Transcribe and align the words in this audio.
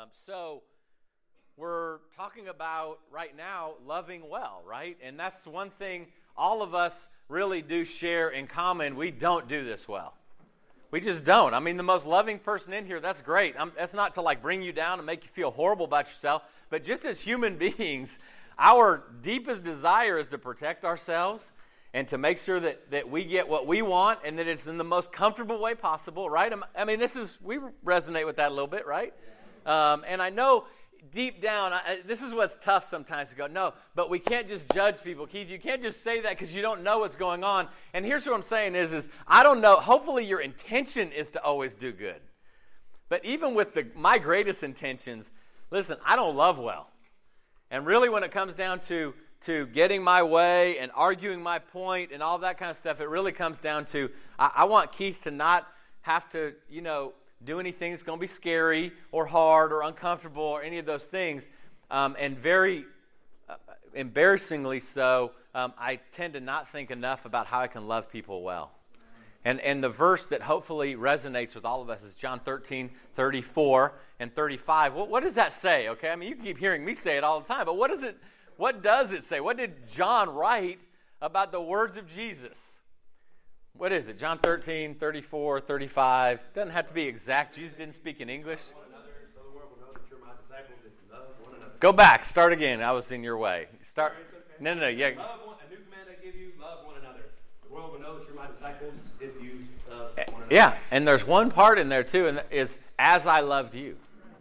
Um, 0.00 0.08
so 0.24 0.62
we're 1.58 1.98
talking 2.16 2.48
about 2.48 3.00
right 3.10 3.36
now 3.36 3.74
loving 3.86 4.30
well, 4.30 4.62
right? 4.66 4.96
And 5.02 5.18
that's 5.18 5.46
one 5.46 5.68
thing 5.70 6.06
all 6.36 6.62
of 6.62 6.74
us 6.74 7.08
really 7.28 7.60
do 7.60 7.84
share 7.84 8.30
in 8.30 8.46
common. 8.46 8.96
We 8.96 9.10
don't 9.10 9.46
do 9.46 9.62
this 9.62 9.86
well. 9.86 10.14
We 10.90 11.00
just 11.00 11.24
don't. 11.24 11.52
I 11.52 11.60
mean, 11.60 11.76
the 11.76 11.82
most 11.82 12.06
loving 12.06 12.38
person 12.38 12.72
in 12.72 12.86
here, 12.86 13.00
that's 13.00 13.20
great. 13.20 13.56
I'm, 13.58 13.72
that's 13.76 13.92
not 13.92 14.14
to 14.14 14.22
like 14.22 14.40
bring 14.40 14.62
you 14.62 14.72
down 14.72 15.00
and 15.00 15.06
make 15.06 15.22
you 15.24 15.30
feel 15.30 15.50
horrible 15.50 15.84
about 15.84 16.06
yourself, 16.06 16.44
but 16.70 16.82
just 16.82 17.04
as 17.04 17.20
human 17.20 17.56
beings, 17.58 18.18
our 18.58 19.04
deepest 19.20 19.64
desire 19.64 20.18
is 20.18 20.30
to 20.30 20.38
protect 20.38 20.86
ourselves 20.86 21.50
and 21.92 22.08
to 22.08 22.16
make 22.16 22.38
sure 22.38 22.58
that, 22.58 22.90
that 22.90 23.10
we 23.10 23.24
get 23.24 23.48
what 23.48 23.66
we 23.66 23.82
want 23.82 24.20
and 24.24 24.38
that 24.38 24.46
it's 24.46 24.66
in 24.66 24.78
the 24.78 24.84
most 24.84 25.12
comfortable 25.12 25.60
way 25.60 25.74
possible, 25.74 26.30
right? 26.30 26.50
I 26.74 26.84
mean, 26.86 27.00
this 27.00 27.16
is, 27.16 27.38
we 27.42 27.58
resonate 27.84 28.24
with 28.24 28.36
that 28.36 28.48
a 28.48 28.54
little 28.54 28.66
bit, 28.66 28.86
right? 28.86 29.12
Um, 29.66 30.04
and 30.06 30.22
I 30.22 30.30
know 30.30 30.66
deep 31.14 31.40
down, 31.40 31.72
I, 31.72 32.00
this 32.06 32.22
is 32.22 32.32
what's 32.32 32.56
tough 32.62 32.86
sometimes 32.86 33.30
to 33.30 33.36
go, 33.36 33.46
no, 33.46 33.74
but 33.94 34.10
we 34.10 34.18
can't 34.18 34.48
just 34.48 34.64
judge 34.72 35.02
people. 35.02 35.26
Keith, 35.26 35.48
you 35.48 35.58
can't 35.58 35.82
just 35.82 36.02
say 36.02 36.20
that 36.20 36.38
because 36.38 36.54
you 36.54 36.62
don't 36.62 36.82
know 36.82 37.00
what's 37.00 37.16
going 37.16 37.42
on. 37.42 37.68
And 37.94 38.04
here's 38.04 38.26
what 38.26 38.34
I'm 38.34 38.42
saying 38.42 38.74
is, 38.74 38.92
is 38.92 39.08
I 39.26 39.42
don't 39.42 39.60
know, 39.60 39.76
hopefully 39.76 40.24
your 40.24 40.40
intention 40.40 41.12
is 41.12 41.30
to 41.30 41.42
always 41.42 41.74
do 41.74 41.92
good. 41.92 42.20
But 43.08 43.24
even 43.24 43.54
with 43.54 43.74
the, 43.74 43.86
my 43.96 44.18
greatest 44.18 44.62
intentions, 44.62 45.30
listen, 45.70 45.96
I 46.04 46.16
don't 46.16 46.36
love 46.36 46.58
well. 46.58 46.88
And 47.70 47.86
really 47.86 48.08
when 48.08 48.22
it 48.22 48.30
comes 48.30 48.54
down 48.54 48.80
to, 48.88 49.14
to 49.46 49.66
getting 49.66 50.02
my 50.02 50.22
way 50.22 50.78
and 50.78 50.90
arguing 50.94 51.42
my 51.42 51.58
point 51.58 52.10
and 52.12 52.22
all 52.22 52.38
that 52.38 52.58
kind 52.58 52.70
of 52.70 52.76
stuff, 52.76 53.00
it 53.00 53.08
really 53.08 53.32
comes 53.32 53.58
down 53.58 53.86
to 53.86 54.10
I, 54.38 54.50
I 54.56 54.64
want 54.66 54.92
Keith 54.92 55.22
to 55.24 55.30
not 55.30 55.66
have 56.02 56.30
to, 56.30 56.54
you 56.68 56.82
know, 56.82 57.14
do 57.44 57.60
anything 57.60 57.92
that's 57.92 58.02
going 58.02 58.18
to 58.18 58.20
be 58.20 58.26
scary 58.26 58.92
or 59.12 59.26
hard 59.26 59.72
or 59.72 59.82
uncomfortable 59.82 60.42
or 60.42 60.62
any 60.62 60.78
of 60.78 60.86
those 60.86 61.04
things. 61.04 61.42
Um, 61.90 62.16
and 62.18 62.38
very 62.38 62.84
uh, 63.48 63.54
embarrassingly 63.94 64.80
so, 64.80 65.32
um, 65.54 65.72
I 65.78 66.00
tend 66.12 66.34
to 66.34 66.40
not 66.40 66.68
think 66.68 66.90
enough 66.90 67.24
about 67.24 67.46
how 67.46 67.60
I 67.60 67.66
can 67.66 67.88
love 67.88 68.10
people 68.10 68.42
well. 68.42 68.70
And, 69.44 69.58
and 69.60 69.82
the 69.82 69.88
verse 69.88 70.26
that 70.26 70.42
hopefully 70.42 70.96
resonates 70.96 71.54
with 71.54 71.64
all 71.64 71.80
of 71.80 71.88
us 71.88 72.02
is 72.02 72.14
John 72.14 72.40
13, 72.40 72.90
34 73.14 73.94
and 74.18 74.34
35. 74.34 74.94
What, 74.94 75.08
what 75.08 75.22
does 75.22 75.34
that 75.34 75.54
say? 75.54 75.88
Okay, 75.88 76.10
I 76.10 76.16
mean, 76.16 76.28
you 76.28 76.36
keep 76.36 76.58
hearing 76.58 76.84
me 76.84 76.92
say 76.92 77.16
it 77.16 77.24
all 77.24 77.40
the 77.40 77.48
time, 77.48 77.64
but 77.64 77.76
what, 77.76 77.90
does 77.90 78.02
it, 78.02 78.18
what 78.58 78.82
does 78.82 79.12
it 79.12 79.24
say? 79.24 79.40
What 79.40 79.56
did 79.56 79.88
John 79.88 80.28
write 80.28 80.78
about 81.22 81.52
the 81.52 81.60
words 81.60 81.96
of 81.96 82.06
Jesus? 82.06 82.58
What 83.80 83.92
is 83.92 84.08
it? 84.08 84.18
John 84.18 84.38
13, 84.38 84.96
34, 84.96 85.62
35. 85.62 86.40
Doesn't 86.54 86.70
have 86.70 86.86
to 86.88 86.92
be 86.92 87.04
exact. 87.04 87.56
Jesus 87.56 87.78
didn't 87.78 87.94
speak 87.94 88.20
in 88.20 88.28
English. 88.28 88.60
Go 91.80 91.90
back. 91.90 92.26
Start 92.26 92.52
again. 92.52 92.82
I 92.82 92.92
was 92.92 93.10
in 93.10 93.24
your 93.24 93.38
way. 93.38 93.68
Start. 93.90 94.12
No, 94.60 94.74
no, 94.74 94.82
no. 94.82 94.88
Yeah. 94.88 95.12
Love 95.16 95.40
one, 95.46 95.56
a 95.66 95.70
new 95.70 95.80
command 95.80 96.10
I 96.10 96.22
give 96.22 96.34
you: 96.34 96.52
love 96.60 96.84
one 96.84 96.96
another. 97.00 97.20
The 97.66 97.74
world 97.74 97.92
will 97.92 98.00
know 98.00 98.18
that 98.18 98.26
you're 98.26 98.36
my 98.36 98.48
disciples 98.48 98.92
if 99.18 99.42
you 99.42 99.64
love 99.88 100.10
one 100.14 100.18
eh, 100.18 100.24
another. 100.28 100.46
Yeah, 100.50 100.76
and 100.90 101.08
there's 101.08 101.26
one 101.26 101.50
part 101.50 101.78
in 101.78 101.88
there 101.88 102.04
too, 102.04 102.26
and 102.26 102.42
is 102.50 102.76
as 102.98 103.26
I 103.26 103.40
loved 103.40 103.74
you, 103.74 103.96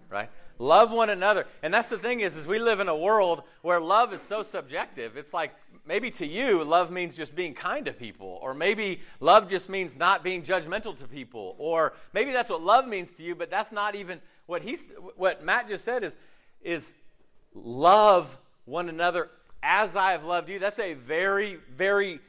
right? 0.09 0.29
Love 0.61 0.91
one 0.91 1.09
another. 1.09 1.47
And 1.63 1.73
that's 1.73 1.87
the 1.87 1.97
thing 1.97 2.19
is, 2.19 2.35
is 2.35 2.45
we 2.45 2.59
live 2.59 2.81
in 2.81 2.89
a 2.89 2.95
world 2.95 3.43
where 3.61 3.79
love 3.79 4.13
is 4.13 4.21
so 4.21 4.43
subjective. 4.43 5.15
It's 5.15 5.33
like 5.33 5.55
maybe 5.87 6.11
to 6.11 6.27
you, 6.27 6.63
love 6.65 6.91
means 6.91 7.15
just 7.15 7.33
being 7.33 7.53
kind 7.53 7.85
to 7.85 7.93
people. 7.93 8.39
Or 8.41 8.53
maybe 8.53 8.99
love 9.21 9.49
just 9.49 9.69
means 9.69 9.97
not 9.97 10.21
being 10.21 10.43
judgmental 10.43 10.97
to 10.99 11.07
people. 11.07 11.55
Or 11.57 11.93
maybe 12.13 12.31
that's 12.31 12.49
what 12.49 12.61
love 12.61 12.87
means 12.87 13.13
to 13.13 13.23
you, 13.23 13.35
but 13.35 13.49
that's 13.49 13.71
not 13.71 13.95
even 13.95 14.19
what 14.47 14.61
he's 14.61 14.79
what 15.15 15.43
Matt 15.43 15.69
just 15.69 15.85
said 15.85 16.03
is 16.03 16.15
is 16.61 16.93
love 17.53 18.37
one 18.65 18.89
another 18.89 19.29
as 19.63 19.95
I 19.95 20.11
have 20.11 20.25
loved 20.25 20.49
you. 20.49 20.59
That's 20.59 20.79
a 20.79 20.93
very, 20.93 21.57
very 21.73 22.19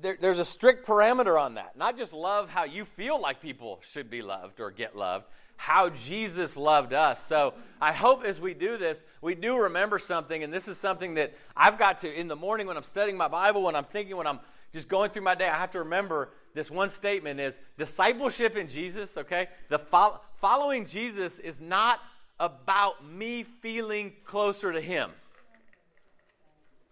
there, 0.00 0.16
there's 0.20 0.38
a 0.38 0.44
strict 0.44 0.86
parameter 0.86 1.40
on 1.40 1.54
that. 1.54 1.76
Not 1.76 1.96
just 1.96 2.12
love 2.12 2.48
how 2.48 2.64
you 2.64 2.84
feel 2.84 3.20
like 3.20 3.40
people 3.40 3.80
should 3.92 4.10
be 4.10 4.22
loved 4.22 4.60
or 4.60 4.70
get 4.70 4.96
loved, 4.96 5.26
how 5.62 5.90
Jesus 5.90 6.56
loved 6.56 6.92
us. 6.92 7.24
So 7.24 7.54
I 7.80 7.92
hope 7.92 8.24
as 8.24 8.40
we 8.40 8.52
do 8.52 8.76
this, 8.76 9.04
we 9.20 9.36
do 9.36 9.56
remember 9.56 10.00
something. 10.00 10.42
And 10.42 10.52
this 10.52 10.66
is 10.66 10.76
something 10.76 11.14
that 11.14 11.34
I've 11.56 11.78
got 11.78 12.00
to, 12.00 12.12
in 12.12 12.26
the 12.26 12.34
morning 12.34 12.66
when 12.66 12.76
I'm 12.76 12.82
studying 12.82 13.16
my 13.16 13.28
Bible, 13.28 13.62
when 13.62 13.76
I'm 13.76 13.84
thinking, 13.84 14.16
when 14.16 14.26
I'm 14.26 14.40
just 14.72 14.88
going 14.88 15.12
through 15.12 15.22
my 15.22 15.36
day, 15.36 15.46
I 15.46 15.56
have 15.56 15.70
to 15.70 15.78
remember 15.78 16.30
this 16.52 16.68
one 16.68 16.90
statement 16.90 17.38
is 17.38 17.60
discipleship 17.78 18.56
in 18.56 18.66
Jesus, 18.66 19.16
okay? 19.16 19.50
The 19.68 19.78
fo- 19.78 20.20
following 20.40 20.84
Jesus 20.84 21.38
is 21.38 21.60
not 21.60 22.00
about 22.40 23.06
me 23.08 23.44
feeling 23.44 24.14
closer 24.24 24.72
to 24.72 24.80
Him. 24.80 25.10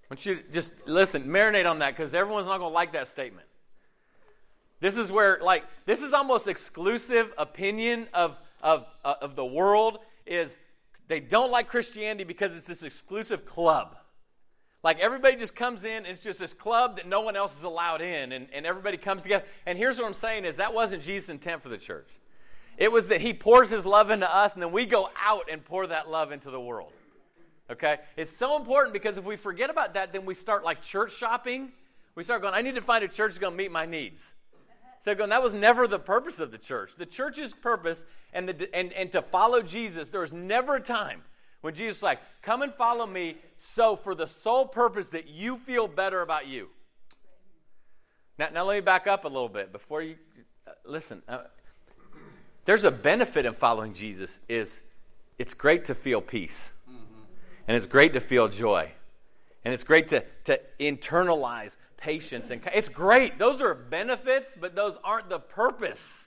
I 0.05 0.15
want 0.15 0.25
you 0.25 0.37
to 0.37 0.43
just 0.53 0.71
listen, 0.87 1.25
marinate 1.25 1.69
on 1.69 1.81
that 1.81 1.97
because 1.97 2.15
everyone's 2.15 2.47
not 2.47 2.59
going 2.59 2.71
to 2.71 2.75
like 2.75 2.93
that 2.93 3.09
statement. 3.09 3.49
This 4.79 4.97
is 4.97 5.11
where, 5.11 5.41
like, 5.43 5.65
this 5.87 6.03
is 6.03 6.13
almost 6.13 6.47
exclusive 6.47 7.33
opinion 7.37 8.07
of 8.15 8.37
of, 8.63 8.87
uh, 9.05 9.15
of 9.21 9.37
the 9.37 9.45
world 9.45 9.99
is 10.27 10.57
they 11.09 11.21
don't 11.21 11.51
like 11.51 11.69
Christianity 11.69 12.25
because 12.25 12.55
it's 12.55 12.67
this 12.67 12.83
exclusive 12.83 13.45
club. 13.45 13.97
Like 14.83 14.99
everybody 15.01 15.37
just 15.37 15.55
comes 15.55 15.85
in, 15.85 16.07
it's 16.07 16.21
just 16.21 16.39
this 16.39 16.55
club 16.55 16.97
that 16.97 17.07
no 17.07 17.21
one 17.21 17.37
else 17.37 17.57
is 17.57 17.65
allowed 17.65 18.01
in, 18.01 18.33
and, 18.33 18.47
and 18.53 18.65
everybody 18.65 18.97
comes 18.97 19.23
together. 19.23 19.45
And 19.67 19.77
here's 19.77 19.99
what 19.99 20.07
I'm 20.07 20.15
saying 20.15 20.45
is 20.45 20.57
that 20.57 20.73
wasn't 20.73 21.03
Jesus' 21.03 21.29
intent 21.29 21.63
for 21.63 21.69
the 21.69 21.77
church. 21.77 22.09
It 22.79 22.91
was 22.91 23.09
that 23.09 23.21
he 23.21 23.35
pours 23.35 23.69
his 23.69 23.85
love 23.85 24.11
into 24.11 24.33
us, 24.33 24.55
and 24.55 24.63
then 24.63 24.73
we 24.73 24.87
go 24.87 25.11
out 25.23 25.51
and 25.51 25.63
pour 25.63 25.87
that 25.87 26.09
love 26.09 26.33
into 26.33 26.51
the 26.51 26.61
world. 26.61 26.93
Okay? 27.71 27.99
It's 28.17 28.35
so 28.35 28.57
important 28.57 28.95
because 28.95 29.19
if 29.19 29.25
we 29.25 29.37
forget 29.37 29.69
about 29.69 29.95
that, 29.95 30.13
then 30.13 30.25
we 30.25 30.35
start 30.35 30.65
like 30.65 30.83
church 30.83 31.15
shopping. 31.17 31.73
We 32.15 32.25
start 32.25 32.41
going, 32.41 32.55
I 32.55 32.63
need 32.63 32.75
to 32.77 32.81
find 32.81 33.05
a 33.05 33.09
church 33.09 33.33
that's 33.33 33.39
going 33.39 33.53
to 33.53 33.57
meet 33.59 33.71
my 33.71 33.85
needs. 33.85 34.35
So 35.01 35.15
going, 35.15 35.31
that 35.31 35.43
was 35.43 35.55
never 35.55 35.87
the 35.87 35.99
purpose 35.99 36.41
of 36.41 36.51
the 36.51 36.59
church. 36.59 36.93
The 36.97 37.07
church's 37.07 37.53
purpose 37.53 38.05
and, 38.33 38.49
the, 38.49 38.75
and, 38.75 38.93
and 38.93 39.13
to 39.13 39.23
follow 39.23 39.63
Jesus, 39.63 40.09
there 40.11 40.21
was 40.21 40.33
never 40.33 40.77
a 40.77 40.81
time 40.81 41.23
when 41.61 41.75
Jesus 41.75 41.99
was 41.99 42.03
like, 42.03 42.21
come 42.43 42.63
and 42.63 42.73
follow 42.75 43.07
me, 43.07 43.37
so 43.59 43.97
for 43.97 44.15
the 44.15 44.27
sole 44.27 44.67
purpose 44.67 45.11
that 45.11 45.29
you 45.29 45.57
feel 45.59 45.87
better 45.87 46.23
about 46.23 46.47
you. 46.47 46.69
Now, 48.39 48.49
now 48.53 48.65
let 48.65 48.77
me 48.77 48.81
back 48.81 49.07
up 49.07 49.25
a 49.25 49.29
little 49.29 49.49
bit 49.49 49.73
before 49.73 50.01
you 50.01 50.17
uh, 50.67 50.71
listen. 50.87 51.23
Uh, 51.29 51.43
there's 52.65 52.85
a 52.85 52.91
benefit 52.91 53.45
in 53.45 53.53
following 53.53 53.93
Jesus 53.93 54.39
is 54.49 54.81
it's 55.39 55.55
great 55.55 55.87
to 55.87 55.95
feel 55.95 56.21
peace. 56.21 56.73
Mm-hmm. 56.89 57.23
And 57.69 57.77
it's 57.77 57.87
great 57.87 58.15
to 58.15 58.21
feel 58.21 58.49
joy. 58.49 58.93
And 59.65 59.75
it's 59.75 59.85
great 59.85 60.09
to, 60.09 60.25
to 60.45 60.61
internalize 60.79 61.77
patience 61.99 62.51
and 62.51 62.63
it's 62.75 62.89
great. 62.89 63.39
Those 63.39 63.61
are 63.61 63.75
benefits, 63.75 64.49
but 64.59 64.75
those 64.75 64.97
aren't 65.05 65.29
the 65.29 65.39
purpose 65.39 66.27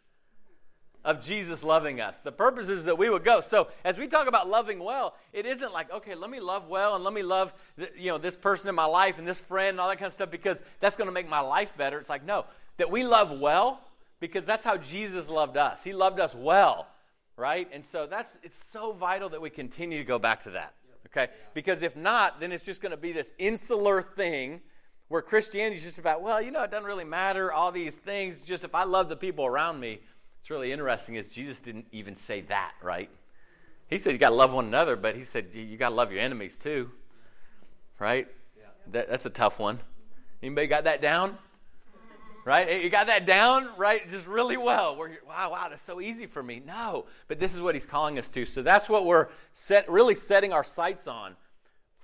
of 1.06 1.24
Jesus 1.24 1.64
loving 1.64 2.00
us. 2.00 2.16
The 2.24 2.32
purpose 2.32 2.70
is 2.70 2.86
that 2.86 2.98
we 2.98 3.10
would 3.10 3.24
go. 3.24 3.42
So 3.42 3.68
as 3.84 3.98
we 3.98 4.08
talk 4.08 4.28
about 4.28 4.50
loving 4.50 4.80
well, 4.80 5.16
it 5.34 5.46
isn't 5.46 5.74
like, 5.74 5.92
okay, 5.92 6.16
let 6.16 6.30
me 6.30 6.40
love 6.40 6.68
well 6.68 6.96
and 6.96 7.04
let 7.04 7.14
me 7.14 7.24
love 7.24 7.54
you 7.98 8.10
know 8.10 8.18
this 8.18 8.36
person 8.36 8.70
in 8.70 8.76
my 8.76 8.86
life 8.86 9.18
and 9.18 9.28
this 9.28 9.40
friend 9.40 9.70
and 9.70 9.80
all 9.80 9.90
that 9.90 9.98
kind 9.98 10.08
of 10.08 10.14
stuff 10.14 10.32
because 10.32 10.62
that's 10.80 10.96
going 10.96 11.08
to 11.08 11.14
make 11.14 11.30
my 11.30 11.42
life 11.42 11.76
better. 11.78 12.00
It's 12.00 12.10
like, 12.10 12.26
no, 12.26 12.46
that 12.78 12.90
we 12.90 13.04
love 13.04 13.38
well 13.38 13.82
because 14.20 14.46
that's 14.46 14.64
how 14.64 14.78
Jesus 14.78 15.28
loved 15.30 15.58
us. 15.58 15.84
He 15.84 15.94
loved 15.94 16.20
us 16.20 16.34
well, 16.34 16.88
right? 17.36 17.68
And 17.74 17.86
so 17.86 18.08
that's 18.08 18.38
it's 18.44 18.64
so 18.66 18.94
vital 18.94 19.30
that 19.30 19.42
we 19.42 19.50
continue 19.50 19.98
to 19.98 20.06
go 20.06 20.20
back 20.20 20.44
to 20.44 20.52
that. 20.52 20.74
Okay? 21.08 21.32
Because 21.54 21.84
if 21.84 21.96
not, 21.96 22.40
then 22.40 22.52
it's 22.52 22.66
just 22.66 22.82
going 22.82 22.92
to 22.92 22.98
be 22.98 23.12
this 23.12 23.32
insular 23.38 24.02
thing 24.02 24.62
where 25.10 25.22
Christianity 25.22 25.76
is 25.76 25.84
just 25.84 26.00
about, 26.00 26.24
well, 26.24 26.42
you 26.42 26.50
know, 26.50 26.64
it 26.64 26.72
doesn't 26.72 26.88
really 26.88 27.04
matter, 27.04 27.52
all 27.52 27.72
these 27.72 27.94
things, 27.94 28.42
just 28.42 28.64
if 28.64 28.74
I 28.74 28.84
love 28.84 29.10
the 29.10 29.16
people 29.16 29.46
around 29.46 29.80
me. 29.80 30.00
It's 30.44 30.50
really 30.50 30.74
interesting 30.74 31.16
is 31.16 31.26
Jesus 31.28 31.62
didn't 31.62 31.86
even 31.94 32.18
say 32.18 32.42
that, 32.42 32.74
right? 32.82 33.10
He 33.88 33.98
said 33.98 34.12
you 34.12 34.18
got 34.18 34.30
to 34.30 34.36
love 34.36 34.52
one 34.52 34.66
another, 34.66 34.98
but 34.98 35.16
he 35.16 35.24
said 35.24 35.48
you 35.54 35.78
got 35.78 35.88
to 35.88 35.96
love 35.96 36.12
your 36.12 36.20
enemies 36.20 36.58
too, 36.58 36.92
right? 37.98 38.28
Yeah. 38.58 38.66
That, 38.92 39.10
that's 39.10 39.26
a 39.26 39.30
tough 39.30 39.58
one. 39.58 39.80
Anybody 40.42 40.68
got 40.68 40.84
that 40.84 41.02
down? 41.02 41.38
Right? 42.44 42.84
You 42.84 42.90
got 42.90 43.08
that 43.08 43.26
down, 43.26 43.70
right? 43.78 44.12
Just 44.12 44.28
really 44.28 44.58
well. 44.58 44.98
Where 44.98 45.18
wow, 45.26 45.52
wow, 45.52 45.68
that's 45.70 45.82
so 45.82 46.02
easy 46.02 46.26
for 46.26 46.44
me. 46.44 46.62
No, 46.66 47.06
but 47.30 47.40
this 47.40 47.54
is 47.54 47.62
what 47.62 47.74
he's 47.74 47.86
calling 47.86 48.20
us 48.20 48.28
to. 48.28 48.46
So 48.46 48.62
that's 48.62 48.90
what 48.90 49.06
we're 49.06 49.30
set, 49.54 49.90
really 49.90 50.14
setting 50.14 50.52
our 50.52 50.66
sights 50.66 51.08
on 51.08 51.38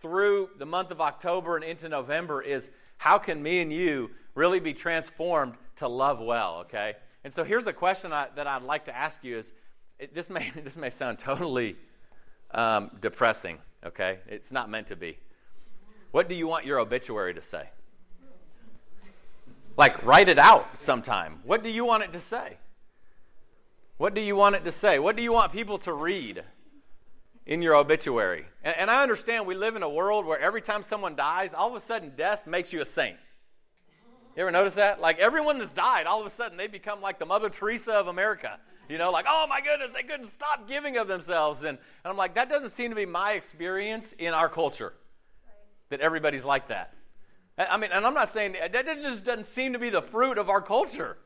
through 0.02 0.52
the 0.58 0.66
month 0.66 0.92
of 0.92 1.02
October 1.02 1.58
and 1.58 1.66
into 1.66 1.90
November 1.90 2.42
is 2.42 2.70
how 2.96 3.18
can 3.18 3.44
me 3.44 3.60
and 3.60 3.74
you 3.74 4.12
really 4.34 4.62
be 4.62 4.74
transformed 4.74 5.56
to 5.76 5.90
love 5.90 6.22
well, 6.22 6.60
okay? 6.60 6.96
And 7.24 7.34
so 7.34 7.44
here's 7.44 7.68
a 7.68 7.74
question 7.74 8.14
I, 8.14 8.28
that 8.36 8.48
I'd 8.48 8.64
like 8.64 8.86
to 8.86 8.96
ask 8.96 9.24
you 9.24 9.38
is 9.38 9.52
it, 9.98 10.14
this, 10.14 10.30
may, 10.30 10.52
this 10.64 10.76
may 10.76 10.90
sound 10.90 11.20
totally 11.20 11.76
um, 12.52 12.92
depressing, 13.00 13.58
okay? 13.86 14.20
It's 14.28 14.52
not 14.52 14.70
meant 14.70 14.88
to 14.88 14.96
be. 14.96 15.18
What 16.12 16.28
do 16.30 16.36
you 16.36 16.48
want 16.48 16.66
your 16.66 16.80
obituary 16.80 17.34
to 17.36 17.42
say? 17.42 17.70
Like, 19.78 20.04
write 20.04 20.28
it 20.28 20.40
out 20.40 20.80
sometime. 20.80 21.40
What 21.44 21.64
do 21.64 21.70
you 21.70 21.86
want 21.86 22.04
it 22.04 22.12
to 22.14 22.22
say? 22.22 22.58
What 23.98 24.14
do 24.14 24.22
you 24.22 24.36
want 24.36 24.56
it 24.56 24.66
to 24.66 24.72
say? 24.72 25.00
What 25.00 25.16
do 25.16 25.22
you 25.22 25.32
want 25.32 25.52
people 25.52 25.78
to 25.80 25.94
read? 25.94 26.44
in 27.50 27.64
your 27.64 27.74
obituary. 27.74 28.46
And, 28.64 28.76
and, 28.78 28.92
I 28.92 29.02
understand 29.02 29.48
we 29.48 29.56
live 29.56 29.76
in 29.76 29.82
a 29.82 29.90
world 29.90 30.24
where 30.24 30.40
every 30.40 30.62
time 30.62 30.84
someone 30.84 31.16
dies, 31.16 31.52
all 31.52 31.76
of 31.76 31.82
a 31.82 31.84
sudden 31.84 32.14
death 32.16 32.46
makes 32.46 32.72
you 32.72 32.80
a 32.80 32.86
saint. 32.86 33.18
You 34.40 34.46
ever 34.46 34.52
notice 34.52 34.76
that? 34.76 35.02
Like 35.02 35.20
everyone 35.20 35.60
that's 35.60 35.74
died, 35.74 36.06
all 36.06 36.22
of 36.22 36.26
a 36.26 36.30
sudden 36.30 36.58
they 36.58 36.68
become 36.68 37.02
like 37.02 37.20
the 37.20 37.26
Mother 37.26 37.50
Teresa 37.50 37.92
of 37.92 38.08
America. 38.08 38.58
You 38.88 38.98
know, 38.98 39.12
like, 39.12 39.26
oh 39.28 39.46
my 39.50 39.60
goodness, 39.60 39.92
they 39.94 40.04
couldn't 40.04 40.30
stop 40.30 40.66
giving 40.66 40.96
of 40.96 41.10
themselves. 41.10 41.64
And, 41.64 41.78
and 41.78 41.78
I'm 42.06 42.16
like, 42.16 42.36
that 42.36 42.48
doesn't 42.48 42.70
seem 42.70 42.90
to 42.90 42.96
be 42.96 43.06
my 43.06 43.34
experience 43.34 44.08
in 44.18 44.34
our 44.34 44.48
culture, 44.48 44.94
that 45.90 46.00
everybody's 46.00 46.46
like 46.46 46.70
that. 46.70 46.94
I 47.58 47.76
mean, 47.76 47.92
and 47.92 48.06
I'm 48.06 48.14
not 48.14 48.30
saying 48.30 48.56
that 48.72 48.86
just 49.02 49.26
doesn't 49.26 49.48
seem 49.48 49.74
to 49.74 49.80
be 49.80 49.90
the 49.90 50.02
fruit 50.02 50.38
of 50.38 50.50
our 50.50 50.62
culture. 50.62 51.18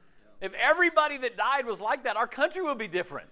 If 0.41 0.51
everybody 0.55 1.19
that 1.19 1.37
died 1.37 1.67
was 1.67 1.79
like 1.79 2.05
that, 2.05 2.17
our 2.17 2.25
country 2.25 2.63
would 2.63 2.79
be 2.79 2.87
different. 2.87 3.29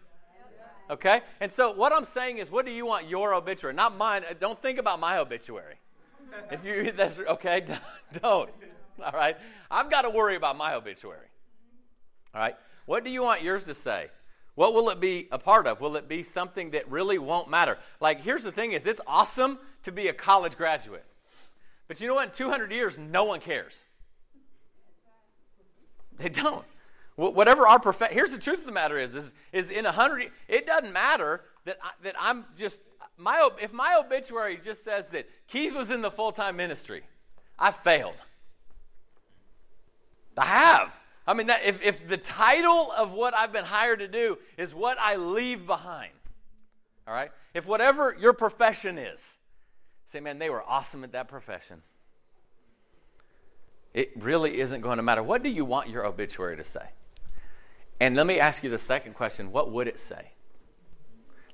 Okay? 0.92 1.22
And 1.39 1.51
so 1.51 1.72
what 1.72 1.92
I'm 1.92 2.06
saying 2.06 2.38
is, 2.38 2.51
what 2.51 2.68
do 2.68 2.72
you 2.72 2.86
want 2.86 3.10
your 3.10 3.33
obituary? 3.33 3.74
Not 3.74 3.98
mine. 3.98 4.25
Don't 4.39 4.62
think 4.62 4.78
about 4.78 5.00
my 5.00 5.18
obituary. 5.18 5.78
If 6.51 6.63
you 6.63 6.92
that's 6.95 7.18
okay, 7.18 7.66
don't. 8.22 8.51
All 9.03 9.11
right? 9.11 9.38
I've 9.69 9.89
got 9.89 10.03
to 10.03 10.09
worry 10.09 10.35
about 10.35 10.57
my 10.57 10.73
obituary. 10.73 11.27
All 12.33 12.41
right? 12.41 12.55
What 12.85 13.03
do 13.03 13.09
you 13.09 13.21
want 13.21 13.41
yours 13.41 13.63
to 13.65 13.73
say? 13.73 14.09
What 14.55 14.73
will 14.73 14.89
it 14.89 14.99
be 14.99 15.27
a 15.31 15.39
part 15.39 15.65
of? 15.65 15.79
Will 15.79 15.95
it 15.95 16.07
be 16.07 16.23
something 16.23 16.71
that 16.71 16.89
really 16.91 17.17
won't 17.17 17.49
matter? 17.49 17.77
Like 17.99 18.21
here's 18.21 18.43
the 18.43 18.51
thing 18.51 18.73
is 18.73 18.85
it's 18.85 19.01
awesome 19.07 19.59
to 19.83 19.91
be 19.91 20.07
a 20.07 20.13
college 20.13 20.57
graduate. 20.57 21.05
But 21.88 22.01
you 22.01 22.07
know 22.07 22.15
what? 22.15 22.29
In 22.29 22.33
200 22.33 22.71
years 22.71 22.97
no 22.97 23.23
one 23.23 23.39
cares. 23.39 23.83
They 26.17 26.29
don't. 26.29 26.65
Whatever 27.15 27.67
our 27.67 27.79
profession, 27.79 28.15
here's 28.15 28.31
the 28.31 28.37
truth 28.37 28.59
of 28.59 28.65
the 28.65 28.71
matter 28.71 28.97
is, 28.97 29.13
is, 29.13 29.31
is 29.51 29.69
in 29.69 29.85
hundred, 29.85 30.31
it 30.47 30.65
doesn't 30.65 30.91
matter 30.91 31.41
that, 31.65 31.77
I, 31.83 31.89
that 32.03 32.15
I'm 32.19 32.45
just, 32.57 32.81
my, 33.17 33.49
if 33.61 33.73
my 33.73 33.95
obituary 33.99 34.59
just 34.63 34.83
says 34.83 35.09
that 35.09 35.27
Keith 35.47 35.75
was 35.75 35.91
in 35.91 36.01
the 36.01 36.09
full 36.09 36.31
time 36.31 36.55
ministry, 36.55 37.03
I 37.59 37.71
failed. 37.71 38.15
I 40.38 40.45
have. 40.45 40.92
I 41.28 41.33
mean, 41.33 41.48
that, 41.48 41.62
if, 41.63 41.81
if 41.81 42.07
the 42.07 42.18
title 42.18 42.92
of 42.95 43.12
what 43.12 43.33
I've 43.33 43.54
been 43.54 43.66
hired 43.66 44.00
to 44.00 44.07
do 44.07 44.38
is 44.57 44.74
what 44.74 44.98
I 45.00 45.18
leave 45.18 45.66
behind, 45.66 46.13
all 47.07 47.13
right? 47.13 47.31
If 47.54 47.66
whatever 47.66 48.16
your 48.19 48.33
profession 48.33 48.98
is, 48.98 49.38
say, 50.06 50.19
man, 50.19 50.39
they 50.39 50.50
were 50.50 50.63
awesome 50.63 51.04
at 51.04 51.12
that 51.13 51.28
profession. 51.28 51.81
It 53.94 54.12
really 54.18 54.60
isn't 54.60 54.81
going 54.81 54.98
to 54.98 55.04
matter. 55.04 55.22
What 55.22 55.44
do 55.44 55.50
you 55.50 55.66
want 55.66 55.89
your 55.89 56.06
obituary 56.06 56.57
to 56.57 56.63
say? 56.63 56.89
And 58.00 58.16
let 58.16 58.25
me 58.25 58.39
ask 58.39 58.63
you 58.63 58.69
the 58.69 58.80
second 58.80 59.13
question 59.13 59.51
what 59.51 59.72
would 59.72 59.88
it 59.88 60.00
say? 60.00 60.31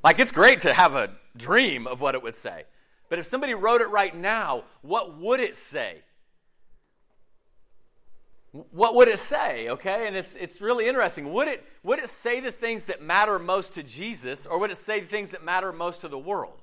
Like, 0.03 0.19
it's 0.19 0.31
great 0.31 0.61
to 0.61 0.73
have 0.73 0.95
a 0.95 1.09
dream 1.35 1.87
of 1.87 1.99
what 1.99 2.15
it 2.15 2.23
would 2.23 2.35
say. 2.35 2.63
But 3.09 3.19
if 3.19 3.25
somebody 3.25 3.53
wrote 3.53 3.81
it 3.81 3.89
right 3.89 4.15
now, 4.15 4.63
what 4.81 5.17
would 5.17 5.39
it 5.39 5.57
say? 5.57 6.03
What 8.71 8.95
would 8.95 9.07
it 9.07 9.19
say? 9.19 9.69
Okay, 9.69 10.07
and 10.07 10.15
it's, 10.15 10.33
it's 10.39 10.61
really 10.61 10.87
interesting. 10.87 11.31
Would 11.33 11.47
it, 11.47 11.63
would 11.83 11.99
it 11.99 12.09
say 12.09 12.39
the 12.39 12.51
things 12.51 12.85
that 12.85 13.01
matter 13.01 13.39
most 13.39 13.73
to 13.73 13.83
Jesus, 13.83 14.45
or 14.45 14.57
would 14.59 14.71
it 14.71 14.77
say 14.77 14.99
the 14.99 15.07
things 15.07 15.31
that 15.31 15.43
matter 15.43 15.71
most 15.71 16.01
to 16.01 16.07
the 16.07 16.17
world? 16.17 16.61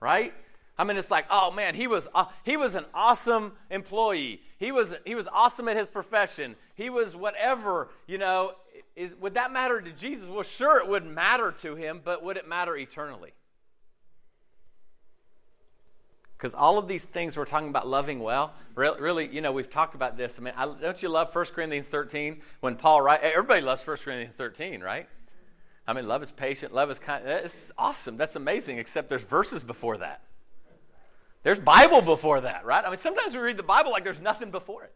Right? 0.00 0.34
I 0.76 0.84
mean, 0.84 0.96
it's 0.96 1.10
like, 1.10 1.26
oh 1.30 1.50
man, 1.50 1.74
he 1.74 1.86
was 1.86 2.08
uh, 2.14 2.26
he 2.42 2.56
was 2.56 2.74
an 2.74 2.84
awesome 2.92 3.52
employee. 3.70 4.40
He 4.58 4.72
was 4.72 4.94
he 5.04 5.14
was 5.14 5.28
awesome 5.28 5.68
at 5.68 5.76
his 5.76 5.88
profession. 5.88 6.56
He 6.74 6.90
was 6.90 7.14
whatever, 7.14 7.88
you 8.06 8.18
know. 8.18 8.52
Is, 8.96 9.12
would 9.20 9.34
that 9.34 9.52
matter 9.52 9.80
to 9.80 9.92
Jesus? 9.92 10.28
Well, 10.28 10.42
sure, 10.42 10.78
it 10.78 10.88
would 10.88 11.04
matter 11.04 11.52
to 11.62 11.74
him, 11.74 12.00
but 12.04 12.22
would 12.24 12.36
it 12.36 12.48
matter 12.48 12.76
eternally? 12.76 13.32
Because 16.36 16.54
all 16.54 16.78
of 16.78 16.88
these 16.88 17.04
things 17.04 17.36
we're 17.36 17.44
talking 17.44 17.68
about 17.68 17.88
loving 17.88 18.20
well, 18.20 18.52
really, 18.74 19.28
you 19.28 19.40
know, 19.40 19.52
we've 19.52 19.70
talked 19.70 19.94
about 19.94 20.16
this. 20.16 20.36
I 20.38 20.42
mean, 20.42 20.54
I, 20.56 20.66
don't 20.66 21.02
you 21.02 21.08
love 21.08 21.34
1 21.34 21.46
Corinthians 21.46 21.88
13 21.88 22.40
when 22.60 22.76
Paul 22.76 23.02
writes? 23.02 23.22
Everybody 23.24 23.60
loves 23.60 23.86
1 23.86 23.96
Corinthians 23.98 24.34
13, 24.34 24.80
right? 24.82 25.08
I 25.86 25.92
mean, 25.92 26.08
love 26.08 26.22
is 26.22 26.32
patient, 26.32 26.74
love 26.74 26.90
is 26.90 26.98
kind. 26.98 27.26
It's 27.26 27.72
awesome. 27.76 28.16
That's 28.16 28.36
amazing. 28.36 28.78
Except 28.78 29.08
there's 29.08 29.24
verses 29.24 29.62
before 29.62 29.98
that. 29.98 30.22
There's 31.42 31.60
Bible 31.60 32.00
before 32.00 32.40
that, 32.40 32.64
right? 32.64 32.84
I 32.84 32.88
mean, 32.88 32.98
sometimes 32.98 33.34
we 33.34 33.40
read 33.40 33.58
the 33.58 33.62
Bible 33.62 33.92
like 33.92 34.02
there's 34.02 34.20
nothing 34.20 34.50
before 34.50 34.84
it. 34.84 34.94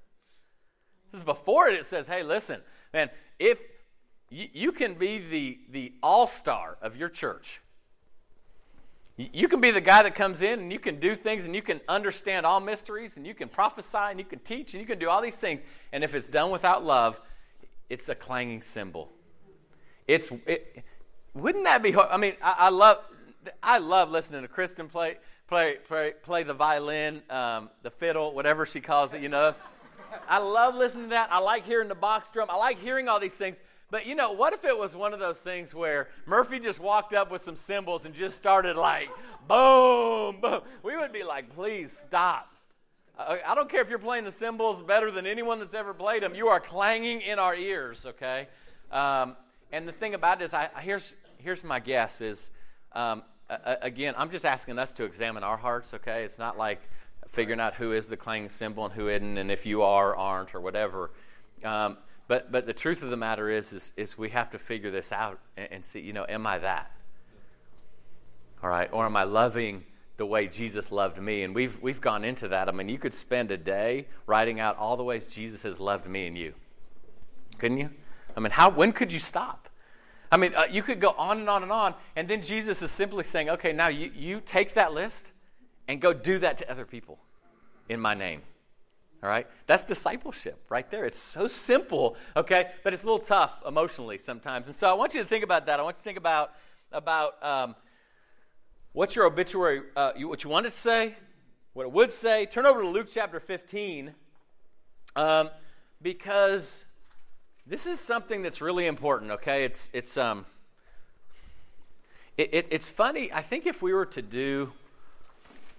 This 1.12 1.20
is 1.20 1.24
before 1.24 1.68
it. 1.68 1.74
It 1.74 1.86
says, 1.86 2.06
"Hey, 2.06 2.22
listen, 2.22 2.60
man. 2.92 3.10
If 3.38 3.60
you, 4.30 4.48
you 4.52 4.72
can 4.72 4.94
be 4.94 5.18
the 5.18 5.58
the 5.70 5.92
all 6.02 6.26
star 6.26 6.78
of 6.80 6.96
your 6.96 7.10
church, 7.10 7.60
you 9.18 9.48
can 9.48 9.60
be 9.60 9.70
the 9.70 9.80
guy 9.80 10.02
that 10.04 10.14
comes 10.14 10.42
in 10.42 10.60
and 10.60 10.72
you 10.72 10.78
can 10.78 11.00
do 11.00 11.16
things 11.16 11.44
and 11.44 11.54
you 11.54 11.62
can 11.62 11.80
understand 11.88 12.46
all 12.46 12.60
mysteries 12.60 13.16
and 13.16 13.26
you 13.26 13.34
can 13.34 13.48
prophesy 13.48 13.98
and 13.98 14.18
you 14.18 14.24
can 14.24 14.38
teach 14.38 14.74
and 14.74 14.80
you 14.80 14.86
can 14.86 14.98
do 14.98 15.08
all 15.08 15.20
these 15.20 15.34
things. 15.34 15.60
And 15.92 16.04
if 16.04 16.14
it's 16.14 16.28
done 16.28 16.50
without 16.50 16.84
love, 16.84 17.20
it's 17.90 18.08
a 18.08 18.14
clanging 18.14 18.62
cymbal. 18.62 19.10
It's 20.06 20.30
it, 20.46 20.84
wouldn't 21.34 21.64
that 21.64 21.82
be? 21.82 21.94
I 21.96 22.16
mean, 22.16 22.34
I, 22.42 22.54
I 22.58 22.68
love 22.70 22.98
I 23.62 23.78
love 23.78 24.10
listening 24.10 24.42
to 24.42 24.48
Kristen 24.48 24.88
play 24.88 25.16
play, 25.48 25.76
play, 25.88 26.12
play 26.22 26.42
the 26.42 26.54
violin, 26.54 27.22
um, 27.30 27.70
the 27.82 27.90
fiddle, 27.90 28.34
whatever 28.34 28.66
she 28.66 28.80
calls 28.80 29.14
it, 29.14 29.22
you 29.22 29.28
know. 29.28 29.54
I 30.28 30.38
love 30.38 30.74
listening 30.74 31.04
to 31.04 31.10
that. 31.10 31.32
I 31.32 31.38
like 31.38 31.64
hearing 31.66 31.88
the 31.88 31.94
box 31.94 32.28
drum. 32.32 32.48
I 32.50 32.56
like 32.56 32.78
hearing 32.78 33.08
all 33.08 33.18
these 33.18 33.32
things. 33.32 33.56
But 33.90 34.06
you 34.06 34.14
know, 34.14 34.32
what 34.32 34.52
if 34.52 34.64
it 34.64 34.76
was 34.76 34.94
one 34.94 35.14
of 35.14 35.20
those 35.20 35.38
things 35.38 35.72
where 35.72 36.08
Murphy 36.26 36.58
just 36.58 36.78
walked 36.78 37.14
up 37.14 37.30
with 37.30 37.42
some 37.42 37.56
cymbals 37.56 38.04
and 38.04 38.14
just 38.14 38.36
started 38.36 38.76
like, 38.76 39.08
boom, 39.46 40.40
boom? 40.40 40.60
We 40.82 40.96
would 40.96 41.12
be 41.12 41.22
like, 41.22 41.54
please 41.54 41.92
stop. 42.06 42.52
I 43.18 43.56
don't 43.56 43.68
care 43.68 43.80
if 43.80 43.88
you're 43.88 43.98
playing 43.98 44.24
the 44.24 44.32
cymbals 44.32 44.80
better 44.80 45.10
than 45.10 45.26
anyone 45.26 45.58
that's 45.58 45.74
ever 45.74 45.92
played 45.92 46.22
them. 46.22 46.36
You 46.36 46.48
are 46.48 46.60
clanging 46.60 47.20
in 47.22 47.40
our 47.40 47.56
ears, 47.56 48.06
okay? 48.06 48.46
Um, 48.92 49.34
and 49.72 49.88
the 49.88 49.92
thing 49.92 50.14
about 50.14 50.40
it 50.40 50.44
is, 50.44 50.54
I, 50.54 50.68
here's, 50.80 51.14
here's 51.38 51.64
my 51.64 51.80
guess 51.80 52.20
is 52.20 52.50
um, 52.92 53.24
again, 53.82 54.14
I'm 54.16 54.30
just 54.30 54.44
asking 54.44 54.78
us 54.78 54.92
to 54.94 55.04
examine 55.04 55.42
our 55.42 55.56
hearts, 55.56 55.94
okay? 55.94 56.24
It's 56.24 56.38
not 56.38 56.58
like 56.58 56.80
figuring 57.28 57.60
out 57.60 57.74
who 57.74 57.92
is 57.92 58.06
the 58.06 58.16
clanging 58.16 58.50
cymbal 58.50 58.86
and 58.86 58.94
who 58.94 59.08
isn't, 59.08 59.38
and 59.38 59.50
if 59.50 59.66
you 59.66 59.82
are, 59.82 60.14
aren't, 60.16 60.54
or 60.54 60.60
whatever. 60.60 61.10
Um, 61.64 61.98
but, 62.28 62.52
but 62.52 62.66
the 62.66 62.74
truth 62.74 63.02
of 63.02 63.10
the 63.10 63.16
matter 63.16 63.50
is, 63.50 63.72
is, 63.72 63.92
is 63.96 64.18
we 64.18 64.28
have 64.30 64.50
to 64.50 64.58
figure 64.58 64.90
this 64.90 65.10
out 65.12 65.40
and, 65.56 65.68
and 65.72 65.84
see, 65.84 66.00
you 66.00 66.12
know, 66.12 66.26
am 66.28 66.46
I 66.46 66.58
that? 66.58 66.92
All 68.62 68.68
right? 68.68 68.88
Or 68.92 69.06
am 69.06 69.16
I 69.16 69.24
loving 69.24 69.84
the 70.18 70.26
way 70.26 70.46
Jesus 70.46 70.92
loved 70.92 71.20
me? 71.20 71.42
And 71.42 71.54
we've, 71.54 71.80
we've 71.80 72.00
gone 72.00 72.24
into 72.24 72.48
that. 72.48 72.68
I 72.68 72.72
mean, 72.72 72.88
you 72.88 72.98
could 72.98 73.14
spend 73.14 73.50
a 73.50 73.56
day 73.56 74.06
writing 74.26 74.60
out 74.60 74.76
all 74.76 74.96
the 74.96 75.04
ways 75.04 75.26
Jesus 75.26 75.62
has 75.62 75.80
loved 75.80 76.06
me 76.06 76.26
and 76.26 76.36
you. 76.36 76.52
Couldn't 77.56 77.78
you? 77.78 77.90
I 78.36 78.40
mean, 78.40 78.50
how, 78.50 78.68
when 78.68 78.92
could 78.92 79.10
you 79.10 79.18
stop? 79.18 79.68
I 80.30 80.36
mean, 80.36 80.54
uh, 80.54 80.66
you 80.70 80.82
could 80.82 81.00
go 81.00 81.14
on 81.16 81.38
and 81.38 81.48
on 81.48 81.62
and 81.62 81.72
on, 81.72 81.94
and 82.14 82.28
then 82.28 82.42
Jesus 82.42 82.82
is 82.82 82.90
simply 82.90 83.24
saying, 83.24 83.48
okay, 83.48 83.72
now 83.72 83.88
you, 83.88 84.10
you 84.14 84.42
take 84.44 84.74
that 84.74 84.92
list 84.92 85.32
and 85.88 86.00
go 86.00 86.12
do 86.12 86.38
that 86.40 86.58
to 86.58 86.70
other 86.70 86.84
people 86.84 87.18
in 87.88 87.98
my 87.98 88.12
name. 88.14 88.42
All 89.22 89.28
right? 89.28 89.46
That's 89.66 89.82
discipleship 89.82 90.64
right 90.68 90.88
there. 90.90 91.04
It's 91.04 91.18
so 91.18 91.48
simple, 91.48 92.16
okay? 92.36 92.70
But 92.84 92.94
it's 92.94 93.02
a 93.02 93.06
little 93.06 93.18
tough 93.18 93.62
emotionally 93.66 94.16
sometimes. 94.16 94.66
And 94.68 94.76
so 94.76 94.88
I 94.88 94.94
want 94.94 95.14
you 95.14 95.20
to 95.20 95.26
think 95.26 95.42
about 95.42 95.66
that. 95.66 95.80
I 95.80 95.82
want 95.82 95.96
you 95.96 96.00
to 96.00 96.04
think 96.04 96.18
about, 96.18 96.52
about 96.92 97.42
um, 97.42 97.74
what 98.92 99.16
your 99.16 99.26
obituary, 99.26 99.82
uh, 99.96 100.12
you, 100.16 100.28
what 100.28 100.44
you 100.44 100.50
wanted 100.50 100.70
to 100.70 100.76
say, 100.76 101.16
what 101.72 101.84
it 101.84 101.92
would 101.92 102.12
say. 102.12 102.46
Turn 102.46 102.64
over 102.64 102.80
to 102.80 102.88
Luke 102.88 103.08
chapter 103.12 103.40
15 103.40 104.14
um, 105.16 105.50
because 106.00 106.84
this 107.66 107.86
is 107.86 107.98
something 107.98 108.42
that's 108.42 108.60
really 108.60 108.86
important, 108.86 109.32
okay? 109.32 109.64
It's, 109.64 109.90
it's, 109.92 110.16
um, 110.16 110.46
it, 112.36 112.50
it, 112.52 112.66
it's 112.70 112.88
funny. 112.88 113.32
I 113.32 113.42
think 113.42 113.66
if 113.66 113.82
we 113.82 113.92
were 113.92 114.06
to 114.06 114.22
do 114.22 114.72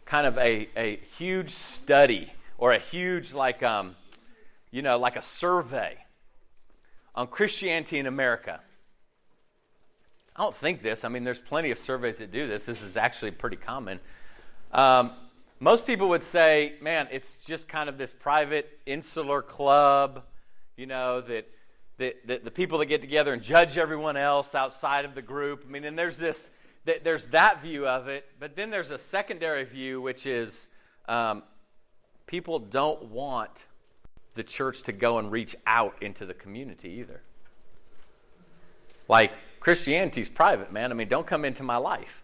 kind 0.03 0.27
of 0.27 0.37
a, 0.37 0.67
a 0.75 0.97
huge 1.17 1.53
study 1.53 2.33
or 2.59 2.73
a 2.73 2.79
huge, 2.79 3.33
like, 3.33 3.63
um, 3.63 3.95
you 4.69 4.81
know, 4.81 4.99
like 4.99 5.15
a 5.15 5.23
survey 5.23 5.97
on 7.15 7.25
Christianity 7.27 7.97
in 7.97 8.05
America, 8.05 8.59
I 10.35 10.43
don't 10.43 10.55
think 10.55 10.81
this. 10.81 11.03
I 11.03 11.09
mean, 11.09 11.23
there's 11.23 11.39
plenty 11.39 11.71
of 11.71 11.79
surveys 11.79 12.19
that 12.19 12.31
do 12.31 12.47
this. 12.47 12.65
This 12.65 12.81
is 12.81 12.97
actually 12.97 13.31
pretty 13.31 13.55
common. 13.55 13.99
Um, 14.71 15.13
most 15.59 15.87
people 15.87 16.09
would 16.09 16.23
say, 16.23 16.75
man, 16.81 17.07
it's 17.11 17.37
just 17.45 17.67
kind 17.67 17.89
of 17.89 17.97
this 17.97 18.13
private, 18.13 18.79
insular 18.85 19.41
club, 19.41 20.23
you 20.77 20.85
know, 20.85 21.21
that 21.21 21.47
the, 21.97 22.15
the, 22.25 22.41
the, 22.45 22.51
people 22.51 22.77
that 22.77 22.85
get 22.85 23.01
together 23.01 23.33
and 23.33 23.41
judge 23.41 23.77
everyone 23.77 24.15
else 24.15 24.55
outside 24.55 25.03
of 25.03 25.15
the 25.15 25.21
group. 25.21 25.65
I 25.67 25.71
mean, 25.71 25.83
and 25.83 25.97
there's 25.97 26.17
this, 26.17 26.49
there's 26.85 27.27
that 27.27 27.61
view 27.61 27.87
of 27.87 28.07
it, 28.07 28.25
but 28.39 28.55
then 28.55 28.69
there's 28.69 28.91
a 28.91 28.97
secondary 28.97 29.65
view, 29.65 30.01
which 30.01 30.25
is 30.25 30.67
um, 31.09 31.43
people 32.29 32.59
don't 32.59 33.05
want 33.05 33.65
the 34.35 34.43
church 34.43 34.83
to 34.83 34.91
go 34.91 35.17
and 35.17 35.31
reach 35.31 35.55
out 35.65 35.95
into 35.99 36.27
the 36.27 36.33
community 36.35 36.87
either. 36.99 37.23
Like, 39.07 39.31
Christianity's 39.59 40.29
private, 40.29 40.71
man. 40.71 40.91
I 40.91 40.93
mean, 40.93 41.07
don't 41.07 41.25
come 41.25 41.43
into 41.43 41.63
my 41.63 41.77
life. 41.77 42.21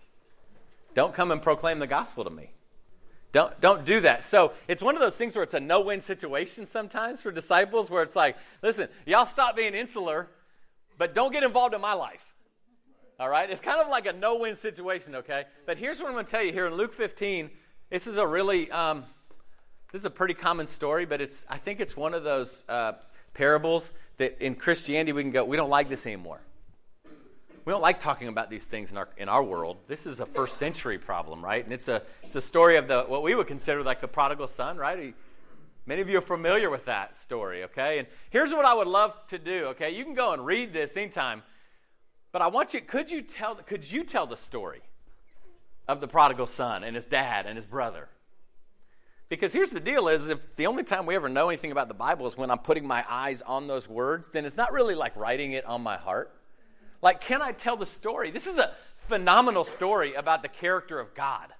Don't 0.93 1.11
come 1.11 1.31
and 1.31 1.41
proclaim 1.41 1.79
the 1.79 1.87
gospel 1.87 2.23
to 2.23 2.29
me. 2.29 2.51
Don't, 3.31 3.59
don't 3.59 3.83
do 3.83 4.01
that. 4.01 4.23
So 4.23 4.53
it's 4.67 4.79
one 4.79 4.93
of 4.93 5.01
those 5.01 5.15
things 5.15 5.33
where 5.35 5.41
it's 5.41 5.55
a 5.55 5.59
no 5.59 5.81
win 5.81 6.01
situation 6.01 6.67
sometimes 6.67 7.23
for 7.23 7.31
disciples, 7.31 7.89
where 7.89 8.03
it's 8.03 8.15
like, 8.15 8.37
listen, 8.61 8.89
y'all 9.07 9.25
stop 9.25 9.55
being 9.55 9.73
insular, 9.73 10.29
but 10.99 11.15
don't 11.15 11.33
get 11.33 11.41
involved 11.41 11.73
in 11.73 11.81
my 11.81 11.93
life. 11.93 12.23
All 13.19 13.27
right? 13.27 13.49
It's 13.49 13.59
kind 13.59 13.81
of 13.81 13.87
like 13.87 14.05
a 14.05 14.13
no 14.13 14.37
win 14.37 14.55
situation, 14.55 15.15
okay? 15.15 15.45
But 15.65 15.79
here's 15.79 15.99
what 15.99 16.09
I'm 16.09 16.13
going 16.13 16.25
to 16.25 16.31
tell 16.31 16.43
you 16.43 16.51
here 16.51 16.67
in 16.67 16.75
Luke 16.75 16.93
15. 16.93 17.49
This 17.89 18.05
is 18.05 18.17
a 18.17 18.27
really, 18.27 18.69
um, 18.69 19.05
this 19.95 20.01
is 20.01 20.07
a 20.07 20.09
pretty 20.09 20.33
common 20.33 20.67
story, 20.67 21.05
but 21.05 21.21
it's, 21.21 21.45
I 21.49 21.57
think 21.57 21.79
it's 21.79 21.95
one 21.95 22.13
of 22.13 22.25
those 22.25 22.63
uh, 22.67 22.91
parables 23.33 23.89
that 24.17 24.43
in 24.43 24.55
Christianity 24.55 25.13
we 25.13 25.23
can 25.23 25.31
go, 25.31 25.45
we 25.45 25.55
don't 25.55 25.69
like 25.69 25.87
this 25.87 26.05
anymore. 26.05 26.41
We 27.63 27.71
don't 27.71 27.81
like 27.81 28.01
talking 28.01 28.27
about 28.27 28.49
these 28.49 28.65
things 28.65 28.91
in 28.91 28.97
our, 28.97 29.07
in 29.15 29.29
our 29.29 29.41
world. 29.41 29.77
This 29.87 30.05
is 30.05 30.19
a 30.19 30.25
first 30.25 30.57
century 30.57 30.97
problem, 30.97 31.41
right? 31.41 31.63
And 31.63 31.73
it's 31.73 31.87
a, 31.87 32.01
it's 32.23 32.35
a 32.35 32.41
story 32.41 32.75
of 32.75 32.89
the, 32.89 33.03
what 33.03 33.23
we 33.23 33.35
would 33.35 33.47
consider 33.47 33.83
like 33.83 34.01
the 34.01 34.07
prodigal 34.09 34.49
son, 34.49 34.75
right? 34.75 34.99
He, 34.99 35.13
many 35.85 36.01
of 36.01 36.09
you 36.09 36.17
are 36.17 36.21
familiar 36.21 36.69
with 36.69 36.83
that 36.87 37.17
story, 37.17 37.63
okay? 37.63 37.99
And 37.99 38.07
here's 38.31 38.51
what 38.51 38.65
I 38.65 38.73
would 38.73 38.87
love 38.87 39.15
to 39.29 39.39
do, 39.39 39.67
okay? 39.67 39.95
You 39.95 40.03
can 40.03 40.13
go 40.13 40.33
and 40.33 40.45
read 40.45 40.73
this 40.73 40.97
anytime, 40.97 41.41
but 42.33 42.41
I 42.41 42.47
want 42.47 42.73
you, 42.73 42.81
could 42.81 43.09
you 43.09 43.21
tell, 43.21 43.55
could 43.55 43.89
you 43.89 44.03
tell 44.03 44.27
the 44.27 44.35
story 44.35 44.81
of 45.87 46.01
the 46.01 46.07
prodigal 46.09 46.47
son 46.47 46.83
and 46.83 46.97
his 46.97 47.05
dad 47.05 47.45
and 47.45 47.55
his 47.55 47.65
brother? 47.65 48.09
Because 49.27 49.53
here's 49.53 49.71
the 49.71 49.79
deal 49.79 50.07
is 50.07 50.29
if 50.29 50.55
the 50.55 50.67
only 50.67 50.83
time 50.83 51.05
we 51.05 51.15
ever 51.15 51.29
know 51.29 51.49
anything 51.49 51.71
about 51.71 51.87
the 51.87 51.95
Bible 51.95 52.27
is 52.27 52.37
when 52.37 52.51
I'm 52.51 52.59
putting 52.59 52.85
my 52.85 53.03
eyes 53.09 53.41
on 53.41 53.67
those 53.67 53.89
words, 53.89 54.29
then 54.29 54.45
it's 54.45 54.57
not 54.57 54.71
really 54.71 54.93
like 54.93 55.15
writing 55.15 55.53
it 55.53 55.65
on 55.65 55.81
my 55.81 55.97
heart. 55.97 56.31
Like, 57.01 57.21
can 57.21 57.41
I 57.41 57.51
tell 57.51 57.75
the 57.75 57.85
story? 57.85 58.29
This 58.29 58.45
is 58.45 58.57
a 58.57 58.73
phenomenal 59.07 59.63
story 59.63 60.13
about 60.13 60.41
the 60.43 60.47
character 60.47 60.99
of 60.99 61.15
God. 61.15 61.53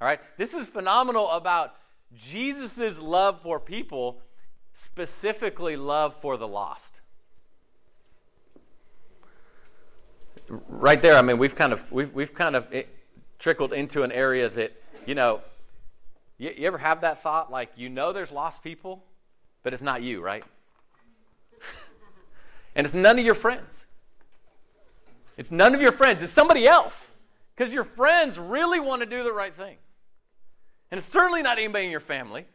All 0.00 0.06
right? 0.06 0.20
This 0.38 0.54
is 0.54 0.66
phenomenal 0.66 1.30
about 1.30 1.74
Jesus' 2.16 2.98
love 2.98 3.40
for 3.42 3.60
people, 3.60 4.20
specifically 4.74 5.76
love 5.76 6.14
for 6.20 6.36
the 6.36 6.48
lost. 6.48 7.00
Right 10.48 11.00
there, 11.00 11.16
I 11.16 11.22
mean, 11.22 11.38
we've 11.38 11.54
kind 11.54 11.72
of 11.72 11.90
we've 11.90 12.12
we've 12.12 12.34
kind 12.34 12.56
of 12.56 12.66
eh, 12.72 12.82
trickled 13.38 13.72
into 13.72 14.02
an 14.02 14.12
area 14.12 14.48
that 14.48 14.72
you 15.06 15.14
know. 15.14 15.40
You, 16.42 16.52
you 16.58 16.66
ever 16.66 16.78
have 16.78 17.02
that 17.02 17.22
thought, 17.22 17.52
like 17.52 17.70
you 17.76 17.88
know, 17.88 18.12
there's 18.12 18.32
lost 18.32 18.64
people, 18.64 19.04
but 19.62 19.72
it's 19.72 19.82
not 19.82 20.02
you, 20.02 20.20
right? 20.20 20.42
and 22.74 22.84
it's 22.84 22.94
none 22.94 23.16
of 23.16 23.24
your 23.24 23.36
friends. 23.36 23.86
It's 25.36 25.52
none 25.52 25.72
of 25.72 25.80
your 25.80 25.92
friends, 25.92 26.20
it's 26.20 26.32
somebody 26.32 26.66
else. 26.66 27.14
Because 27.54 27.72
your 27.72 27.84
friends 27.84 28.40
really 28.40 28.80
want 28.80 29.02
to 29.02 29.06
do 29.06 29.22
the 29.22 29.32
right 29.32 29.54
thing. 29.54 29.76
And 30.90 30.98
it's 30.98 31.06
certainly 31.06 31.42
not 31.42 31.58
anybody 31.58 31.84
in 31.84 31.92
your 31.92 32.00
family. 32.00 32.46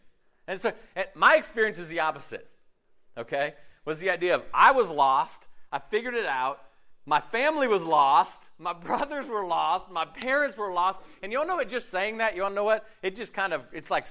And 0.47 0.59
so 0.59 0.73
and 0.93 1.07
my 1.15 1.35
experience 1.35 1.77
is 1.77 1.87
the 1.87 2.01
opposite. 2.01 2.45
Okay? 3.17 3.53
Was 3.85 4.01
the 4.01 4.09
idea 4.09 4.35
of 4.35 4.43
I 4.53 4.71
was 4.71 4.89
lost, 4.89 5.47
I 5.71 5.79
figured 5.79 6.13
it 6.13 6.25
out, 6.25 6.61
my 7.07 7.21
family 7.21 7.67
was 7.67 7.83
lost, 7.83 8.41
my 8.59 8.73
brothers 8.87 9.27
were 9.27 9.45
lost, 9.45 9.89
my 9.89 10.05
parents 10.05 10.57
were 10.57 10.71
lost. 10.71 10.99
And 11.23 11.31
you 11.31 11.39
all 11.39 11.47
know 11.47 11.55
what 11.55 11.69
just 11.69 11.89
saying 11.89 12.17
that, 12.17 12.35
you 12.35 12.43
all 12.43 12.51
know 12.51 12.65
what? 12.65 12.87
It 13.01 13.15
just 13.15 13.33
kind 13.33 13.53
of, 13.53 13.63
it's 13.71 13.89
like 13.89 14.07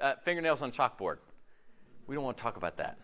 uh, 0.00 0.14
fingernails 0.22 0.62
on 0.62 0.72
chalkboard. 0.72 1.18
We 2.06 2.14
don't 2.14 2.24
want 2.24 2.38
to 2.38 2.42
talk 2.42 2.56
about 2.56 2.78
that. 2.78 2.96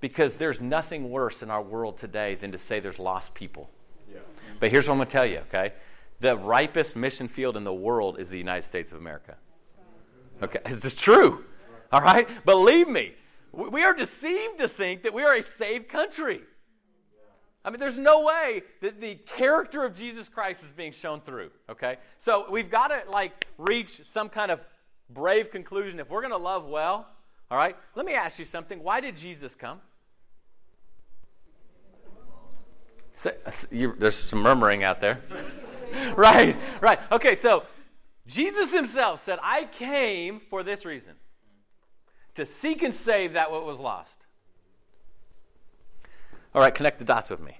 Because 0.00 0.36
there's 0.36 0.60
nothing 0.60 1.10
worse 1.10 1.42
in 1.42 1.50
our 1.50 1.62
world 1.62 1.98
today 1.98 2.34
than 2.34 2.52
to 2.52 2.58
say 2.58 2.80
there's 2.80 2.98
lost 2.98 3.34
people. 3.34 3.70
Yeah. 4.12 4.20
But 4.58 4.70
here's 4.70 4.88
what 4.88 4.94
I'm 4.94 4.98
going 4.98 5.08
to 5.08 5.16
tell 5.16 5.26
you, 5.26 5.38
okay? 5.48 5.72
The 6.20 6.36
ripest 6.36 6.96
mission 6.96 7.28
field 7.28 7.56
in 7.56 7.64
the 7.64 7.74
world 7.74 8.18
is 8.18 8.30
the 8.30 8.38
United 8.38 8.66
States 8.66 8.90
of 8.90 8.98
America. 8.98 9.36
Okay, 10.42 10.58
is 10.66 10.80
this 10.80 10.94
true. 10.94 11.44
All 11.92 12.00
right? 12.00 12.28
Believe 12.44 12.88
me, 12.88 13.14
we 13.52 13.82
are 13.84 13.94
deceived 13.94 14.58
to 14.58 14.68
think 14.68 15.02
that 15.02 15.14
we 15.14 15.22
are 15.22 15.34
a 15.34 15.42
saved 15.42 15.88
country. 15.88 16.42
I 17.66 17.70
mean, 17.70 17.80
there's 17.80 17.98
no 17.98 18.22
way 18.22 18.62
that 18.80 19.00
the 19.00 19.16
character 19.16 19.84
of 19.84 19.96
Jesus 19.96 20.28
Christ 20.28 20.62
is 20.62 20.70
being 20.70 20.92
shown 20.92 21.20
through, 21.20 21.50
okay? 21.68 21.96
So 22.20 22.46
we've 22.48 22.70
got 22.70 22.88
to, 22.88 23.02
like, 23.10 23.48
reach 23.58 24.02
some 24.04 24.28
kind 24.28 24.52
of 24.52 24.64
brave 25.10 25.50
conclusion. 25.50 25.98
If 25.98 26.08
we're 26.08 26.20
going 26.20 26.30
to 26.30 26.36
love 26.36 26.64
well, 26.66 27.08
all 27.50 27.58
right, 27.58 27.76
let 27.96 28.06
me 28.06 28.14
ask 28.14 28.38
you 28.38 28.44
something. 28.44 28.80
Why 28.84 29.00
did 29.00 29.16
Jesus 29.16 29.56
come? 29.56 29.80
Uh, 33.24 33.30
you, 33.72 33.96
there's 33.98 34.16
some 34.16 34.42
murmuring 34.42 34.84
out 34.84 35.00
there. 35.00 35.18
right, 36.16 36.56
right. 36.80 37.00
Okay, 37.10 37.34
so 37.34 37.64
Jesus 38.28 38.72
himself 38.72 39.24
said, 39.24 39.40
I 39.42 39.64
came 39.64 40.40
for 40.50 40.62
this 40.62 40.84
reason 40.84 41.14
to 42.36 42.46
seek 42.46 42.84
and 42.84 42.94
save 42.94 43.32
that 43.32 43.50
what 43.50 43.66
was 43.66 43.80
lost. 43.80 44.15
All 46.56 46.62
right, 46.62 46.74
connect 46.74 46.98
the 46.98 47.04
dots 47.04 47.28
with 47.28 47.40
me. 47.40 47.58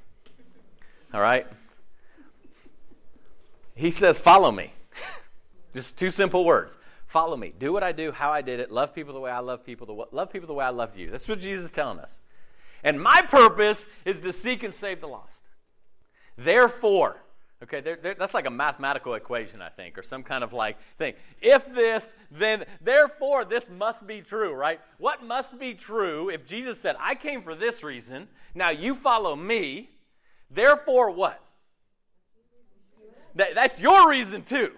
All 1.12 1.20
right? 1.20 1.46
He 3.74 3.90
says, 3.90 4.18
Follow 4.18 4.50
me. 4.50 4.72
Just 5.74 5.98
two 5.98 6.10
simple 6.10 6.46
words. 6.46 6.78
Follow 7.06 7.36
me. 7.36 7.52
Do 7.58 7.74
what 7.74 7.82
I 7.82 7.92
do, 7.92 8.10
how 8.10 8.32
I 8.32 8.40
did 8.40 8.58
it. 8.58 8.70
Love 8.72 8.94
people 8.94 9.12
the 9.12 9.20
way 9.20 9.30
I 9.30 9.40
love 9.40 9.66
people. 9.66 9.86
The, 9.86 10.16
love 10.16 10.32
people 10.32 10.46
the 10.46 10.54
way 10.54 10.64
I 10.64 10.70
loved 10.70 10.96
you. 10.96 11.10
That's 11.10 11.28
what 11.28 11.40
Jesus 11.40 11.66
is 11.66 11.70
telling 11.70 11.98
us. 11.98 12.10
And 12.82 12.98
my 12.98 13.20
purpose 13.20 13.84
is 14.06 14.20
to 14.20 14.32
seek 14.32 14.62
and 14.62 14.72
save 14.72 15.02
the 15.02 15.08
lost. 15.08 15.40
Therefore, 16.38 17.22
okay, 17.62 17.80
they're, 17.80 17.96
they're, 17.96 18.14
that's 18.14 18.34
like 18.34 18.46
a 18.46 18.50
mathematical 18.50 19.14
equation, 19.14 19.62
I 19.62 19.68
think, 19.68 19.96
or 19.96 20.02
some 20.02 20.22
kind 20.22 20.44
of 20.44 20.52
like 20.52 20.76
thing. 20.98 21.14
If 21.40 21.72
this, 21.74 22.14
then 22.30 22.64
therefore 22.80 23.44
this 23.44 23.70
must 23.70 24.06
be 24.06 24.20
true, 24.20 24.52
right? 24.52 24.80
What 24.98 25.24
must 25.24 25.58
be 25.58 25.74
true 25.74 26.28
if 26.28 26.46
Jesus 26.46 26.80
said, 26.80 26.96
I 27.00 27.14
came 27.14 27.42
for 27.42 27.54
this 27.54 27.82
reason, 27.82 28.28
now 28.54 28.70
you 28.70 28.94
follow 28.94 29.34
me, 29.34 29.90
therefore 30.50 31.10
what? 31.10 31.42
That, 33.34 33.54
that's 33.54 33.80
your 33.80 34.08
reason 34.08 34.42
too, 34.42 34.72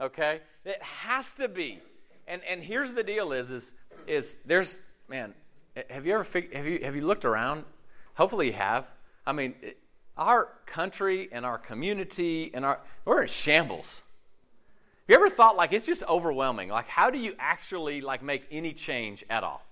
okay? 0.00 0.40
It 0.64 0.82
has 0.82 1.32
to 1.34 1.48
be. 1.48 1.80
And, 2.26 2.42
and 2.48 2.62
here's 2.62 2.92
the 2.92 3.02
deal 3.02 3.32
is, 3.32 3.50
is, 3.50 3.72
is 4.06 4.38
there's, 4.44 4.78
man, 5.08 5.34
have 5.90 6.06
you 6.06 6.14
ever, 6.14 6.24
fig- 6.24 6.54
have 6.54 6.66
you, 6.66 6.80
have 6.82 6.96
you 6.96 7.02
looked 7.06 7.24
around? 7.24 7.64
Hopefully 8.14 8.46
you 8.46 8.52
have. 8.52 8.86
I 9.26 9.32
mean, 9.32 9.54
our 10.16 10.48
country 10.66 11.28
and 11.32 11.44
our 11.44 11.58
community 11.58 12.50
and 12.54 12.64
our 12.64 12.80
we're 13.04 13.22
in 13.22 13.28
shambles. 13.28 14.02
Have 15.06 15.08
you 15.08 15.16
ever 15.16 15.28
thought 15.28 15.56
like 15.56 15.72
it's 15.72 15.86
just 15.86 16.02
overwhelming? 16.04 16.68
Like 16.68 16.88
how 16.88 17.10
do 17.10 17.18
you 17.18 17.34
actually 17.38 18.00
like 18.00 18.22
make 18.22 18.46
any 18.50 18.72
change 18.72 19.24
at 19.28 19.42
all? 19.42 19.62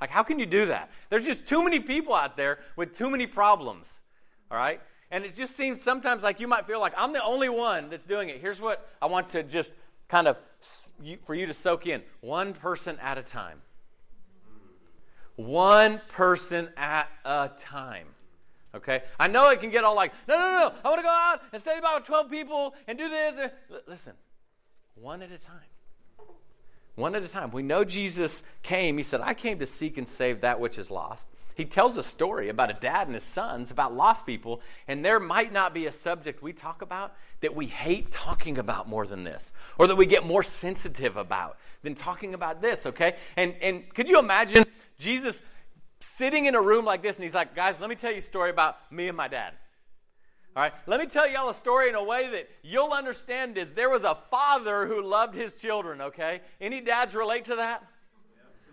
Like 0.00 0.10
how 0.10 0.22
can 0.22 0.38
you 0.38 0.46
do 0.46 0.66
that? 0.66 0.90
There's 1.10 1.24
just 1.24 1.46
too 1.46 1.62
many 1.62 1.80
people 1.80 2.14
out 2.14 2.36
there 2.36 2.58
with 2.76 2.96
too 2.96 3.10
many 3.10 3.26
problems. 3.26 4.00
All 4.50 4.58
right? 4.58 4.80
And 5.10 5.24
it 5.24 5.34
just 5.34 5.56
seems 5.56 5.80
sometimes 5.80 6.22
like 6.22 6.40
you 6.40 6.48
might 6.48 6.66
feel 6.66 6.80
like 6.80 6.92
I'm 6.96 7.12
the 7.12 7.22
only 7.22 7.48
one 7.48 7.88
that's 7.88 8.04
doing 8.04 8.28
it. 8.28 8.40
Here's 8.40 8.60
what 8.60 8.88
I 9.00 9.06
want 9.06 9.30
to 9.30 9.42
just 9.42 9.72
kind 10.08 10.28
of 10.28 10.36
for 11.24 11.34
you 11.34 11.46
to 11.46 11.54
soak 11.54 11.86
in. 11.86 12.02
One 12.20 12.52
person 12.52 12.98
at 13.00 13.16
a 13.16 13.22
time. 13.22 13.62
One 15.36 16.00
person 16.08 16.68
at 16.76 17.08
a 17.24 17.50
time. 17.60 18.08
Okay? 18.74 19.02
I 19.18 19.28
know 19.28 19.50
it 19.50 19.60
can 19.60 19.70
get 19.70 19.84
all 19.84 19.94
like, 19.94 20.12
no, 20.26 20.38
no, 20.38 20.44
no, 20.44 20.72
I 20.84 20.88
want 20.88 20.98
to 20.98 21.02
go 21.02 21.08
out 21.08 21.40
and 21.52 21.62
study 21.62 21.78
about 21.78 22.04
12 22.04 22.30
people 22.30 22.74
and 22.86 22.98
do 22.98 23.08
this. 23.08 23.50
Listen, 23.86 24.12
one 24.94 25.22
at 25.22 25.32
a 25.32 25.38
time. 25.38 26.28
One 26.94 27.14
at 27.14 27.22
a 27.22 27.28
time. 27.28 27.50
We 27.52 27.62
know 27.62 27.84
Jesus 27.84 28.42
came. 28.62 28.96
He 28.98 29.04
said, 29.04 29.20
I 29.20 29.34
came 29.34 29.60
to 29.60 29.66
seek 29.66 29.98
and 29.98 30.08
save 30.08 30.40
that 30.40 30.58
which 30.60 30.78
is 30.78 30.90
lost. 30.90 31.28
He 31.58 31.64
tells 31.64 31.96
a 31.96 32.04
story 32.04 32.50
about 32.50 32.70
a 32.70 32.74
dad 32.74 33.08
and 33.08 33.14
his 33.14 33.24
sons, 33.24 33.72
about 33.72 33.92
lost 33.92 34.24
people, 34.24 34.60
and 34.86 35.04
there 35.04 35.18
might 35.18 35.52
not 35.52 35.74
be 35.74 35.86
a 35.86 35.92
subject 35.92 36.40
we 36.40 36.52
talk 36.52 36.82
about 36.82 37.16
that 37.40 37.56
we 37.56 37.66
hate 37.66 38.12
talking 38.12 38.58
about 38.58 38.88
more 38.88 39.04
than 39.04 39.24
this, 39.24 39.52
or 39.76 39.88
that 39.88 39.96
we 39.96 40.06
get 40.06 40.24
more 40.24 40.44
sensitive 40.44 41.16
about 41.16 41.58
than 41.82 41.96
talking 41.96 42.32
about 42.32 42.62
this, 42.62 42.86
okay? 42.86 43.16
And, 43.36 43.56
and 43.60 43.92
could 43.92 44.08
you 44.08 44.20
imagine 44.20 44.66
Jesus 45.00 45.42
sitting 46.00 46.46
in 46.46 46.54
a 46.54 46.60
room 46.60 46.84
like 46.84 47.02
this 47.02 47.16
and 47.16 47.22
he's 47.24 47.34
like, 47.34 47.54
guys, 47.54 47.76
let 47.80 47.90
me 47.90 47.96
tell 47.96 48.12
you 48.12 48.18
a 48.18 48.22
story 48.22 48.50
about 48.50 48.76
me 48.92 49.08
and 49.08 49.16
my 49.16 49.28
dad. 49.28 49.54
All 50.56 50.62
right, 50.62 50.72
let 50.86 50.98
me 50.98 51.06
tell 51.06 51.28
y'all 51.28 51.50
a 51.50 51.54
story 51.54 51.88
in 51.88 51.94
a 51.94 52.02
way 52.02 52.28
that 52.30 52.48
you'll 52.62 52.92
understand 52.92 53.56
is 53.56 53.72
there 53.72 53.90
was 53.90 54.02
a 54.02 54.18
father 54.30 54.86
who 54.86 55.02
loved 55.02 55.34
his 55.34 55.54
children, 55.54 56.00
okay? 56.00 56.40
Any 56.60 56.80
dads 56.80 57.14
relate 57.14 57.44
to 57.44 57.56
that? 57.56 57.84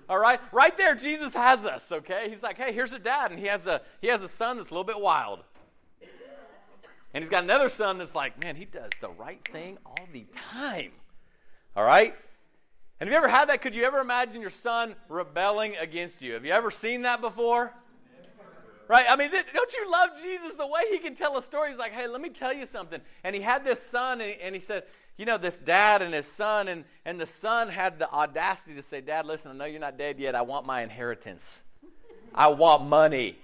All 0.09 0.17
right? 0.17 0.39
Right 0.51 0.75
there 0.77 0.95
Jesus 0.95 1.33
has 1.33 1.65
us, 1.65 1.83
okay? 1.91 2.29
He's 2.29 2.43
like, 2.43 2.57
"Hey, 2.57 2.73
here's 2.73 2.93
a 2.93 2.99
dad 2.99 3.31
and 3.31 3.39
he 3.39 3.47
has 3.47 3.67
a 3.67 3.81
he 4.01 4.07
has 4.07 4.23
a 4.23 4.29
son 4.29 4.57
that's 4.57 4.69
a 4.69 4.73
little 4.73 4.83
bit 4.83 4.99
wild." 4.99 5.43
And 7.13 7.23
he's 7.23 7.29
got 7.29 7.43
another 7.43 7.69
son 7.69 7.97
that's 7.97 8.13
like, 8.13 8.41
"Man, 8.43 8.55
he 8.55 8.65
does 8.65 8.91
the 8.99 9.09
right 9.09 9.45
thing 9.47 9.77
all 9.85 10.07
the 10.11 10.25
time." 10.51 10.91
All 11.75 11.85
right? 11.85 12.15
And 12.99 13.09
have 13.09 13.13
you 13.13 13.17
ever 13.17 13.27
had 13.27 13.49
that? 13.49 13.61
Could 13.61 13.75
you 13.75 13.83
ever 13.83 13.99
imagine 13.99 14.41
your 14.41 14.49
son 14.49 14.95
rebelling 15.09 15.75
against 15.75 16.21
you? 16.21 16.33
Have 16.33 16.45
you 16.45 16.53
ever 16.53 16.71
seen 16.71 17.01
that 17.01 17.19
before? 17.19 17.73
Right? 18.87 19.05
I 19.09 19.15
mean, 19.15 19.31
don't 19.31 19.73
you 19.73 19.91
love 19.91 20.09
Jesus 20.21 20.53
the 20.53 20.67
way 20.67 20.81
he 20.91 20.99
can 20.99 21.15
tell 21.15 21.37
a 21.37 21.41
story? 21.41 21.69
He's 21.69 21.79
like, 21.79 21.91
hey, 21.91 22.07
let 22.07 22.21
me 22.21 22.29
tell 22.29 22.53
you 22.53 22.65
something. 22.65 23.01
And 23.23 23.35
he 23.35 23.41
had 23.41 23.65
this 23.65 23.81
son, 23.81 24.21
and 24.21 24.53
he, 24.53 24.61
said, 24.61 24.83
you 25.17 25.25
know, 25.25 25.37
this 25.37 25.57
dad 25.57 26.01
and 26.01 26.13
his 26.13 26.27
son, 26.27 26.67
and, 26.67 26.83
and 27.03 27.19
the 27.19 27.25
son 27.25 27.69
had 27.69 27.97
the 27.97 28.09
audacity 28.09 28.75
to 28.75 28.83
say, 28.83 29.01
Dad, 29.01 29.25
listen, 29.25 29.51
I 29.51 29.53
know 29.55 29.65
you're 29.65 29.79
not 29.79 29.97
dead 29.97 30.19
yet. 30.19 30.35
I 30.35 30.43
want 30.43 30.65
my 30.65 30.83
inheritance. 30.83 31.63
I 32.33 32.49
want 32.49 32.85
money. 32.85 33.37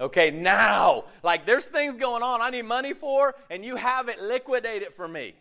Okay, 0.00 0.30
now. 0.30 1.04
Like, 1.22 1.44
there's 1.44 1.66
things 1.66 1.96
going 1.96 2.22
on 2.22 2.40
I 2.40 2.50
need 2.50 2.64
money 2.64 2.92
for, 2.92 3.34
and 3.50 3.64
you 3.64 3.76
have 3.76 4.08
it. 4.08 4.20
Liquidate 4.20 4.82
it 4.82 4.94
for 4.94 5.08
me. 5.08 5.34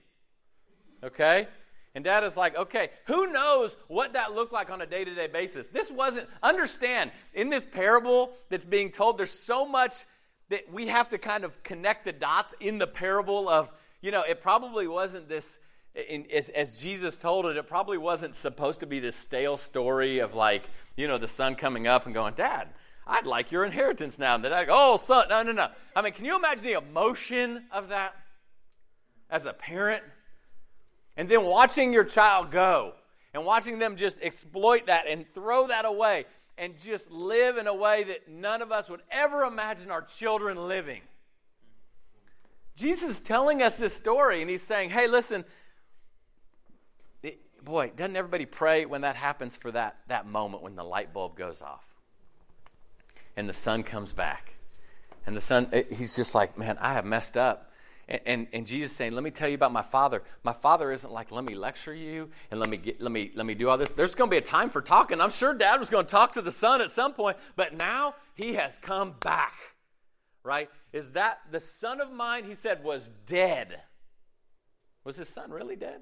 Okay? 1.03 1.47
And 1.93 2.03
dad 2.03 2.24
is 2.24 2.38
like, 2.38 2.55
okay, 2.55 2.89
who 3.05 3.31
knows 3.31 3.75
what 3.88 4.13
that 4.13 4.33
looked 4.33 4.53
like 4.53 4.69
on 4.69 4.81
a 4.81 4.86
day 4.86 5.03
to 5.03 5.13
day 5.13 5.27
basis? 5.27 5.67
This 5.67 5.91
wasn't, 5.91 6.29
understand, 6.41 7.12
in 7.33 7.50
this 7.50 7.65
parable 7.65 8.33
that's 8.50 8.65
being 8.65 8.91
told, 8.91 9.17
there's 9.17 9.31
so 9.31 9.65
much 9.65 10.05
that 10.50 10.71
we 10.71 10.88
have 10.88 11.10
to 11.10 11.17
kind 11.17 11.43
of 11.43 11.62
connect 11.63 12.05
the 12.05 12.12
dots 12.12 12.53
in 12.60 12.77
the 12.77 12.88
parable 12.88 13.50
of, 13.50 13.71
you 14.01 14.12
know, 14.12 14.21
it 14.21 14.41
probably 14.41 14.88
wasn't 14.88 15.27
this, 15.27 15.60
in, 15.95 16.25
as, 16.31 16.50
as 16.50 16.74
Jesus 16.74 17.17
told 17.17 17.45
it, 17.45 17.57
it 17.57 17.67
probably 17.67 17.98
wasn't 17.98 18.36
supposed 18.36 18.79
to 18.81 18.86
be 18.86 19.00
this 19.00 19.15
stale 19.15 19.57
story 19.57 20.19
of 20.19 20.33
like, 20.33 20.63
you 20.95 21.07
know, 21.07 21.17
the 21.17 21.27
son 21.27 21.55
coming 21.55 21.88
up 21.88 22.05
and 22.05 22.13
going, 22.13 22.33
Dad, 22.36 22.69
I'd 23.05 23.25
like 23.25 23.51
your 23.51 23.65
inheritance 23.65 24.17
now. 24.17 24.36
And 24.36 24.43
the 24.43 24.50
dad, 24.50 24.67
oh, 24.69 24.98
son, 24.98 25.27
no, 25.29 25.43
no, 25.43 25.51
no. 25.51 25.69
I 25.95 26.01
mean, 26.01 26.13
can 26.13 26.24
you 26.24 26.36
imagine 26.36 26.63
the 26.63 26.74
emotion 26.74 27.65
of 27.71 27.89
that 27.89 28.13
as 29.29 29.45
a 29.45 29.53
parent? 29.53 30.03
And 31.21 31.29
then 31.29 31.43
watching 31.43 31.93
your 31.93 32.03
child 32.03 32.49
go 32.49 32.93
and 33.35 33.45
watching 33.45 33.77
them 33.77 33.95
just 33.95 34.17
exploit 34.23 34.87
that 34.87 35.05
and 35.07 35.23
throw 35.35 35.67
that 35.67 35.85
away 35.85 36.25
and 36.57 36.73
just 36.83 37.11
live 37.11 37.57
in 37.57 37.67
a 37.67 37.75
way 37.75 38.03
that 38.05 38.27
none 38.27 38.63
of 38.63 38.71
us 38.71 38.89
would 38.89 39.03
ever 39.11 39.43
imagine 39.43 39.91
our 39.91 40.01
children 40.17 40.67
living. 40.67 41.01
Jesus 42.75 43.07
is 43.07 43.19
telling 43.19 43.61
us 43.61 43.77
this 43.77 43.93
story 43.93 44.41
and 44.41 44.49
he's 44.49 44.63
saying, 44.63 44.89
hey, 44.89 45.07
listen, 45.07 45.45
it, 47.21 47.37
boy, 47.63 47.91
doesn't 47.95 48.15
everybody 48.15 48.47
pray 48.47 48.87
when 48.87 49.01
that 49.01 49.15
happens 49.15 49.55
for 49.55 49.69
that, 49.73 49.97
that 50.07 50.25
moment 50.25 50.63
when 50.63 50.75
the 50.75 50.83
light 50.83 51.13
bulb 51.13 51.37
goes 51.37 51.61
off 51.61 51.85
and 53.37 53.47
the 53.47 53.53
son 53.53 53.83
comes 53.83 54.11
back? 54.11 54.55
And 55.27 55.37
the 55.37 55.41
son, 55.41 55.71
he's 55.91 56.15
just 56.15 56.33
like, 56.33 56.57
man, 56.57 56.79
I 56.81 56.93
have 56.93 57.05
messed 57.05 57.37
up. 57.37 57.70
And, 58.25 58.47
and, 58.51 58.67
Jesus 58.67 58.91
saying, 58.91 59.13
let 59.13 59.23
me 59.23 59.31
tell 59.31 59.47
you 59.47 59.55
about 59.55 59.71
my 59.71 59.81
father. 59.81 60.21
My 60.43 60.51
father 60.51 60.91
isn't 60.91 61.11
like, 61.11 61.31
let 61.31 61.45
me 61.45 61.55
lecture 61.55 61.93
you 61.93 62.29
and 62.49 62.59
let 62.59 62.69
me, 62.69 62.75
get, 62.75 62.99
let 62.99 63.11
me, 63.11 63.31
let 63.35 63.45
me 63.45 63.53
do 63.53 63.69
all 63.69 63.77
this. 63.77 63.91
There's 63.91 64.15
going 64.15 64.29
to 64.29 64.31
be 64.31 64.37
a 64.37 64.41
time 64.41 64.69
for 64.69 64.81
talking. 64.81 65.21
I'm 65.21 65.31
sure 65.31 65.53
dad 65.53 65.79
was 65.79 65.89
going 65.89 66.05
to 66.05 66.11
talk 66.11 66.33
to 66.33 66.41
the 66.41 66.51
son 66.51 66.81
at 66.81 66.91
some 66.91 67.13
point, 67.13 67.37
but 67.55 67.73
now 67.73 68.15
he 68.33 68.55
has 68.55 68.77
come 68.81 69.15
back, 69.21 69.53
right? 70.43 70.69
Is 70.91 71.11
that 71.11 71.39
the 71.51 71.61
son 71.61 72.01
of 72.01 72.11
mine, 72.11 72.43
he 72.43 72.55
said, 72.55 72.83
was 72.83 73.09
dead. 73.27 73.79
Was 75.05 75.15
his 75.15 75.29
son 75.29 75.49
really 75.51 75.77
dead? 75.77 76.01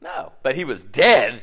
No, 0.00 0.32
but 0.42 0.56
he 0.56 0.64
was 0.64 0.82
dead 0.82 1.42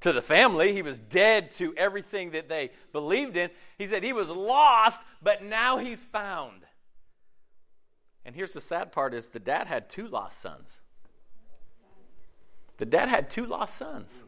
to 0.00 0.12
the 0.12 0.22
family. 0.22 0.72
He 0.72 0.82
was 0.82 0.98
dead 0.98 1.50
to 1.52 1.74
everything 1.76 2.30
that 2.30 2.48
they 2.48 2.70
believed 2.92 3.36
in. 3.36 3.50
He 3.76 3.86
said 3.86 4.02
he 4.02 4.14
was 4.14 4.28
lost, 4.28 5.02
but 5.22 5.44
now 5.44 5.78
he's 5.78 5.98
found. 5.98 6.62
And 8.26 8.34
here's 8.34 8.52
the 8.52 8.60
sad 8.60 8.90
part 8.90 9.14
is 9.14 9.28
the 9.28 9.38
dad 9.38 9.68
had 9.68 9.88
two 9.88 10.08
lost 10.08 10.40
sons. 10.40 10.80
The 12.78 12.84
dad 12.84 13.08
had 13.08 13.30
two 13.30 13.46
lost 13.46 13.76
sons. 13.76 14.24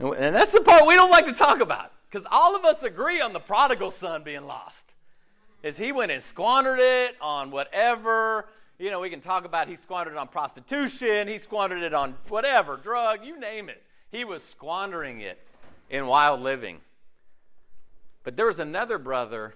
And 0.00 0.34
that's 0.34 0.50
the 0.50 0.60
part 0.60 0.86
we 0.86 0.96
don't 0.96 1.10
like 1.10 1.26
to 1.26 1.32
talk 1.32 1.60
about 1.60 1.92
because 2.10 2.26
all 2.30 2.56
of 2.56 2.64
us 2.64 2.82
agree 2.82 3.20
on 3.20 3.32
the 3.32 3.38
prodigal 3.38 3.92
son 3.92 4.24
being 4.24 4.44
lost. 4.44 4.86
Is 5.62 5.76
he 5.76 5.92
went 5.92 6.10
and 6.10 6.20
squandered 6.20 6.80
it 6.80 7.14
on 7.20 7.52
whatever, 7.52 8.48
you 8.78 8.90
know, 8.90 8.98
we 8.98 9.08
can 9.08 9.20
talk 9.20 9.44
about 9.44 9.68
he 9.68 9.76
squandered 9.76 10.14
it 10.14 10.18
on 10.18 10.26
prostitution, 10.26 11.28
he 11.28 11.38
squandered 11.38 11.82
it 11.82 11.94
on 11.94 12.16
whatever, 12.28 12.76
drug, 12.76 13.24
you 13.24 13.38
name 13.38 13.68
it. 13.68 13.84
He 14.10 14.24
was 14.24 14.42
squandering 14.42 15.20
it 15.20 15.38
in 15.90 16.06
wild 16.06 16.40
living. 16.40 16.80
But 18.24 18.36
there 18.36 18.46
was 18.46 18.58
another 18.58 18.98
brother 18.98 19.54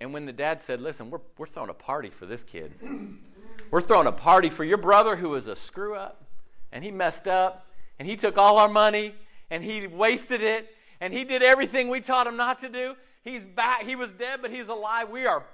and 0.00 0.12
when 0.12 0.26
the 0.26 0.32
dad 0.32 0.60
said, 0.60 0.80
Listen, 0.80 1.10
we're, 1.10 1.20
we're 1.38 1.46
throwing 1.46 1.70
a 1.70 1.74
party 1.74 2.10
for 2.10 2.26
this 2.26 2.42
kid, 2.42 2.72
we're 3.70 3.80
throwing 3.80 4.06
a 4.06 4.12
party 4.12 4.50
for 4.50 4.64
your 4.64 4.78
brother 4.78 5.16
who 5.16 5.30
was 5.30 5.46
a 5.46 5.56
screw 5.56 5.94
up, 5.94 6.24
and 6.72 6.82
he 6.84 6.90
messed 6.90 7.26
up, 7.26 7.66
and 7.98 8.08
he 8.08 8.16
took 8.16 8.38
all 8.38 8.58
our 8.58 8.68
money, 8.68 9.14
and 9.50 9.62
he 9.62 9.86
wasted 9.86 10.42
it, 10.42 10.74
and 11.00 11.12
he 11.12 11.24
did 11.24 11.42
everything 11.42 11.88
we 11.88 12.00
taught 12.00 12.26
him 12.26 12.36
not 12.36 12.60
to 12.60 12.68
do. 12.68 12.94
He's 13.22 13.42
back. 13.44 13.84
He 13.84 13.96
was 13.96 14.10
dead, 14.10 14.40
but 14.42 14.50
he's 14.50 14.68
alive. 14.68 15.08
We 15.10 15.26
are 15.26 15.44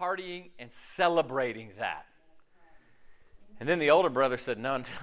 partying 0.00 0.50
and 0.58 0.70
celebrating 0.70 1.70
that. 1.78 2.06
And 3.58 3.68
then 3.68 3.78
the 3.78 3.90
older 3.90 4.10
brother 4.10 4.38
said, 4.38 4.58
No, 4.58 4.78
no. 4.78 4.84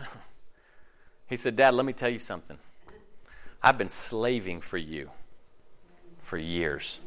He 1.26 1.38
said, 1.38 1.56
Dad, 1.56 1.74
let 1.74 1.86
me 1.86 1.94
tell 1.94 2.10
you 2.10 2.20
something. 2.20 2.58
I've 3.62 3.78
been 3.78 3.90
slaving 3.90 4.62
for 4.62 4.78
you 4.78 5.10
for 6.22 6.38
years. 6.38 7.00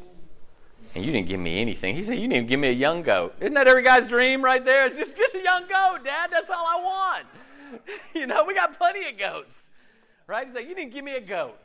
And 0.95 1.05
you 1.05 1.11
didn't 1.11 1.27
give 1.27 1.39
me 1.39 1.61
anything. 1.61 1.95
He 1.95 2.03
said, 2.03 2.15
You 2.15 2.21
didn't 2.21 2.33
even 2.33 2.47
give 2.47 2.59
me 2.59 2.69
a 2.69 2.73
young 2.73 3.03
goat. 3.03 3.35
Isn't 3.39 3.53
that 3.53 3.67
every 3.67 3.83
guy's 3.83 4.07
dream 4.07 4.43
right 4.43 4.63
there? 4.63 4.87
It's 4.87 4.97
just, 4.97 5.15
just 5.15 5.35
a 5.35 5.41
young 5.43 5.63
goat, 5.63 6.03
Dad. 6.03 6.29
That's 6.31 6.49
all 6.49 6.65
I 6.65 6.81
want. 6.81 7.81
you 8.15 8.27
know, 8.27 8.45
we 8.45 8.53
got 8.53 8.77
plenty 8.77 9.07
of 9.07 9.17
goats. 9.17 9.69
Right? 10.25 10.47
He's 10.47 10.55
like, 10.55 10.67
You 10.67 10.75
didn't 10.75 10.93
give 10.93 11.03
me 11.03 11.15
a 11.15 11.21
goat. 11.21 11.57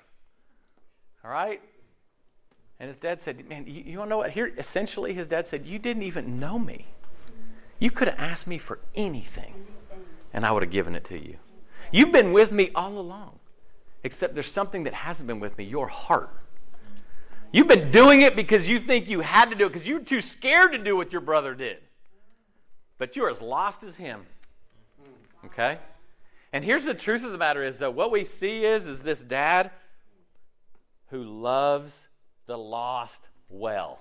All 1.24 1.30
right? 1.30 1.61
And 2.78 2.88
his 2.88 2.98
dad 2.98 3.20
said, 3.20 3.48
Man, 3.48 3.64
you, 3.66 3.82
you 3.87 3.96
don't 3.96 4.08
know 4.08 4.18
what? 4.18 4.30
Here, 4.30 4.52
essentially, 4.58 5.14
his 5.14 5.28
dad 5.28 5.46
said, 5.46 5.66
You 5.66 5.78
didn't 5.78 6.02
even 6.02 6.38
know 6.40 6.58
me. 6.58 6.87
You 7.78 7.90
could 7.90 8.08
have 8.08 8.18
asked 8.18 8.46
me 8.46 8.58
for 8.58 8.78
anything, 8.94 9.66
and 10.32 10.44
I 10.44 10.52
would 10.52 10.62
have 10.62 10.70
given 10.70 10.94
it 10.94 11.04
to 11.06 11.18
you. 11.18 11.37
You've 11.90 12.12
been 12.12 12.32
with 12.32 12.52
me 12.52 12.70
all 12.74 12.98
along, 12.98 13.38
except 14.04 14.35
there's 14.35 14.50
something 14.50 14.85
that 14.85 14.94
hasn't 14.94 15.26
been 15.26 15.40
with 15.40 15.58
me 15.58 15.64
your 15.64 15.88
heart. 15.88 16.30
You've 17.52 17.68
been 17.68 17.90
doing 17.90 18.22
it 18.22 18.34
because 18.34 18.66
you 18.66 18.80
think 18.80 19.10
you 19.10 19.20
had 19.20 19.50
to 19.50 19.54
do 19.54 19.66
it 19.66 19.72
because 19.72 19.86
you're 19.86 20.00
too 20.00 20.22
scared 20.22 20.72
to 20.72 20.78
do 20.78 20.96
what 20.96 21.12
your 21.12 21.20
brother 21.20 21.54
did. 21.54 21.78
But 22.96 23.14
you're 23.14 23.28
as 23.28 23.42
lost 23.42 23.82
as 23.82 23.94
him. 23.94 24.22
Okay? 25.44 25.78
And 26.52 26.64
here's 26.64 26.84
the 26.84 26.94
truth 26.94 27.24
of 27.24 27.32
the 27.32 27.38
matter 27.38 27.62
is 27.62 27.80
that 27.80 27.94
what 27.94 28.10
we 28.10 28.24
see 28.24 28.64
is 28.64 28.86
is 28.86 29.02
this 29.02 29.22
dad 29.22 29.70
who 31.08 31.22
loves 31.22 32.06
the 32.46 32.56
lost 32.56 33.20
well. 33.50 33.98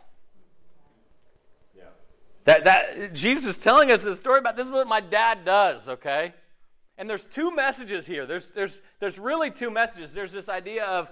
Yeah. 1.76 1.84
That 2.46 2.64
that 2.64 3.14
Jesus 3.14 3.46
is 3.46 3.58
telling 3.58 3.92
us 3.92 4.06
a 4.06 4.16
story 4.16 4.40
about 4.40 4.56
this 4.56 4.66
is 4.66 4.72
what 4.72 4.88
my 4.88 5.02
dad 5.02 5.44
does, 5.44 5.90
okay? 5.90 6.34
And 6.98 7.10
there's 7.10 7.26
two 7.26 7.54
messages 7.54 8.06
here. 8.06 8.26
There's 8.26 8.52
there's 8.52 8.82
there's 9.00 9.20
really 9.20 9.52
two 9.52 9.70
messages. 9.70 10.14
There's 10.14 10.32
this 10.32 10.48
idea 10.48 10.86
of 10.86 11.10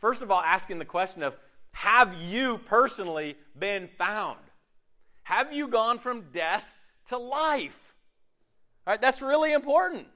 First 0.00 0.22
of 0.22 0.30
all, 0.30 0.40
asking 0.40 0.78
the 0.78 0.84
question 0.84 1.22
of 1.22 1.34
have 1.72 2.14
you 2.14 2.58
personally 2.66 3.36
been 3.58 3.88
found? 3.98 4.38
Have 5.22 5.52
you 5.52 5.68
gone 5.68 5.98
from 5.98 6.22
death 6.32 6.64
to 7.08 7.18
life? 7.18 7.78
All 8.86 8.92
right, 8.92 9.00
that's 9.00 9.22
really 9.22 9.52
important. 9.52 10.06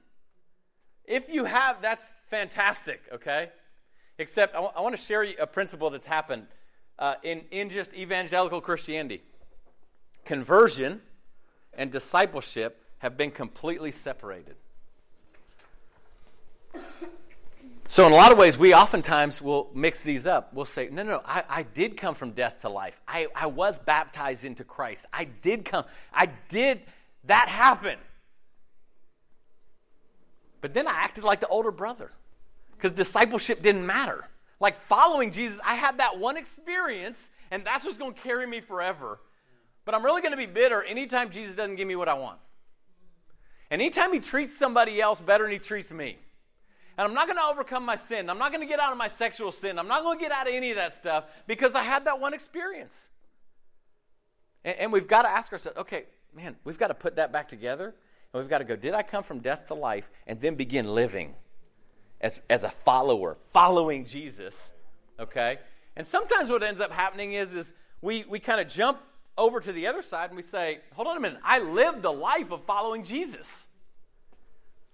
If 1.05 1.29
you 1.29 1.45
have, 1.45 1.81
that's 1.81 2.09
fantastic, 2.29 3.01
okay? 3.13 3.49
Except 4.17 4.53
I, 4.53 4.57
w- 4.57 4.73
I 4.75 4.81
want 4.81 4.95
to 4.95 5.01
share 5.01 5.23
a 5.39 5.47
principle 5.47 5.89
that's 5.89 6.05
happened 6.05 6.47
uh, 6.97 7.15
in, 7.23 7.43
in 7.51 7.69
just 7.69 7.93
evangelical 7.93 8.59
Christianity. 8.59 9.21
Conversion 10.25 11.01
and 11.73 11.91
discipleship 11.91 12.81
have 12.99 13.15
been 13.15 13.31
completely 13.31 13.91
separated. 13.91 14.55
So, 17.87 18.07
in 18.07 18.11
a 18.11 18.15
lot 18.15 18.31
of 18.31 18.39
ways, 18.39 18.57
we 18.57 18.73
oftentimes 18.73 19.41
will 19.41 19.69
mix 19.75 20.01
these 20.01 20.25
up. 20.25 20.51
We'll 20.53 20.65
say, 20.65 20.89
no, 20.91 21.03
no, 21.03 21.21
I, 21.23 21.43
I 21.47 21.63
did 21.63 21.97
come 21.97 22.15
from 22.15 22.31
death 22.31 22.61
to 22.61 22.69
life. 22.69 22.99
I, 23.07 23.27
I 23.35 23.45
was 23.45 23.77
baptized 23.77 24.43
into 24.43 24.63
Christ. 24.63 25.05
I 25.13 25.25
did 25.25 25.65
come. 25.65 25.85
I 26.11 26.29
did, 26.49 26.81
that 27.25 27.47
happen. 27.47 27.99
But 30.61 30.73
then 30.73 30.87
I 30.87 30.93
acted 30.93 31.23
like 31.23 31.41
the 31.41 31.47
older 31.47 31.69
brother 31.69 32.11
because 32.75 32.91
discipleship 32.91 33.61
didn't 33.61 33.85
matter. 33.85 34.27
Like 34.59 34.79
following 34.87 35.31
Jesus, 35.31 35.59
I 35.63 35.75
had 35.75 35.99
that 35.99 36.17
one 36.17 36.37
experience, 36.37 37.29
and 37.51 37.63
that's 37.63 37.85
what's 37.85 37.99
going 37.99 38.15
to 38.15 38.21
carry 38.21 38.47
me 38.47 38.61
forever. 38.61 39.19
But 39.85 39.93
I'm 39.93 40.03
really 40.03 40.21
going 40.21 40.31
to 40.31 40.37
be 40.37 40.47
bitter 40.47 40.81
anytime 40.81 41.29
Jesus 41.29 41.55
doesn't 41.55 41.75
give 41.75 41.87
me 41.87 41.95
what 41.95 42.09
I 42.09 42.15
want. 42.15 42.39
And 43.69 43.79
anytime 43.79 44.11
he 44.11 44.19
treats 44.19 44.57
somebody 44.57 44.99
else 44.99 45.21
better 45.21 45.43
than 45.43 45.53
he 45.53 45.59
treats 45.59 45.91
me. 45.91 46.17
And 46.97 47.07
I'm 47.07 47.13
not 47.13 47.27
going 47.27 47.37
to 47.37 47.45
overcome 47.45 47.83
my 47.83 47.97
sin. 47.97 48.29
I'm 48.29 48.37
not 48.37 48.51
going 48.51 48.61
to 48.61 48.67
get 48.67 48.79
out 48.79 48.91
of 48.91 48.97
my 48.97 49.09
sexual 49.09 49.51
sin. 49.51 49.77
I'm 49.77 49.87
not 49.87 50.03
going 50.03 50.17
to 50.17 50.23
get 50.23 50.31
out 50.31 50.47
of 50.47 50.53
any 50.53 50.69
of 50.69 50.77
that 50.77 50.93
stuff 50.93 51.25
because 51.45 51.75
I 51.75 51.83
had 51.83 52.05
that 52.05 52.19
one 52.19 52.33
experience. 52.33 53.09
And, 54.63 54.77
and 54.77 54.93
we've 54.93 55.07
got 55.07 55.23
to 55.23 55.29
ask 55.29 55.51
ourselves 55.51 55.77
okay, 55.79 56.05
man, 56.33 56.55
we've 56.63 56.77
got 56.77 56.87
to 56.87 56.93
put 56.93 57.17
that 57.17 57.31
back 57.31 57.49
together. 57.49 57.95
And 58.33 58.41
we've 58.41 58.49
got 58.49 58.59
to 58.59 58.65
go, 58.65 58.75
did 58.75 58.93
I 58.93 59.03
come 59.03 59.23
from 59.23 59.39
death 59.39 59.67
to 59.67 59.73
life? 59.73 60.09
And 60.27 60.39
then 60.39 60.55
begin 60.55 60.93
living 60.93 61.35
as, 62.21 62.41
as 62.49 62.63
a 62.63 62.69
follower, 62.69 63.37
following 63.53 64.05
Jesus. 64.05 64.71
Okay? 65.19 65.59
And 65.95 66.05
sometimes 66.05 66.49
what 66.49 66.63
ends 66.63 66.81
up 66.81 66.91
happening 66.91 67.33
is, 67.33 67.53
is 67.53 67.73
we, 68.01 68.25
we 68.27 68.39
kind 68.39 68.59
of 68.59 68.67
jump 68.67 68.99
over 69.37 69.59
to 69.59 69.71
the 69.71 69.87
other 69.87 70.01
side 70.01 70.29
and 70.29 70.37
we 70.37 70.43
say, 70.43 70.79
hold 70.93 71.07
on 71.07 71.17
a 71.17 71.19
minute, 71.19 71.39
I 71.43 71.59
lived 71.59 72.01
the 72.01 72.11
life 72.11 72.51
of 72.51 72.63
following 72.65 73.03
Jesus. 73.03 73.67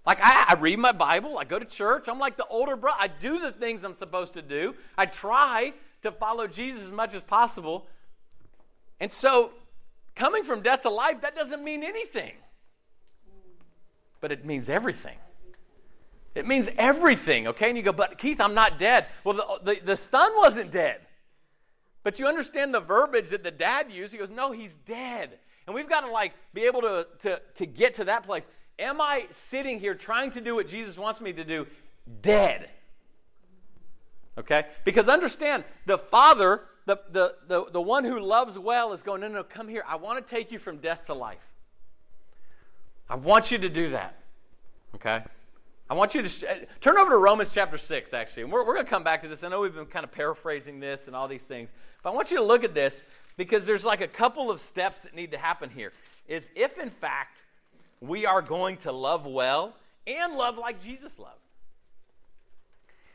Like, 0.04 0.18
I, 0.20 0.46
I 0.48 0.54
read 0.54 0.78
my 0.78 0.92
Bible, 0.92 1.38
I 1.38 1.44
go 1.44 1.58
to 1.58 1.64
church, 1.64 2.08
I'm 2.08 2.18
like 2.18 2.36
the 2.36 2.46
older 2.46 2.76
brother. 2.76 2.98
I 3.00 3.08
do 3.08 3.38
the 3.38 3.52
things 3.52 3.84
I'm 3.84 3.94
supposed 3.94 4.34
to 4.34 4.42
do, 4.42 4.74
I 4.98 5.06
try 5.06 5.72
to 6.02 6.10
follow 6.10 6.46
Jesus 6.46 6.84
as 6.84 6.92
much 6.92 7.14
as 7.14 7.22
possible. 7.22 7.86
And 8.98 9.12
so, 9.12 9.52
coming 10.14 10.44
from 10.44 10.62
death 10.62 10.82
to 10.82 10.90
life, 10.90 11.20
that 11.20 11.36
doesn't 11.36 11.62
mean 11.62 11.84
anything. 11.84 12.32
But 14.20 14.32
it 14.32 14.44
means 14.44 14.68
everything. 14.68 15.16
It 16.34 16.46
means 16.46 16.68
everything, 16.78 17.48
okay? 17.48 17.68
And 17.68 17.76
you 17.76 17.82
go, 17.82 17.92
but 17.92 18.18
Keith, 18.18 18.40
I'm 18.40 18.54
not 18.54 18.78
dead. 18.78 19.06
Well, 19.22 19.34
the, 19.34 19.74
the, 19.74 19.80
the 19.84 19.96
son 19.96 20.32
wasn't 20.36 20.70
dead. 20.70 21.00
But 22.04 22.18
you 22.18 22.26
understand 22.26 22.74
the 22.74 22.80
verbiage 22.80 23.30
that 23.30 23.44
the 23.44 23.50
dad 23.50 23.92
used. 23.92 24.12
He 24.12 24.18
goes, 24.18 24.30
no, 24.30 24.50
he's 24.50 24.74
dead. 24.86 25.38
And 25.66 25.74
we've 25.74 25.88
got 25.88 26.00
to 26.00 26.10
like 26.10 26.32
be 26.54 26.64
able 26.64 26.80
to, 26.82 27.06
to, 27.20 27.40
to 27.56 27.66
get 27.66 27.94
to 27.94 28.04
that 28.04 28.24
place. 28.24 28.44
Am 28.78 29.00
I 29.00 29.26
sitting 29.32 29.80
here 29.80 29.94
trying 29.94 30.30
to 30.32 30.40
do 30.40 30.54
what 30.54 30.68
Jesus 30.68 30.96
wants 30.96 31.20
me 31.20 31.32
to 31.32 31.44
do 31.44 31.66
dead? 32.22 32.68
Okay? 34.38 34.66
Because 34.84 35.08
understand, 35.08 35.64
the 35.86 35.98
Father, 35.98 36.62
the, 36.86 36.98
the, 37.10 37.34
the, 37.46 37.66
the 37.70 37.80
one 37.80 38.04
who 38.04 38.18
loves 38.18 38.58
well, 38.58 38.92
is 38.92 39.02
going, 39.02 39.20
no, 39.20 39.28
no, 39.28 39.44
come 39.44 39.68
here. 39.68 39.84
I 39.86 39.96
want 39.96 40.26
to 40.26 40.34
take 40.34 40.50
you 40.50 40.58
from 40.58 40.78
death 40.78 41.06
to 41.06 41.14
life. 41.14 41.46
I 43.08 43.16
want 43.16 43.50
you 43.50 43.58
to 43.58 43.68
do 43.68 43.90
that. 43.90 44.16
Okay? 44.94 45.22
I 45.90 45.94
want 45.94 46.14
you 46.14 46.22
to 46.22 46.28
sh- 46.28 46.44
turn 46.80 46.96
over 46.96 47.10
to 47.10 47.18
Romans 47.18 47.50
chapter 47.52 47.76
6, 47.76 48.14
actually. 48.14 48.44
And 48.44 48.52
we're, 48.52 48.64
we're 48.66 48.74
going 48.74 48.86
to 48.86 48.90
come 48.90 49.04
back 49.04 49.20
to 49.22 49.28
this. 49.28 49.44
I 49.44 49.48
know 49.48 49.60
we've 49.60 49.74
been 49.74 49.84
kind 49.84 50.04
of 50.04 50.12
paraphrasing 50.12 50.80
this 50.80 51.06
and 51.06 51.14
all 51.14 51.28
these 51.28 51.42
things. 51.42 51.68
But 52.02 52.10
I 52.10 52.14
want 52.14 52.30
you 52.30 52.38
to 52.38 52.42
look 52.42 52.64
at 52.64 52.74
this 52.74 53.02
because 53.36 53.66
there's 53.66 53.84
like 53.84 54.00
a 54.00 54.08
couple 54.08 54.50
of 54.50 54.62
steps 54.62 55.02
that 55.02 55.14
need 55.14 55.32
to 55.32 55.38
happen 55.38 55.68
here. 55.68 55.92
Is 56.26 56.48
if, 56.54 56.78
in 56.78 56.88
fact, 56.88 57.41
we 58.02 58.26
are 58.26 58.42
going 58.42 58.76
to 58.78 58.92
love 58.92 59.24
well 59.26 59.74
and 60.06 60.34
love 60.34 60.58
like 60.58 60.82
Jesus 60.82 61.18
loved. 61.18 61.36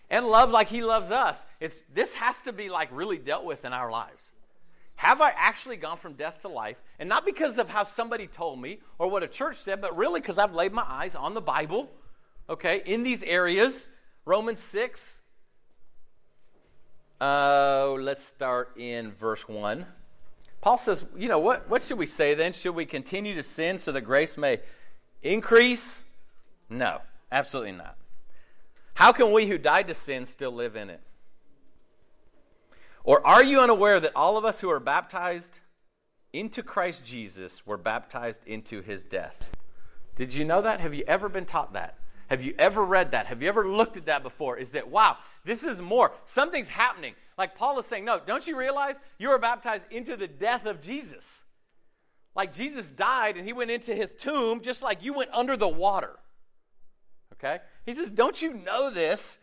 And 0.10 0.26
love 0.26 0.50
like 0.50 0.69
he 0.69 0.82
loves 0.82 1.12
us. 1.12 1.38
Is 1.60 1.78
this 1.93 2.13
has 2.15 2.41
to 2.43 2.54
be 2.54 2.69
like 2.69 2.88
really 2.93 3.17
dealt 3.17 3.43
with 3.43 3.65
in 3.65 3.73
our 3.73 3.91
lives. 3.91 4.32
Have 4.95 5.19
I 5.19 5.32
actually 5.36 5.76
gone 5.76 5.97
from 5.97 6.13
death 6.13 6.41
to 6.41 6.47
life? 6.47 6.78
And 6.97 7.10
not 7.10 7.26
because 7.26 7.58
of 7.58 7.67
how 7.67 7.84
somebody 7.84 8.26
told 8.26 8.62
me 8.62 8.80
or 8.97 9.10
what 9.10 9.21
a 9.21 9.28
church 9.28 9.58
said, 9.62 9.82
but 9.82 9.95
really 9.95 10.21
because 10.21 10.38
I've 10.38 10.56
laid 10.56 10.71
my 10.71 10.86
eyes 10.88 11.13
on 11.13 11.34
the 11.34 11.41
Bible, 11.41 11.91
okay, 12.50 12.82
in 12.86 13.04
these 13.04 13.21
areas. 13.23 13.89
Romans 14.26 14.60
6. 14.60 15.19
Uh, 17.19 17.91
let's 18.00 18.23
start 18.23 18.71
in 18.78 19.12
verse 19.12 19.47
1. 19.47 19.86
Paul 20.62 20.78
says, 20.78 21.06
you 21.15 21.30
know, 21.30 21.39
what, 21.39 21.70
what 21.70 21.82
should 21.84 21.98
we 21.98 22.06
say 22.06 22.34
then? 22.34 22.54
Should 22.54 22.76
we 22.76 22.86
continue 22.86 23.36
to 23.36 23.43
sin 23.43 23.80
so 23.80 23.91
that 23.91 24.02
grace 24.02 24.38
may 24.38 24.60
increase? 25.22 26.04
No, 26.70 27.02
absolutely 27.32 27.74
not. 27.74 27.96
How 28.96 29.12
can 29.12 29.32
we 29.32 29.48
who 29.48 29.58
died 29.58 29.88
to 29.88 29.93
sin 29.93 30.26
still 30.26 30.52
live 30.52 30.76
in 30.76 30.89
it? 30.89 31.02
Or 33.04 33.26
are 33.26 33.43
you 33.43 33.62
unaware 33.62 34.00
that 34.00 34.12
all 34.15 34.38
of 34.38 34.43
us 34.43 34.60
who 34.60 34.70
are 34.70 34.80
baptized 34.80 35.60
into 36.34 36.62
Christ 36.62 37.06
Jesus 37.06 37.65
were 37.65 37.78
baptized 37.78 38.41
into 38.46 38.82
his 38.82 39.04
death? 39.04 39.52
Did 40.17 40.34
you 40.34 40.43
know 40.43 40.62
that? 40.62 40.82
Have 40.82 40.93
you 40.93 41.04
ever 41.08 41.30
been 41.30 41.46
taught 41.46 41.74
that? 41.74 41.98
Have 42.28 42.43
you 42.43 42.54
ever 42.60 42.84
read 42.84 43.12
that? 43.12 43.28
Have 43.28 43.41
you 43.41 43.48
ever 43.48 43.67
looked 43.67 43.96
at 43.96 44.08
that 44.08 44.24
before? 44.24 44.58
Is 44.58 44.72
that, 44.72 44.89
wow, 44.89 45.17
this 45.46 45.63
is 45.63 45.80
more. 45.80 46.12
Something's 46.26 46.67
happening. 46.67 47.13
Like 47.38 47.56
Paul 47.56 47.80
is 47.80 47.86
saying, 47.86 48.06
no, 48.06 48.19
don't 48.26 48.47
you 48.47 48.58
realize 48.58 48.95
you 49.17 49.30
were 49.30 49.38
baptized 49.38 49.84
into 49.91 50.17
the 50.17 50.28
death 50.28 50.65
of 50.65 50.82
Jesus? 50.82 51.43
Like 52.36 52.54
Jesus 52.54 52.89
died 52.91 53.38
and 53.38 53.45
he 53.45 53.54
went 53.54 53.71
into 53.71 53.95
his 53.95 54.13
tomb 54.13 54.62
just 54.62 54.82
like 54.82 55.04
you 55.04 55.13
went 55.13 55.30
under 55.34 55.56
the 55.56 55.67
water. 55.67 56.17
Okay? 57.34 57.60
He 57.86 57.93
says, 57.93 58.10
don't 58.10 58.41
you 58.41 58.54
know 58.54 58.89
this? 58.89 59.38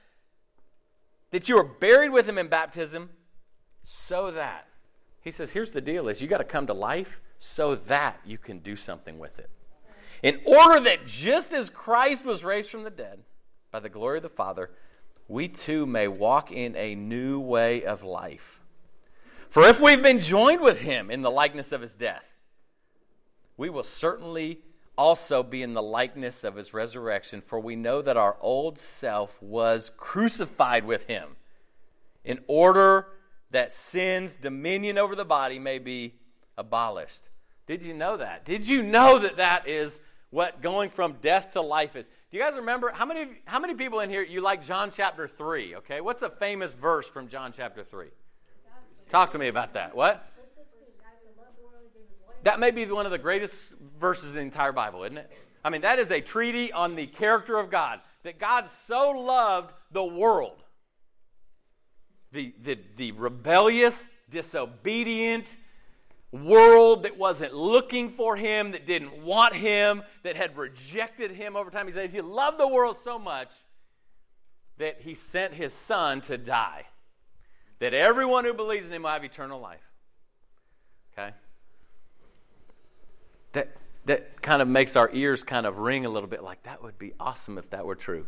That 1.30 1.48
you 1.48 1.56
were 1.56 1.64
buried 1.64 2.10
with 2.10 2.28
him 2.28 2.38
in 2.38 2.48
baptism 2.48 3.10
so 3.84 4.30
that. 4.30 4.68
He 5.20 5.30
says, 5.30 5.52
here's 5.52 5.72
the 5.72 5.80
deal 5.80 6.08
is 6.08 6.20
you 6.20 6.28
got 6.28 6.38
to 6.38 6.44
come 6.44 6.66
to 6.66 6.74
life 6.74 7.20
so 7.38 7.74
that 7.74 8.20
you 8.24 8.38
can 8.38 8.58
do 8.58 8.76
something 8.76 9.18
with 9.18 9.38
it. 9.38 9.50
In 10.22 10.40
order 10.46 10.80
that 10.80 11.06
just 11.06 11.52
as 11.52 11.70
Christ 11.70 12.24
was 12.24 12.44
raised 12.44 12.70
from 12.70 12.84
the 12.84 12.90
dead 12.90 13.20
by 13.70 13.80
the 13.80 13.88
glory 13.88 14.18
of 14.18 14.22
the 14.22 14.28
Father, 14.28 14.70
we 15.28 15.48
too 15.48 15.86
may 15.86 16.08
walk 16.08 16.52
in 16.52 16.76
a 16.76 16.94
new 16.94 17.40
way 17.40 17.84
of 17.84 18.02
life. 18.02 18.60
For 19.48 19.62
if 19.64 19.80
we've 19.80 20.02
been 20.02 20.20
joined 20.20 20.60
with 20.60 20.80
him 20.80 21.10
in 21.10 21.22
the 21.22 21.30
likeness 21.30 21.72
of 21.72 21.80
his 21.80 21.94
death, 21.94 22.34
we 23.56 23.70
will 23.70 23.84
certainly 23.84 24.60
also 24.96 25.42
be 25.42 25.62
in 25.62 25.74
the 25.74 25.82
likeness 25.82 26.44
of 26.44 26.56
his 26.56 26.74
resurrection, 26.74 27.40
for 27.40 27.58
we 27.58 27.76
know 27.76 28.02
that 28.02 28.16
our 28.16 28.36
old 28.40 28.78
self 28.78 29.40
was 29.42 29.90
crucified 29.96 30.84
with 30.84 31.06
him 31.06 31.36
in 32.24 32.40
order 32.46 33.08
that 33.50 33.72
sin's 33.72 34.36
dominion 34.36 34.98
over 34.98 35.14
the 35.14 35.24
body 35.24 35.58
may 35.58 35.78
be 35.78 36.14
abolished. 36.56 37.20
Did 37.66 37.82
you 37.82 37.94
know 37.94 38.16
that? 38.16 38.44
Did 38.44 38.66
you 38.66 38.82
know 38.82 39.18
that 39.18 39.36
that 39.36 39.68
is 39.68 40.00
what 40.30 40.60
going 40.60 40.90
from 40.90 41.16
death 41.22 41.52
to 41.52 41.60
life 41.60 41.96
is? 41.96 42.04
Do 42.34 42.38
you 42.38 42.44
guys 42.44 42.56
remember 42.56 42.90
how 42.92 43.06
many 43.06 43.28
how 43.44 43.60
many 43.60 43.74
people 43.74 44.00
in 44.00 44.10
here 44.10 44.20
you 44.20 44.40
like 44.40 44.66
John 44.66 44.90
chapter 44.90 45.28
3, 45.28 45.76
okay? 45.76 46.00
What's 46.00 46.22
a 46.22 46.28
famous 46.28 46.72
verse 46.72 47.06
from 47.06 47.28
John 47.28 47.52
chapter 47.56 47.84
3? 47.84 48.08
Talk 49.08 49.30
to 49.30 49.38
me 49.38 49.46
about 49.46 49.74
that. 49.74 49.94
What? 49.94 50.28
That 52.42 52.58
may 52.58 52.72
be 52.72 52.86
one 52.86 53.06
of 53.06 53.12
the 53.12 53.18
greatest 53.18 53.70
verses 54.00 54.30
in 54.30 54.34
the 54.34 54.40
entire 54.40 54.72
Bible, 54.72 55.04
isn't 55.04 55.18
it? 55.18 55.30
I 55.64 55.70
mean, 55.70 55.82
that 55.82 56.00
is 56.00 56.10
a 56.10 56.20
treaty 56.20 56.72
on 56.72 56.96
the 56.96 57.06
character 57.06 57.56
of 57.56 57.70
God. 57.70 58.00
That 58.24 58.40
God 58.40 58.68
so 58.88 59.10
loved 59.12 59.72
the 59.92 60.02
world, 60.02 60.60
the, 62.32 62.52
the, 62.64 62.80
the 62.96 63.12
rebellious, 63.12 64.08
disobedient 64.28 65.46
world 66.34 67.04
that 67.04 67.16
wasn't 67.16 67.54
looking 67.54 68.10
for 68.10 68.36
him, 68.36 68.72
that 68.72 68.86
didn't 68.86 69.22
want 69.22 69.54
him, 69.54 70.02
that 70.22 70.36
had 70.36 70.56
rejected 70.56 71.30
him 71.30 71.56
over 71.56 71.70
time. 71.70 71.86
He 71.86 71.92
said 71.92 72.10
he 72.10 72.20
loved 72.20 72.58
the 72.58 72.68
world 72.68 72.96
so 73.02 73.18
much 73.18 73.50
that 74.78 75.00
he 75.00 75.14
sent 75.14 75.54
his 75.54 75.72
son 75.72 76.20
to 76.22 76.36
die. 76.36 76.86
That 77.78 77.94
everyone 77.94 78.44
who 78.44 78.54
believes 78.54 78.86
in 78.86 78.92
him 78.92 79.02
will 79.02 79.10
have 79.10 79.24
eternal 79.24 79.60
life. 79.60 79.80
Okay? 81.16 81.32
that, 83.54 83.76
that 84.04 84.42
kind 84.42 84.60
of 84.60 84.68
makes 84.68 84.94
our 84.96 85.08
ears 85.12 85.42
kind 85.42 85.66
of 85.66 85.78
ring 85.78 86.04
a 86.04 86.10
little 86.10 86.28
bit 86.28 86.42
like 86.42 86.62
that 86.64 86.82
would 86.82 86.98
be 86.98 87.14
awesome 87.18 87.56
if 87.56 87.70
that 87.70 87.86
were 87.86 87.94
true. 87.94 88.26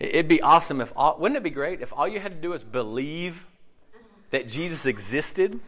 It'd 0.00 0.28
be 0.28 0.42
awesome 0.42 0.80
if 0.80 0.92
all, 0.96 1.16
wouldn't 1.18 1.36
it 1.36 1.44
be 1.44 1.50
great 1.50 1.80
if 1.80 1.92
all 1.92 2.08
you 2.08 2.18
had 2.18 2.32
to 2.32 2.40
do 2.40 2.50
was 2.50 2.64
believe 2.64 3.46
that 4.30 4.48
Jesus 4.48 4.84
existed? 4.84 5.60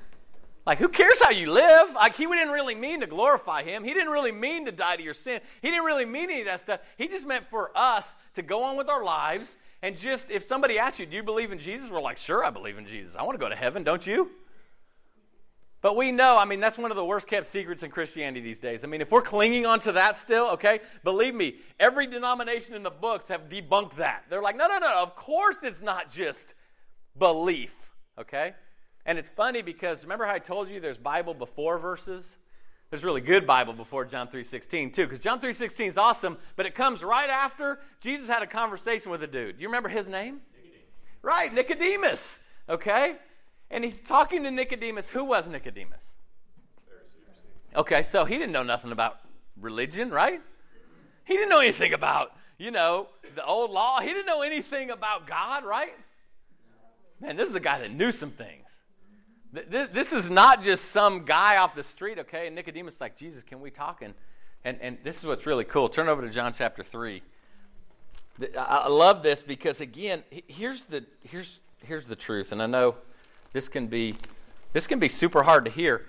Like, 0.66 0.78
who 0.78 0.88
cares 0.88 1.22
how 1.22 1.30
you 1.30 1.52
live? 1.52 1.94
Like, 1.94 2.16
he 2.16 2.24
didn't 2.24 2.52
really 2.52 2.74
mean 2.74 3.00
to 3.00 3.06
glorify 3.06 3.62
him. 3.62 3.84
He 3.84 3.92
didn't 3.92 4.10
really 4.10 4.32
mean 4.32 4.64
to 4.64 4.72
die 4.72 4.96
to 4.96 5.02
your 5.02 5.12
sin. 5.12 5.40
He 5.60 5.70
didn't 5.70 5.84
really 5.84 6.06
mean 6.06 6.30
any 6.30 6.40
of 6.40 6.46
that 6.46 6.60
stuff. 6.60 6.80
He 6.96 7.06
just 7.06 7.26
meant 7.26 7.46
for 7.50 7.70
us 7.76 8.14
to 8.36 8.42
go 8.42 8.62
on 8.62 8.76
with 8.76 8.88
our 8.88 9.04
lives 9.04 9.56
and 9.82 9.98
just, 9.98 10.30
if 10.30 10.44
somebody 10.44 10.78
asks 10.78 10.98
you, 10.98 11.04
do 11.04 11.16
you 11.16 11.22
believe 11.22 11.52
in 11.52 11.58
Jesus? 11.58 11.90
We're 11.90 12.00
like, 12.00 12.16
sure, 12.16 12.42
I 12.42 12.48
believe 12.48 12.78
in 12.78 12.86
Jesus. 12.86 13.14
I 13.14 13.22
want 13.24 13.38
to 13.38 13.44
go 13.44 13.50
to 13.50 13.54
heaven, 13.54 13.84
don't 13.84 14.06
you? 14.06 14.30
But 15.82 15.96
we 15.96 16.12
know, 16.12 16.38
I 16.38 16.46
mean, 16.46 16.60
that's 16.60 16.78
one 16.78 16.90
of 16.90 16.96
the 16.96 17.04
worst 17.04 17.26
kept 17.26 17.46
secrets 17.46 17.82
in 17.82 17.90
Christianity 17.90 18.40
these 18.40 18.58
days. 18.58 18.84
I 18.84 18.86
mean, 18.86 19.02
if 19.02 19.10
we're 19.10 19.20
clinging 19.20 19.66
on 19.66 19.80
to 19.80 19.92
that 19.92 20.16
still, 20.16 20.46
okay, 20.52 20.80
believe 21.02 21.34
me, 21.34 21.56
every 21.78 22.06
denomination 22.06 22.72
in 22.72 22.82
the 22.82 22.88
books 22.88 23.28
have 23.28 23.50
debunked 23.50 23.96
that. 23.96 24.24
They're 24.30 24.40
like, 24.40 24.56
no, 24.56 24.66
no, 24.66 24.78
no, 24.78 24.94
of 24.94 25.14
course 25.14 25.62
it's 25.62 25.82
not 25.82 26.10
just 26.10 26.54
belief, 27.18 27.74
okay? 28.18 28.54
And 29.06 29.18
it's 29.18 29.28
funny 29.28 29.62
because 29.62 30.04
remember 30.04 30.24
how 30.24 30.34
I 30.34 30.38
told 30.38 30.68
you 30.68 30.80
there's 30.80 30.98
Bible 30.98 31.34
before 31.34 31.78
verses? 31.78 32.24
There's 32.90 33.04
really 33.04 33.20
good 33.20 33.46
Bible 33.46 33.72
before 33.72 34.04
John 34.04 34.28
3.16 34.28 34.94
too, 34.94 35.06
because 35.06 35.18
John 35.18 35.40
3.16 35.40 35.88
is 35.88 35.98
awesome, 35.98 36.38
but 36.56 36.64
it 36.64 36.74
comes 36.74 37.02
right 37.02 37.28
after 37.28 37.80
Jesus 38.00 38.28
had 38.28 38.42
a 38.42 38.46
conversation 38.46 39.10
with 39.10 39.22
a 39.22 39.26
dude. 39.26 39.56
Do 39.56 39.62
you 39.62 39.68
remember 39.68 39.88
his 39.88 40.08
name? 40.08 40.40
Nicodemus. 40.54 40.84
Right, 41.22 41.52
Nicodemus, 41.52 42.38
okay? 42.68 43.16
And 43.70 43.84
he's 43.84 44.00
talking 44.00 44.44
to 44.44 44.50
Nicodemus. 44.50 45.08
Who 45.08 45.24
was 45.24 45.48
Nicodemus? 45.48 46.04
Okay, 47.74 48.02
so 48.02 48.24
he 48.24 48.38
didn't 48.38 48.52
know 48.52 48.62
nothing 48.62 48.92
about 48.92 49.18
religion, 49.60 50.10
right? 50.10 50.40
He 51.24 51.34
didn't 51.34 51.48
know 51.48 51.60
anything 51.60 51.92
about, 51.92 52.32
you 52.58 52.70
know, 52.70 53.08
the 53.34 53.44
old 53.44 53.72
law. 53.72 54.00
He 54.00 54.08
didn't 54.08 54.26
know 54.26 54.42
anything 54.42 54.90
about 54.90 55.26
God, 55.26 55.64
right? 55.64 55.94
Man, 57.20 57.36
this 57.36 57.48
is 57.48 57.56
a 57.56 57.60
guy 57.60 57.80
that 57.80 57.92
knew 57.92 58.12
some 58.12 58.30
things. 58.30 58.63
This 59.54 60.12
is 60.12 60.30
not 60.30 60.62
just 60.62 60.86
some 60.86 61.24
guy 61.24 61.58
off 61.58 61.74
the 61.74 61.84
street, 61.84 62.18
okay? 62.18 62.46
And 62.46 62.56
Nicodemus 62.56 63.00
like, 63.00 63.16
Jesus, 63.16 63.42
can 63.42 63.60
we 63.60 63.70
talk? 63.70 64.02
And, 64.02 64.14
and, 64.64 64.78
and 64.80 64.98
this 65.04 65.18
is 65.18 65.26
what's 65.26 65.46
really 65.46 65.64
cool. 65.64 65.88
Turn 65.88 66.08
over 66.08 66.22
to 66.22 66.30
John 66.30 66.52
chapter 66.52 66.82
3. 66.82 67.22
I 68.58 68.88
love 68.88 69.22
this 69.22 69.42
because, 69.42 69.80
again, 69.80 70.24
here's 70.48 70.84
the, 70.84 71.04
here's, 71.22 71.60
here's 71.84 72.08
the 72.08 72.16
truth. 72.16 72.50
And 72.50 72.60
I 72.60 72.66
know 72.66 72.96
this 73.52 73.68
can 73.68 73.86
be 73.86 74.16
this 74.74 74.88
can 74.88 74.98
be 74.98 75.08
super 75.08 75.44
hard 75.44 75.64
to 75.66 75.70
hear 75.70 76.04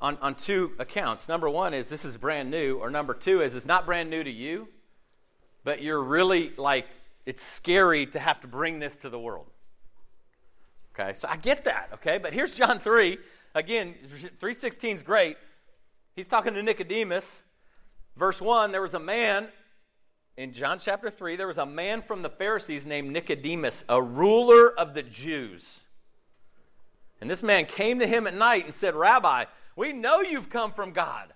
on, 0.00 0.18
on 0.20 0.34
two 0.34 0.72
accounts. 0.80 1.28
Number 1.28 1.48
one 1.48 1.72
is 1.72 1.88
this 1.88 2.04
is 2.04 2.16
brand 2.16 2.50
new, 2.50 2.76
or 2.78 2.90
number 2.90 3.14
two 3.14 3.42
is 3.42 3.54
it's 3.54 3.64
not 3.64 3.86
brand 3.86 4.10
new 4.10 4.24
to 4.24 4.30
you, 4.30 4.68
but 5.62 5.82
you're 5.82 6.02
really 6.02 6.52
like, 6.56 6.86
it's 7.26 7.42
scary 7.42 8.06
to 8.06 8.18
have 8.18 8.40
to 8.40 8.48
bring 8.48 8.80
this 8.80 8.96
to 8.98 9.08
the 9.08 9.20
world. 9.20 9.46
Okay, 10.98 11.12
so 11.14 11.28
I 11.28 11.36
get 11.36 11.64
that, 11.64 11.90
okay? 11.94 12.18
But 12.18 12.32
here's 12.32 12.54
John 12.54 12.78
3. 12.80 13.18
Again, 13.54 13.94
316 14.40 14.96
is 14.96 15.02
great. 15.02 15.36
He's 16.16 16.26
talking 16.26 16.54
to 16.54 16.62
Nicodemus. 16.62 17.42
Verse 18.16 18.40
1 18.40 18.72
there 18.72 18.82
was 18.82 18.94
a 18.94 19.00
man 19.00 19.48
in 20.38 20.52
John 20.52 20.78
chapter 20.78 21.10
3, 21.10 21.34
there 21.34 21.48
was 21.48 21.58
a 21.58 21.66
man 21.66 22.00
from 22.00 22.22
the 22.22 22.30
Pharisees 22.30 22.86
named 22.86 23.10
Nicodemus, 23.10 23.84
a 23.88 24.00
ruler 24.00 24.72
of 24.78 24.94
the 24.94 25.02
Jews. 25.02 25.80
And 27.20 27.28
this 27.28 27.42
man 27.42 27.66
came 27.66 27.98
to 27.98 28.06
him 28.06 28.28
at 28.28 28.34
night 28.34 28.64
and 28.64 28.72
said, 28.72 28.94
Rabbi, 28.94 29.46
we 29.74 29.92
know 29.92 30.20
you've 30.20 30.48
come 30.48 30.72
from 30.72 30.92
God 30.92 31.32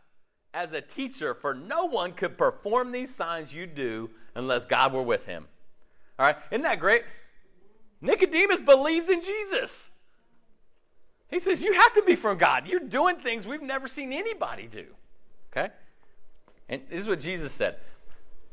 as 0.54 0.72
a 0.72 0.80
teacher, 0.80 1.34
for 1.34 1.52
no 1.52 1.86
one 1.86 2.12
could 2.12 2.38
perform 2.38 2.92
these 2.92 3.12
signs 3.12 3.52
you 3.52 3.66
do 3.66 4.08
unless 4.36 4.66
God 4.66 4.92
were 4.92 5.02
with 5.02 5.26
him. 5.26 5.48
All 6.16 6.26
right, 6.26 6.36
isn't 6.52 6.62
that 6.62 6.78
great? 6.78 7.02
Nicodemus 8.02 8.58
believes 8.58 9.08
in 9.08 9.22
Jesus. 9.22 9.88
He 11.30 11.38
says, 11.38 11.62
You 11.62 11.72
have 11.72 11.94
to 11.94 12.02
be 12.02 12.16
from 12.16 12.36
God. 12.36 12.66
You're 12.66 12.80
doing 12.80 13.16
things 13.16 13.46
we've 13.46 13.62
never 13.62 13.88
seen 13.88 14.12
anybody 14.12 14.66
do. 14.66 14.86
Okay? 15.50 15.72
And 16.68 16.82
this 16.90 17.00
is 17.00 17.08
what 17.08 17.20
Jesus 17.20 17.52
said 17.52 17.76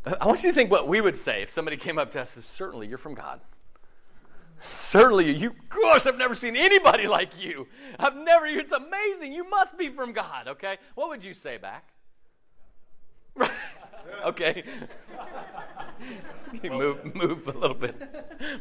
I 0.05 0.25
want 0.25 0.43
you 0.43 0.49
to 0.49 0.55
think 0.55 0.71
what 0.71 0.87
we 0.87 1.01
would 1.01 1.17
say 1.17 1.41
if 1.41 1.49
somebody 1.49 1.75
came 1.75 1.97
up 1.97 2.11
to 2.13 2.21
us 2.21 2.35
and 2.35 2.43
said, 2.43 2.55
Certainly, 2.55 2.87
you're 2.87 2.97
from 2.97 3.15
God. 3.15 3.41
Certainly, 4.61 5.37
you, 5.37 5.55
gosh, 5.69 6.05
I've 6.05 6.17
never 6.17 6.35
seen 6.35 6.55
anybody 6.55 7.07
like 7.07 7.41
you. 7.41 7.67
I've 7.97 8.15
never, 8.15 8.45
it's 8.45 8.71
amazing. 8.71 9.33
You 9.33 9.49
must 9.49 9.77
be 9.77 9.89
from 9.89 10.13
God, 10.13 10.47
okay? 10.47 10.77
What 10.95 11.09
would 11.09 11.23
you 11.23 11.33
say 11.33 11.57
back? 11.57 11.89
okay. 14.25 14.63
move, 16.63 17.15
move 17.15 17.47
a 17.47 17.57
little 17.57 17.75
bit 17.75 17.95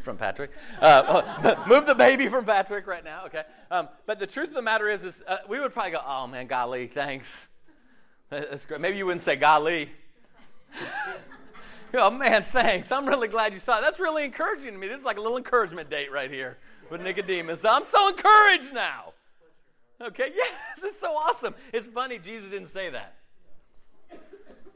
from 0.04 0.16
Patrick. 0.16 0.50
Uh, 0.80 1.64
move 1.66 1.86
the 1.86 1.94
baby 1.94 2.28
from 2.28 2.44
Patrick 2.44 2.86
right 2.86 3.04
now, 3.04 3.26
okay? 3.26 3.44
Um, 3.70 3.88
but 4.06 4.18
the 4.18 4.26
truth 4.26 4.48
of 4.48 4.54
the 4.54 4.62
matter 4.62 4.88
is, 4.88 5.04
is 5.04 5.22
uh, 5.26 5.38
we 5.48 5.60
would 5.60 5.72
probably 5.72 5.92
go, 5.92 6.02
oh 6.04 6.26
man, 6.26 6.46
golly, 6.46 6.86
thanks. 6.86 7.48
That's 8.30 8.66
great. 8.66 8.80
Maybe 8.80 8.98
you 8.98 9.06
wouldn't 9.06 9.22
say 9.22 9.36
golly. 9.36 9.90
oh 11.94 12.10
man, 12.10 12.44
thanks. 12.52 12.92
I'm 12.92 13.06
really 13.06 13.28
glad 13.28 13.52
you 13.52 13.60
saw 13.60 13.78
it. 13.78 13.82
That's 13.82 14.00
really 14.00 14.24
encouraging 14.24 14.72
to 14.72 14.78
me. 14.78 14.88
This 14.88 15.00
is 15.00 15.04
like 15.04 15.16
a 15.16 15.20
little 15.20 15.38
encouragement 15.38 15.90
date 15.90 16.12
right 16.12 16.30
here 16.30 16.58
with 16.90 17.00
Nicodemus. 17.00 17.64
I'm 17.64 17.84
so 17.84 18.08
encouraged 18.08 18.72
now. 18.74 19.12
Okay, 20.00 20.30
yes, 20.34 20.52
this 20.80 20.94
is 20.94 21.00
so 21.00 21.12
awesome. 21.12 21.54
It's 21.72 21.88
funny, 21.88 22.18
Jesus 22.18 22.50
didn't 22.50 22.70
say 22.70 22.90
that. 22.90 23.17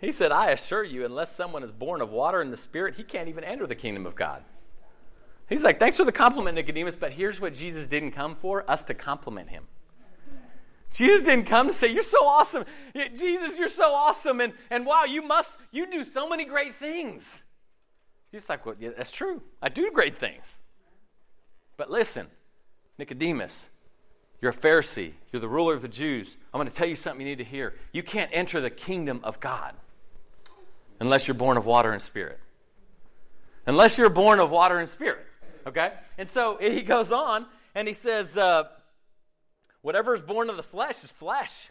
He 0.02 0.10
said, 0.10 0.32
I 0.32 0.50
assure 0.50 0.82
you, 0.82 1.04
unless 1.04 1.34
someone 1.34 1.62
is 1.62 1.70
born 1.70 2.02
of 2.02 2.10
water 2.10 2.40
and 2.40 2.52
the 2.52 2.56
Spirit, 2.56 2.96
he 2.96 3.04
can't 3.04 3.28
even 3.28 3.44
enter 3.44 3.68
the 3.68 3.76
kingdom 3.76 4.04
of 4.04 4.16
God. 4.16 4.42
He's 5.48 5.62
like, 5.62 5.78
thanks 5.78 5.96
for 5.96 6.04
the 6.04 6.12
compliment, 6.12 6.56
Nicodemus, 6.56 6.96
but 6.96 7.12
here's 7.12 7.40
what 7.40 7.54
Jesus 7.54 7.86
didn't 7.86 8.10
come 8.10 8.34
for 8.34 8.68
us 8.68 8.82
to 8.84 8.94
compliment 8.94 9.48
him. 9.48 9.64
Jesus 10.92 11.22
didn't 11.22 11.46
come 11.46 11.68
to 11.68 11.72
say, 11.72 11.86
You're 11.86 12.02
so 12.02 12.26
awesome. 12.26 12.64
Jesus, 12.94 13.58
you're 13.58 13.68
so 13.68 13.94
awesome. 13.94 14.42
And, 14.42 14.52
and 14.70 14.84
wow, 14.84 15.04
you 15.04 15.22
must, 15.22 15.48
you 15.70 15.90
do 15.90 16.04
so 16.04 16.28
many 16.28 16.44
great 16.44 16.74
things. 16.74 17.42
He's 18.30 18.46
like, 18.48 18.66
Well, 18.66 18.74
yeah, 18.78 18.90
that's 18.94 19.10
true. 19.10 19.40
I 19.62 19.70
do 19.70 19.90
great 19.90 20.18
things. 20.18 20.58
But 21.78 21.90
listen, 21.90 22.26
Nicodemus, 22.98 23.70
you're 24.42 24.50
a 24.50 24.54
Pharisee. 24.54 25.12
You're 25.32 25.40
the 25.40 25.48
ruler 25.48 25.72
of 25.72 25.80
the 25.80 25.88
Jews. 25.88 26.36
I'm 26.52 26.58
going 26.58 26.68
to 26.68 26.76
tell 26.76 26.88
you 26.88 26.96
something 26.96 27.26
you 27.26 27.32
need 27.32 27.42
to 27.42 27.50
hear. 27.50 27.74
You 27.92 28.02
can't 28.02 28.30
enter 28.30 28.60
the 28.60 28.68
kingdom 28.68 29.20
of 29.24 29.40
God 29.40 29.74
unless 31.02 31.26
you're 31.26 31.34
born 31.34 31.56
of 31.56 31.66
water 31.66 31.90
and 31.90 32.00
spirit. 32.00 32.38
Unless 33.66 33.98
you're 33.98 34.08
born 34.08 34.38
of 34.38 34.50
water 34.50 34.78
and 34.78 34.88
spirit. 34.88 35.26
Okay? 35.66 35.92
And 36.16 36.30
so 36.30 36.56
he 36.60 36.82
goes 36.82 37.10
on 37.10 37.46
and 37.74 37.88
he 37.88 37.94
says, 37.94 38.36
uh, 38.36 38.64
Whatever 39.82 40.14
is 40.14 40.20
born 40.20 40.48
of 40.48 40.56
the 40.56 40.62
flesh 40.62 41.02
is 41.02 41.10
flesh. 41.10 41.70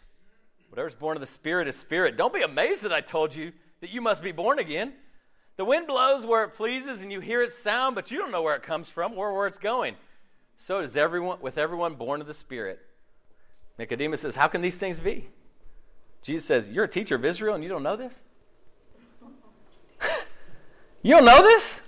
Whatever 0.68 0.88
is 0.88 0.94
born 0.94 1.16
of 1.16 1.22
the 1.22 1.26
spirit 1.26 1.66
is 1.66 1.76
spirit. 1.76 2.18
Don't 2.18 2.34
be 2.34 2.42
amazed 2.42 2.82
that 2.82 2.92
I 2.92 3.00
told 3.00 3.34
you 3.34 3.52
that 3.80 3.90
you 3.90 4.02
must 4.02 4.22
be 4.22 4.32
born 4.32 4.58
again. 4.58 4.92
The 5.56 5.64
wind 5.64 5.86
blows 5.86 6.26
where 6.26 6.44
it 6.44 6.54
pleases 6.54 7.00
and 7.00 7.10
you 7.10 7.20
hear 7.20 7.40
its 7.42 7.56
sound, 7.56 7.94
but 7.94 8.10
you 8.10 8.18
don't 8.18 8.30
know 8.30 8.42
where 8.42 8.56
it 8.56 8.62
comes 8.62 8.90
from 8.90 9.14
or 9.14 9.34
where 9.34 9.46
it's 9.46 9.58
going. 9.58 9.96
So 10.58 10.82
does 10.82 10.94
everyone 10.94 11.40
with 11.40 11.56
everyone 11.56 11.94
born 11.94 12.20
of 12.20 12.26
the 12.26 12.34
Spirit. 12.34 12.80
Nicodemus 13.78 14.20
says, 14.20 14.36
How 14.36 14.48
can 14.48 14.60
these 14.60 14.76
things 14.76 14.98
be? 14.98 15.28
Jesus 16.22 16.44
says, 16.44 16.68
You're 16.68 16.84
a 16.84 16.88
teacher 16.88 17.14
of 17.14 17.24
Israel 17.24 17.54
and 17.54 17.64
you 17.64 17.70
don't 17.70 17.82
know 17.82 17.96
this? 17.96 18.12
You 21.02 21.14
don't 21.14 21.24
know 21.24 21.42
this? 21.42 21.80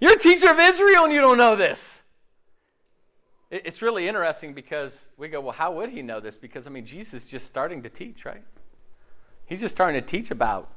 You're 0.00 0.14
a 0.14 0.18
teacher 0.18 0.50
of 0.50 0.58
Israel 0.58 1.04
and 1.04 1.12
you 1.12 1.20
don't 1.20 1.38
know 1.38 1.56
this. 1.56 2.00
It's 3.50 3.80
really 3.80 4.06
interesting 4.06 4.52
because 4.52 5.06
we 5.16 5.28
go, 5.28 5.40
well, 5.40 5.52
how 5.52 5.72
would 5.72 5.90
he 5.90 6.02
know 6.02 6.20
this? 6.20 6.36
Because, 6.36 6.66
I 6.66 6.70
mean, 6.70 6.84
Jesus 6.84 7.22
is 7.22 7.24
just 7.24 7.46
starting 7.46 7.82
to 7.84 7.88
teach, 7.88 8.24
right? 8.24 8.42
He's 9.46 9.60
just 9.60 9.74
starting 9.74 9.98
to 10.00 10.06
teach 10.06 10.30
about 10.30 10.70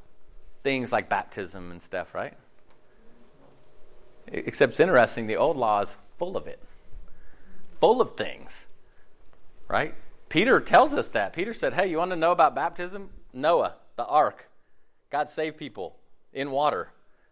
things 0.63 0.91
like 0.91 1.09
baptism 1.09 1.71
and 1.71 1.81
stuff, 1.81 2.13
right? 2.15 2.33
Except 4.27 4.71
it's 4.71 4.79
interesting, 4.79 5.27
the 5.27 5.35
old 5.35 5.57
law 5.57 5.81
is 5.81 5.95
full 6.17 6.37
of 6.37 6.47
it, 6.47 6.61
full 7.81 7.99
of 7.99 8.15
things, 8.15 8.67
right? 9.67 9.93
Peter 10.29 10.61
tells 10.61 10.93
us 10.93 11.09
that. 11.09 11.33
Peter 11.33 11.53
said, 11.53 11.73
hey, 11.73 11.89
you 11.89 11.97
want 11.97 12.11
to 12.11 12.15
know 12.15 12.31
about 12.31 12.55
baptism? 12.55 13.09
Noah, 13.33 13.75
the 13.97 14.05
ark. 14.05 14.49
God 15.09 15.27
saved 15.27 15.57
people 15.57 15.97
in 16.31 16.51
water, 16.51 16.89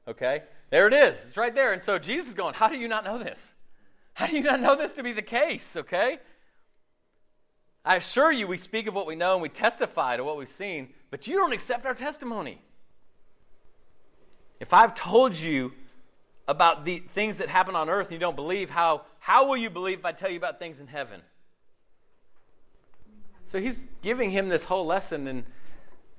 okay? 0.09 0.43
There 0.69 0.87
it 0.87 0.93
is. 0.93 1.17
It's 1.27 1.37
right 1.37 1.53
there. 1.53 1.73
And 1.73 1.81
so 1.81 1.97
Jesus 1.97 2.27
is 2.29 2.33
going, 2.33 2.53
how 2.53 2.67
do 2.67 2.77
you 2.77 2.87
not 2.87 3.03
know 3.05 3.17
this? 3.17 3.39
How 4.13 4.27
do 4.27 4.35
you 4.35 4.43
not 4.43 4.59
know 4.59 4.75
this 4.75 4.91
to 4.93 5.03
be 5.03 5.13
the 5.13 5.21
case, 5.21 5.77
okay? 5.77 6.19
I 7.85 7.95
assure 7.95 8.31
you, 8.31 8.47
we 8.47 8.57
speak 8.57 8.87
of 8.87 8.93
what 8.93 9.07
we 9.07 9.15
know 9.15 9.33
and 9.33 9.41
we 9.41 9.49
testify 9.49 10.17
to 10.17 10.23
what 10.23 10.37
we've 10.37 10.49
seen, 10.49 10.89
but 11.09 11.25
you 11.25 11.35
don't 11.37 11.53
accept 11.53 11.85
our 11.85 11.93
testimony. 11.93 12.61
If 14.59 14.73
I've 14.73 14.93
told 14.93 15.35
you 15.35 15.71
about 16.47 16.83
the 16.83 16.99
things 17.13 17.37
that 17.37 17.47
happen 17.47 17.75
on 17.75 17.89
earth 17.89 18.07
and 18.07 18.13
you 18.13 18.19
don't 18.19 18.35
believe, 18.35 18.69
how, 18.69 19.03
how 19.19 19.47
will 19.47 19.57
you 19.57 19.69
believe 19.69 19.99
if 19.99 20.05
I 20.05 20.11
tell 20.11 20.29
you 20.29 20.37
about 20.37 20.59
things 20.59 20.79
in 20.79 20.87
heaven? 20.87 21.21
So 23.51 23.59
he's 23.59 23.81
giving 24.01 24.31
him 24.31 24.49
this 24.49 24.65
whole 24.65 24.85
lesson. 24.85 25.27
And 25.27 25.43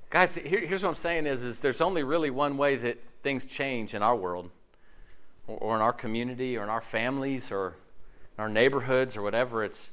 guys, 0.09 0.35
here, 0.35 0.65
here's 0.65 0.83
what 0.83 0.89
I'm 0.89 0.95
saying 0.95 1.27
is, 1.27 1.43
is 1.43 1.59
there's 1.59 1.81
only 1.81 2.03
really 2.03 2.29
one 2.29 2.57
way 2.57 2.75
that 2.77 3.01
things 3.23 3.45
change 3.45 3.93
in 3.93 4.01
our 4.01 4.15
world 4.15 4.49
or, 5.47 5.75
in 5.75 5.81
our 5.81 5.93
community 5.93 6.57
or 6.57 6.63
in 6.63 6.69
our 6.69 6.81
families 6.81 7.51
or 7.51 7.75
in 8.37 8.41
our 8.41 8.49
neighborhoods 8.49 9.17
or 9.17 9.21
whatever, 9.21 9.63
it's, 9.63 9.91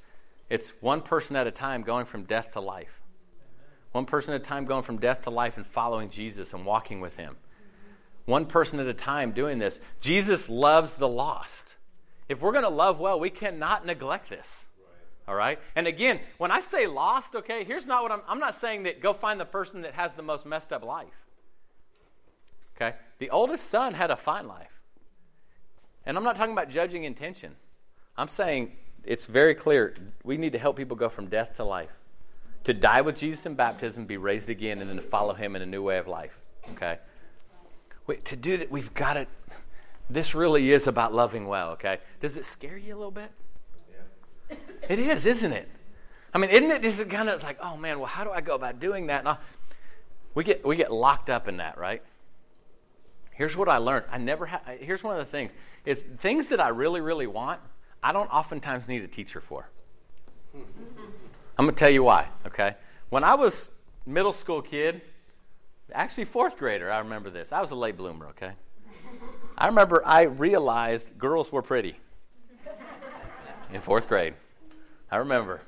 it's 0.51 0.71
one 0.81 1.01
person 1.01 1.37
at 1.37 1.47
a 1.47 1.51
time 1.51 1.83
going 1.83 2.07
from 2.07 2.25
death 2.25 2.53
to 2.53 2.61
life. 2.61 3.01
One 3.93 4.05
person 4.05 4.35
at 4.35 4.43
a 4.43 4.45
time 4.45 4.64
going 4.64 4.83
from 4.83 4.99
death 4.99 5.23
to 5.23 5.31
life 5.31 5.57
and 5.57 5.67
following 5.67 6.11
Jesus 6.11 6.53
and 6.53 6.64
walking 6.64 7.01
with 7.01 7.17
him. 7.17 7.37
One 8.27 8.45
person 8.45 8.79
at 8.79 8.87
a 8.87 8.95
time 8.95 9.33
doing 9.33 9.59
this. 9.59 9.81
Jesus 10.01 10.49
loves 10.49 10.95
the 10.95 11.09
lost. 11.09 11.77
If 12.29 12.43
we're 12.43 12.53
going 12.53 12.64
to 12.64 12.69
love 12.69 13.01
well, 13.01 13.19
we 13.19 13.31
cannot 13.31 13.87
neglect 13.87 14.29
this. 14.29 14.67
All 15.27 15.35
right? 15.35 15.59
And 15.75 15.87
again, 15.87 16.21
when 16.37 16.51
I 16.51 16.61
say 16.61 16.87
lost, 16.87 17.35
okay, 17.35 17.64
here's 17.64 17.87
not 17.87 18.03
what 18.03 18.12
I'm 18.12 18.23
I'm 18.29 18.38
not 18.38 18.59
saying 18.59 18.85
that 18.85 19.01
go 19.01 19.12
find 19.12 19.38
the 19.41 19.45
person 19.45 19.83
that 19.83 19.95
has 19.95 20.12
the 20.14 20.23
most 20.23 20.47
messed 20.47 20.73
up 20.73 20.85
life. 20.85 21.07
Okay? 22.77 22.97
The 23.19 23.31
oldest 23.31 23.69
son 23.69 23.95
had 23.95 24.11
a 24.11 24.17
fine 24.17 24.47
life. 24.47 24.81
And 26.07 26.17
I'm 26.17 26.25
not 26.25 26.37
talking 26.37 26.53
about 26.53 26.71
judging 26.71 27.05
intention. 27.05 27.57
I'm 28.17 28.29
saying 28.29 28.73
it's 29.05 29.27
very 29.27 29.55
clear 29.55 29.95
we 30.25 30.37
need 30.37 30.53
to 30.53 30.59
help 30.59 30.77
people 30.77 30.97
go 30.97 31.09
from 31.09 31.27
death 31.27 31.57
to 31.57 31.65
life. 31.65 31.91
To 32.65 32.75
die 32.75 33.01
with 33.01 33.17
Jesus 33.17 33.47
in 33.47 33.55
baptism, 33.55 34.07
be 34.07 34.17
raised 34.17 34.49
again, 34.49 34.81
and 34.81 34.91
then 34.91 34.97
to 34.97 35.03
follow 35.03 35.35
him 35.35 35.57
in 35.57 35.63
a 35.63 35.67
new 35.67 35.83
way 35.83 35.99
of 35.99 36.07
life. 36.07 36.39
Okay? 36.73 36.99
Wait, 38.07 38.25
to 38.27 38.37
do 38.37 38.57
that, 38.57 38.71
we've 38.71 38.93
got 38.95 39.15
to. 39.15 39.27
This 40.11 40.35
really 40.35 40.73
is 40.73 40.87
about 40.87 41.15
loving 41.15 41.47
well, 41.47 41.71
okay? 41.73 41.99
Does 42.21 42.37
it 42.37 42.45
scare 42.45 42.79
you 42.79 42.95
a 42.95 42.97
little 42.97 43.11
bit? 43.11 43.31
Yeah. 43.91 44.57
It 44.89 44.99
is, 44.99 45.27
isn't 45.27 45.53
it? 45.53 45.69
I 46.33 46.39
mean, 46.39 46.51
isn't 46.51 46.71
it 46.71 46.83
just 46.83 47.09
kind 47.11 47.29
of 47.29 47.43
like, 47.43 47.59
oh 47.63 47.77
man, 47.77 47.99
well, 47.99 48.09
how 48.09 48.25
do 48.25 48.31
I 48.31 48.41
go 48.41 48.55
about 48.55 48.81
doing 48.81 49.07
that? 49.09 49.27
And 49.27 49.37
we 50.35 50.45
get 50.45 50.65
we 50.65 50.77
get 50.77 50.93
locked 50.93 51.31
up 51.31 51.49
in 51.49 51.59
that, 51.59 51.79
right? 51.79 52.03
Here's 53.38 53.57
what 53.57 53.68
I 53.68 53.77
learned. 53.77 54.05
I 54.11 54.18
never 54.18 54.46
have. 54.46 54.62
Here's 54.81 55.05
one 55.05 55.16
of 55.18 55.24
the 55.24 55.31
things: 55.31 55.53
is 55.87 56.03
things 56.18 56.48
that 56.48 56.59
I 56.59 56.70
really, 56.70 57.01
really 57.01 57.29
want. 57.29 57.61
I 58.03 58.11
don't 58.11 58.27
oftentimes 58.31 58.88
need 58.88 59.03
a 59.03 59.07
teacher 59.09 59.40
for. 59.40 59.70
I'm 60.53 61.64
going 61.64 61.68
to 61.68 61.79
tell 61.79 61.88
you 61.88 62.03
why, 62.03 62.27
okay? 62.46 62.74
When 63.11 63.22
I 63.22 63.35
was 63.35 63.70
middle 64.05 64.33
school 64.33 64.61
kid, 64.61 65.03
actually 65.92 66.24
fourth 66.24 66.59
grader, 66.59 66.90
I 66.90 66.98
remember 66.98 67.31
this. 67.31 67.53
I 67.53 67.61
was 67.61 67.70
a 67.70 67.77
late 67.77 67.96
bloomer, 67.96 68.27
okay? 68.31 68.53
I 69.57 69.68
remember 69.68 70.03
I 70.05 70.22
realized 70.22 71.16
girls 71.16 71.53
were 71.53 71.62
pretty 71.62 71.96
in 73.72 73.81
fourth 73.81 74.09
grade. 74.09 74.35
I 75.12 75.18
remember. 75.18 75.61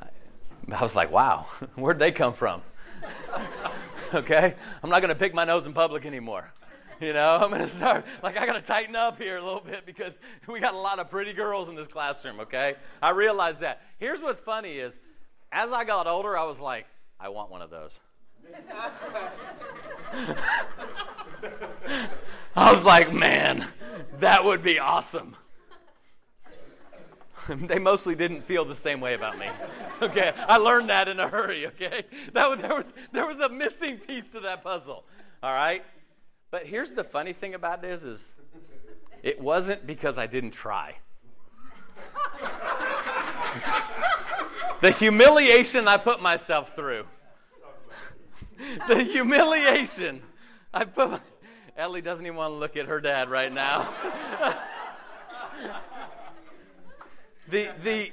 I 0.72 0.82
was 0.82 0.96
like, 0.96 1.10
wow, 1.10 1.46
where'd 1.74 1.98
they 1.98 2.12
come 2.12 2.32
from? 2.32 2.62
Okay? 4.14 4.54
I'm 4.82 4.90
not 4.90 5.00
going 5.02 5.10
to 5.10 5.14
pick 5.14 5.34
my 5.34 5.44
nose 5.44 5.66
in 5.66 5.72
public 5.72 6.04
anymore. 6.04 6.52
You 7.00 7.12
know, 7.12 7.38
I'm 7.40 7.50
going 7.50 7.62
to 7.62 7.68
start, 7.68 8.04
like, 8.22 8.36
I 8.36 8.44
got 8.44 8.54
to 8.54 8.60
tighten 8.60 8.96
up 8.96 9.18
here 9.20 9.36
a 9.38 9.44
little 9.44 9.60
bit 9.60 9.86
because 9.86 10.12
we 10.48 10.58
got 10.60 10.74
a 10.74 10.78
lot 10.78 10.98
of 10.98 11.08
pretty 11.10 11.32
girls 11.32 11.68
in 11.68 11.76
this 11.76 11.86
classroom, 11.86 12.40
okay? 12.40 12.74
I 13.00 13.10
realize 13.10 13.60
that. 13.60 13.82
Here's 13.98 14.20
what's 14.20 14.40
funny 14.40 14.78
is, 14.78 14.98
as 15.52 15.70
I 15.72 15.84
got 15.84 16.06
older, 16.06 16.36
I 16.36 16.44
was 16.44 16.60
like, 16.60 16.86
I 17.18 17.28
want 17.28 17.50
one 17.50 17.62
of 17.62 17.70
those. 17.70 17.92
I 22.56 22.72
was 22.72 22.84
like, 22.84 23.12
man, 23.12 23.66
that 24.18 24.44
would 24.44 24.62
be 24.62 24.78
awesome. 24.78 25.36
they 27.66 27.78
mostly 27.78 28.14
didn't 28.14 28.42
feel 28.42 28.64
the 28.64 28.76
same 28.76 29.00
way 29.00 29.14
about 29.14 29.38
me. 29.38 29.48
Okay, 30.02 30.32
I 30.48 30.56
learned 30.56 30.88
that 30.88 31.08
in 31.08 31.20
a 31.20 31.28
hurry. 31.28 31.66
Okay, 31.66 32.04
that 32.32 32.48
was, 32.48 32.58
there 32.60 32.74
was 32.74 32.90
there 33.12 33.26
was 33.26 33.38
a 33.38 33.50
missing 33.50 33.98
piece 33.98 34.24
to 34.30 34.40
that 34.40 34.64
puzzle. 34.64 35.04
All 35.42 35.52
right, 35.52 35.84
but 36.50 36.64
here's 36.64 36.92
the 36.92 37.04
funny 37.04 37.34
thing 37.34 37.52
about 37.52 37.82
this 37.82 38.02
is, 38.02 38.34
it 39.22 39.38
wasn't 39.38 39.86
because 39.86 40.16
I 40.16 40.26
didn't 40.26 40.52
try. 40.52 40.96
the 44.80 44.90
humiliation 44.90 45.86
I 45.86 45.98
put 45.98 46.22
myself 46.22 46.74
through. 46.74 47.04
the 48.88 49.02
humiliation 49.02 50.22
I 50.72 50.86
put. 50.86 51.20
Ellie 51.76 52.00
doesn't 52.00 52.24
even 52.24 52.38
want 52.38 52.54
to 52.54 52.56
look 52.56 52.78
at 52.78 52.86
her 52.86 53.02
dad 53.02 53.28
right 53.28 53.52
now. 53.52 53.86
The 57.50 57.70
the 57.82 58.12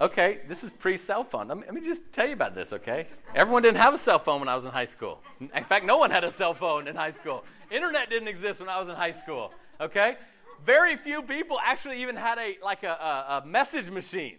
okay, 0.00 0.40
this 0.48 0.64
is 0.64 0.70
pre 0.70 0.96
cell 0.96 1.24
phone. 1.24 1.48
Let 1.48 1.58
me, 1.58 1.62
let 1.66 1.74
me, 1.74 1.80
just 1.80 2.12
tell 2.12 2.26
you 2.26 2.32
about 2.32 2.54
this, 2.54 2.72
okay? 2.72 3.06
Everyone 3.34 3.62
didn't 3.62 3.78
have 3.78 3.94
a 3.94 3.98
cell 3.98 4.18
phone 4.18 4.40
when 4.40 4.48
I 4.48 4.56
was 4.56 4.64
in 4.64 4.70
high 4.70 4.86
school. 4.86 5.20
In 5.40 5.64
fact, 5.64 5.84
no 5.84 5.98
one 5.98 6.10
had 6.10 6.24
a 6.24 6.32
cell 6.32 6.54
phone 6.54 6.88
in 6.88 6.96
high 6.96 7.12
school. 7.12 7.44
Internet 7.70 8.10
didn't 8.10 8.28
exist 8.28 8.60
when 8.60 8.68
I 8.68 8.80
was 8.80 8.88
in 8.88 8.96
high 8.96 9.12
school, 9.12 9.52
okay? 9.80 10.16
Very 10.64 10.96
few 10.96 11.22
people 11.22 11.58
actually 11.64 12.02
even 12.02 12.16
had 12.16 12.38
a 12.38 12.58
like 12.62 12.82
a, 12.82 12.90
a, 12.90 13.42
a 13.42 13.46
message 13.46 13.90
machine. 13.90 14.38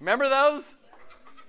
Remember 0.00 0.28
those? 0.28 0.74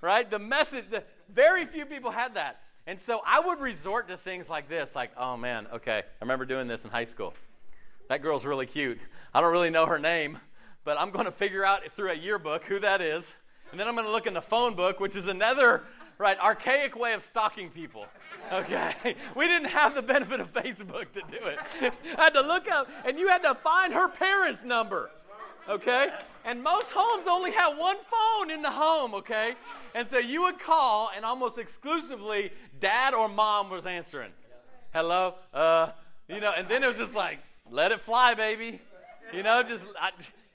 Right? 0.02 0.30
The 0.30 0.40
message. 0.40 0.86
The, 0.90 1.04
very 1.34 1.66
few 1.66 1.86
people 1.86 2.12
had 2.12 2.36
that. 2.36 2.62
And 2.88 3.00
so 3.00 3.22
I 3.26 3.40
would 3.40 3.60
resort 3.60 4.08
to 4.08 4.18
things 4.18 4.50
like 4.50 4.68
this, 4.68 4.96
like, 4.96 5.12
oh 5.16 5.38
man, 5.38 5.68
okay, 5.76 6.00
I 6.00 6.24
remember 6.26 6.46
doing 6.46 6.68
this 6.68 6.86
in 6.86 6.90
high 6.90 7.06
school. 7.06 7.36
That 8.08 8.24
girl's 8.24 8.46
really 8.46 8.66
cute. 8.66 8.98
I 9.32 9.42
don't 9.42 9.52
really 9.52 9.70
know 9.70 9.86
her 9.86 10.00
name, 10.00 10.40
but 10.84 11.00
I'm 11.00 11.12
going 11.12 11.26
to 11.26 11.32
figure 11.32 11.66
out 11.66 11.82
through 11.96 12.12
a 12.12 12.16
yearbook 12.16 12.64
who 12.64 12.80
that 12.80 13.02
is. 13.02 13.34
And 13.72 13.80
then 13.80 13.88
I'm 13.88 13.94
going 13.94 14.06
to 14.06 14.12
look 14.12 14.28
in 14.28 14.34
the 14.34 14.42
phone 14.42 14.76
book, 14.76 15.00
which 15.00 15.16
is 15.16 15.28
another 15.28 15.84
right 16.20 16.38
archaic 16.40 16.96
way 16.96 17.14
of 17.14 17.24
stalking 17.24 17.70
people. 17.70 18.06
Okay, 18.52 19.16
we 19.36 19.48
didn't 19.48 19.70
have 19.70 19.96
the 19.96 20.02
benefit 20.02 20.40
of 20.40 20.54
Facebook 20.54 21.12
to 21.14 21.22
do 21.32 21.46
it. 21.46 21.60
I 22.18 22.26
had 22.26 22.34
to 22.34 22.42
look 22.42 22.70
up, 22.70 22.90
and 23.06 23.18
you 23.18 23.28
had 23.28 23.42
to 23.44 23.56
find 23.56 23.94
her 23.94 24.10
parents' 24.10 24.64
number. 24.64 25.10
Okay, 25.68 26.08
and 26.46 26.64
most 26.64 26.88
homes 26.92 27.28
only 27.28 27.52
have 27.52 27.78
one 27.78 27.98
phone 28.10 28.50
in 28.50 28.62
the 28.62 28.72
home. 28.72 29.14
Okay, 29.14 29.54
and 29.96 30.08
so 30.08 30.18
you 30.18 30.42
would 30.44 30.60
call, 30.60 31.12
and 31.16 31.24
almost 31.24 31.58
exclusively, 31.58 32.52
dad 32.80 33.14
or 33.14 33.30
mom 33.30 33.70
was 33.70 33.86
answering. 33.86 34.32
Hello, 34.94 35.36
uh, 35.54 35.92
you 36.28 36.40
know, 36.40 36.52
and 36.56 36.68
then 36.68 36.84
it 36.84 36.88
was 36.88 36.98
just 36.98 37.16
like, 37.16 37.40
let 37.70 37.92
it 37.92 38.02
fly, 38.02 38.34
baby. 38.34 38.82
You 39.32 39.44
know, 39.44 39.62
just 39.62 39.84
I, 40.00 40.12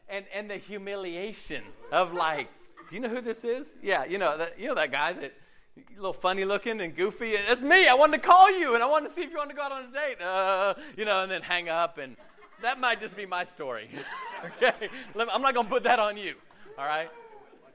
and 0.08 0.24
and 0.34 0.50
the 0.50 0.56
humiliation 0.56 1.62
of 1.92 2.12
like, 2.12 2.48
do 2.88 2.96
you 2.96 3.00
know 3.00 3.08
who 3.08 3.20
this 3.20 3.44
is? 3.44 3.74
Yeah, 3.82 4.04
you 4.04 4.18
know 4.18 4.36
that 4.38 4.58
you 4.58 4.68
know 4.68 4.74
that 4.74 4.92
guy 4.92 5.12
that 5.12 5.32
a 5.76 5.96
little 5.96 6.12
funny 6.12 6.44
looking 6.44 6.80
and 6.80 6.94
goofy. 6.94 7.36
That's 7.48 7.62
me. 7.62 7.88
I 7.88 7.94
wanted 7.94 8.22
to 8.22 8.28
call 8.28 8.50
you 8.58 8.74
and 8.74 8.82
I 8.82 8.86
wanted 8.86 9.08
to 9.08 9.14
see 9.14 9.22
if 9.22 9.30
you 9.30 9.36
want 9.36 9.50
to 9.50 9.56
go 9.56 9.62
out 9.62 9.72
on 9.72 9.84
a 9.84 9.92
date. 9.92 10.20
Uh, 10.20 10.74
you 10.96 11.04
know, 11.04 11.22
and 11.22 11.30
then 11.30 11.42
hang 11.42 11.68
up 11.68 11.98
and 11.98 12.16
that 12.62 12.78
might 12.78 13.00
just 13.00 13.16
be 13.16 13.26
my 13.26 13.44
story. 13.44 13.88
okay, 14.62 14.88
I'm 15.16 15.42
not 15.42 15.54
to 15.54 15.64
put 15.64 15.82
that 15.84 15.98
on 15.98 16.16
you. 16.16 16.34
All 16.78 16.86
right, 16.86 17.10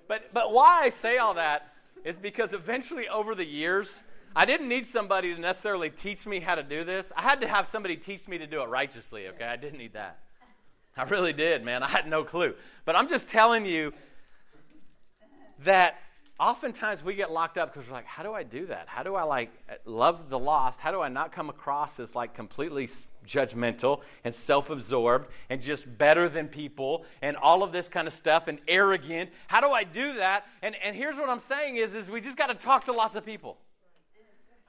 but 0.07 0.33
but 0.33 0.53
why 0.53 0.81
I 0.83 0.89
say 0.89 1.17
all 1.17 1.33
that 1.35 1.73
is 2.03 2.17
because 2.17 2.53
eventually 2.53 3.07
over 3.07 3.35
the 3.35 3.45
years. 3.45 4.01
I 4.35 4.45
didn't 4.45 4.67
need 4.69 4.85
somebody 4.85 5.33
to 5.33 5.41
necessarily 5.41 5.89
teach 5.89 6.27
me 6.27 6.39
how 6.39 6.53
to 6.53 6.61
do 6.61 6.83
this. 6.83 7.11
I 7.17 7.23
had 7.23 7.41
to 7.41 7.47
have 7.47 7.67
somebody 7.67 7.97
teach 7.97 8.27
me 8.27 8.37
to 8.37 8.45
do 8.45 8.61
it 8.61 8.69
righteously, 8.69 9.27
okay? 9.29 9.45
I 9.45 9.55
didn't 9.55 9.79
need 9.79 9.93
that. 9.93 10.19
I 10.99 11.03
really 11.03 11.31
did, 11.31 11.63
man. 11.63 11.81
I 11.81 11.87
had 11.87 12.07
no 12.07 12.25
clue. 12.25 12.55
But 12.83 12.97
I'm 12.97 13.07
just 13.07 13.29
telling 13.29 13.65
you 13.65 13.93
that 15.63 15.95
oftentimes 16.37 17.01
we 17.01 17.15
get 17.15 17.31
locked 17.31 17.57
up 17.57 17.73
because 17.73 17.87
we're 17.87 17.93
like, 17.93 18.05
how 18.05 18.21
do 18.21 18.33
I 18.33 18.43
do 18.43 18.65
that? 18.65 18.89
How 18.89 19.03
do 19.03 19.15
I 19.15 19.23
like 19.23 19.49
love 19.85 20.29
the 20.29 20.37
lost? 20.37 20.77
How 20.77 20.91
do 20.91 20.99
I 20.99 21.07
not 21.07 21.31
come 21.31 21.49
across 21.49 22.01
as 22.01 22.15
like 22.15 22.33
completely 22.33 22.89
judgmental 23.25 24.01
and 24.25 24.35
self-absorbed 24.35 25.29
and 25.49 25.61
just 25.61 25.85
better 25.97 26.27
than 26.27 26.49
people 26.49 27.05
and 27.21 27.37
all 27.37 27.63
of 27.63 27.71
this 27.71 27.87
kind 27.87 28.05
of 28.05 28.13
stuff 28.13 28.49
and 28.49 28.59
arrogant? 28.67 29.29
How 29.47 29.61
do 29.61 29.69
I 29.69 29.85
do 29.85 30.15
that? 30.15 30.45
And 30.61 30.75
and 30.83 30.97
here's 30.97 31.15
what 31.15 31.29
I'm 31.29 31.39
saying 31.39 31.77
is 31.77 31.95
is 31.95 32.09
we 32.09 32.19
just 32.19 32.35
got 32.35 32.47
to 32.47 32.55
talk 32.55 32.85
to 32.85 32.91
lots 32.91 33.15
of 33.15 33.25
people. 33.25 33.57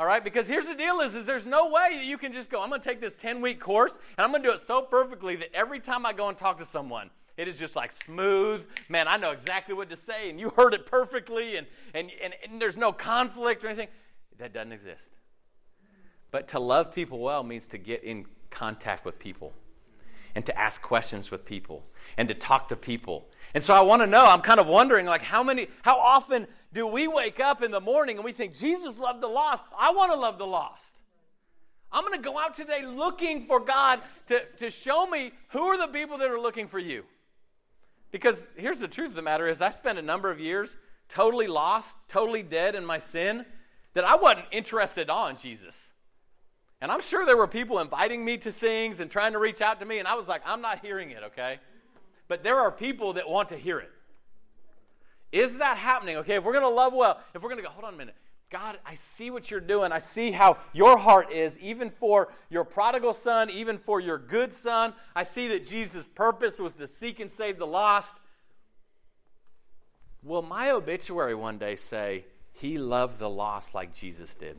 All 0.01 0.07
right, 0.07 0.25
because 0.25 0.49
here's 0.49 0.67
the 0.67 0.75
deal 0.75 1.03
is, 1.03 1.15
is 1.15 1.27
there's 1.27 1.45
no 1.45 1.69
way 1.69 1.91
that 1.93 2.07
you 2.07 2.17
can 2.17 2.33
just 2.33 2.49
go, 2.49 2.63
I'm 2.63 2.71
going 2.71 2.81
to 2.81 2.89
take 2.89 3.03
this 3.03 3.13
10 3.13 3.43
week 3.43 3.61
course 3.61 3.99
and 4.17 4.25
I'm 4.25 4.31
going 4.31 4.43
to 4.43 4.49
do 4.49 4.55
it 4.55 4.63
so 4.67 4.81
perfectly 4.81 5.37
that 5.37 5.51
every 5.53 5.79
time 5.79 6.07
I 6.07 6.15
go 6.15 6.31
and 6.31 6.39
talk 6.39 6.57
to 6.57 6.65
someone, 6.65 7.11
it 7.37 7.47
is 7.47 7.59
just 7.59 7.77
like 7.77 7.93
smooth. 7.93 8.67
Man, 8.89 9.09
I 9.09 9.19
know 9.19 9.33
exactly 9.33 9.75
what 9.75 9.91
to 9.91 9.97
say 9.97 10.31
and 10.31 10.41
you 10.41 10.49
heard 10.49 10.73
it 10.73 10.87
perfectly 10.87 11.57
and, 11.57 11.67
and, 11.93 12.11
and, 12.23 12.33
and 12.43 12.63
there's 12.63 12.79
no 12.79 12.93
conflict 12.95 13.63
or 13.63 13.67
anything. 13.67 13.89
That 14.39 14.55
doesn't 14.55 14.73
exist. 14.73 15.05
But 16.31 16.49
to 16.49 16.61
love 16.61 16.95
people 16.95 17.19
well 17.19 17.43
means 17.43 17.67
to 17.67 17.77
get 17.77 18.03
in 18.03 18.25
contact 18.49 19.05
with 19.05 19.19
people 19.19 19.53
and 20.35 20.45
to 20.47 20.59
ask 20.59 20.81
questions 20.83 21.31
with 21.31 21.45
people 21.45 21.85
and 22.17 22.29
to 22.29 22.35
talk 22.35 22.69
to 22.69 22.77
people. 22.77 23.29
And 23.55 23.63
so 23.63 23.75
I 23.75 23.81
want 23.81 24.03
to 24.03 24.07
know, 24.07 24.25
I'm 24.25 24.41
kind 24.41 24.61
of 24.61 24.67
wondering 24.67 25.07
like 25.07 25.23
how 25.23 25.43
many 25.43 25.69
how 25.83 25.99
often 25.99 26.47
do 26.73 26.87
we 26.87 27.09
wake 27.09 27.41
up 27.41 27.63
in 27.63 27.71
the 27.71 27.81
morning 27.81 28.17
and 28.17 28.25
we 28.25 28.33
think 28.33 28.57
Jesus 28.57 28.99
loved 28.99 29.23
the 29.23 29.29
lost? 29.29 29.65
I 29.79 29.93
want 29.93 30.13
to 30.13 30.19
love 30.19 30.39
the 30.39 30.47
lost. 30.47 30.85
I'm 31.93 32.05
going 32.05 32.17
to 32.17 32.25
go 32.25 32.39
out 32.39 32.57
today 32.57 32.87
looking 32.87 33.47
for 33.47 33.59
God 33.59 34.01
to, 34.29 34.45
to 34.59 34.71
show 34.71 35.07
me 35.07 35.33
who 35.49 35.63
are 35.63 35.77
the 35.77 35.89
people 35.89 36.19
that 36.19 36.31
are 36.31 36.41
looking 36.41 36.69
for 36.69 36.79
you. 36.79 37.05
Because 38.13 38.47
here's 38.57 38.81
the 38.81 38.89
truth 38.89 39.11
of 39.11 39.15
the 39.15 39.23
matter 39.23 39.49
is 39.49 39.61
I 39.61 39.71
spent 39.71 39.99
a 39.99 40.03
number 40.03 40.31
of 40.31 40.39
years 40.39 40.77
totally 41.09 41.49
lost, 41.49 41.95
totally 42.09 42.43
dead 42.43 42.77
in 42.77 42.85
my 42.85 42.99
sin, 42.99 43.45
that 43.95 44.05
I 44.05 44.15
wasn't 44.17 44.47
interested 44.53 45.11
on 45.11 45.37
Jesus. 45.37 45.91
And 46.81 46.91
I'm 46.91 47.03
sure 47.03 47.27
there 47.27 47.37
were 47.37 47.47
people 47.47 47.79
inviting 47.79 48.25
me 48.25 48.39
to 48.39 48.53
things 48.53 49.01
and 49.01 49.11
trying 49.11 49.33
to 49.33 49.39
reach 49.39 49.61
out 49.61 49.81
to 49.81 49.87
me, 49.87 49.99
and 49.99 50.09
I 50.09 50.15
was 50.15 50.29
like, 50.29 50.43
I'm 50.47 50.63
not 50.63 50.81
hearing 50.81 51.11
it, 51.11 51.23
okay? 51.27 51.59
But 52.27 52.43
there 52.43 52.59
are 52.59 52.71
people 52.71 53.15
that 53.15 53.29
want 53.29 53.51
to 53.51 53.57
hear 53.57 53.79
it. 53.81 53.91
Is 55.31 55.59
that 55.59 55.77
happening? 55.77 56.17
Okay, 56.19 56.37
if 56.37 56.45
we're 56.45 56.53
going 56.53 56.65
to 56.65 56.69
love 56.69 56.93
well, 56.93 57.21
if 57.35 57.43
we're 57.43 57.51
going 57.51 57.63
to 57.63 57.67
go, 57.67 57.71
hold 57.71 57.85
on 57.85 57.95
a 57.95 57.97
minute. 57.97 58.15
God, 58.51 58.79
I 58.85 58.97
see 58.97 59.31
what 59.31 59.51
you're 59.51 59.61
doing. 59.61 59.93
I 59.93 60.01
see 60.01 60.33
how 60.33 60.57
your 60.73 60.97
heart 60.97 61.31
is, 61.31 61.57
even 61.61 61.89
for 61.89 62.33
your 62.49 62.65
prodigal 62.65 63.15
son, 63.15 63.49
even 63.49 63.79
for 63.79 64.01
your 64.01 64.19
good 64.19 64.53
son. 64.53 64.93
I 65.15 65.23
see 65.23 65.49
that 65.49 65.69
Jesus' 65.69 66.09
purpose 66.09 66.59
was 66.59 66.73
to 66.75 66.89
seek 66.89 67.21
and 67.21 67.31
save 67.31 67.59
the 67.59 67.67
lost. 67.67 68.17
Will 70.25 70.43
my 70.43 70.73
obituary 70.73 71.35
one 71.35 71.59
day 71.59 71.77
say, 71.77 72.25
He 72.53 72.77
loved 72.77 73.21
the 73.21 73.31
lost 73.31 73.73
like 73.73 73.95
Jesus 73.95 74.35
did? 74.35 74.57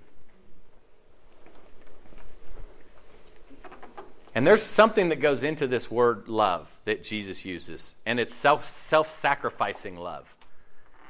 And 4.34 4.48
there's 4.48 4.64
something 4.64 5.10
that 5.10 5.20
goes 5.20 5.44
into 5.44 5.68
this 5.68 5.92
word 5.92 6.28
love 6.28 6.74
that 6.86 7.04
Jesus 7.04 7.44
uses, 7.44 7.96
and 8.06 8.20
it's 8.20 8.34
self 8.34 9.12
sacrificing 9.12 9.98
love. 9.98 10.36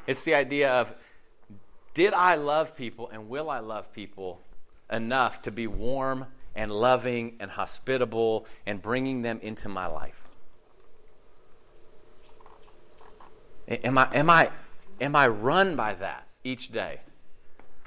It's 0.07 0.24
the 0.24 0.34
idea 0.34 0.72
of 0.72 0.93
did 1.93 2.13
I 2.13 2.36
love 2.36 2.76
people 2.76 3.09
and 3.09 3.30
will 3.30 3.49
I 3.49 3.59
love 3.59 3.91
people 3.93 4.41
enough 4.91 5.41
to 5.43 5.51
be 5.51 5.67
warm 5.67 6.26
and 6.55 6.72
loving 6.72 7.36
and 7.39 7.51
hospitable 7.51 8.45
and 8.65 8.82
bringing 8.82 9.22
them 9.22 9.39
into 9.41 9.69
my 9.69 9.88
life? 9.88 10.24
Am 13.67 13.97
I, 13.97 14.09
am 14.13 14.30
I, 14.30 14.51
am 14.99 15.15
I 15.15 15.28
run 15.28 15.76
by 15.76 15.93
that 15.95 16.28
each 16.43 16.72
day? 16.72 17.01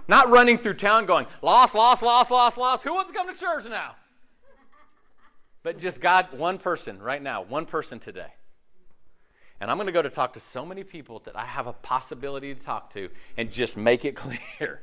Not 0.07 0.31
running 0.31 0.59
through 0.59 0.75
town 0.75 1.07
going, 1.07 1.27
lost, 1.43 1.75
lost, 1.75 2.03
lost, 2.03 2.31
lost, 2.31 2.59
lost. 2.59 2.85
Who 2.85 2.93
wants 2.93 3.11
to 3.11 3.17
come 3.17 3.33
to 3.33 3.39
church 3.39 3.65
now? 3.65 3.97
But 5.65 5.79
just 5.79 6.01
God, 6.01 6.39
one 6.39 6.59
person 6.59 7.03
right 7.03 7.21
now, 7.21 7.43
one 7.43 7.65
person 7.65 7.99
today. 7.99 8.29
And 9.61 9.71
I'm 9.71 9.79
going 9.79 9.87
to 9.87 9.93
go 9.93 10.03
to 10.03 10.11
talk 10.11 10.35
to 10.35 10.41
so 10.41 10.65
many 10.67 10.85
people 10.85 11.23
that 11.25 11.37
I 11.37 11.47
have 11.47 11.67
a 11.67 11.73
possibility 11.73 12.55
to 12.55 12.61
talk 12.61 12.93
to 12.93 13.09
and 13.39 13.51
just 13.51 13.77
make 13.77 14.05
it 14.05 14.13
clear. 14.15 14.83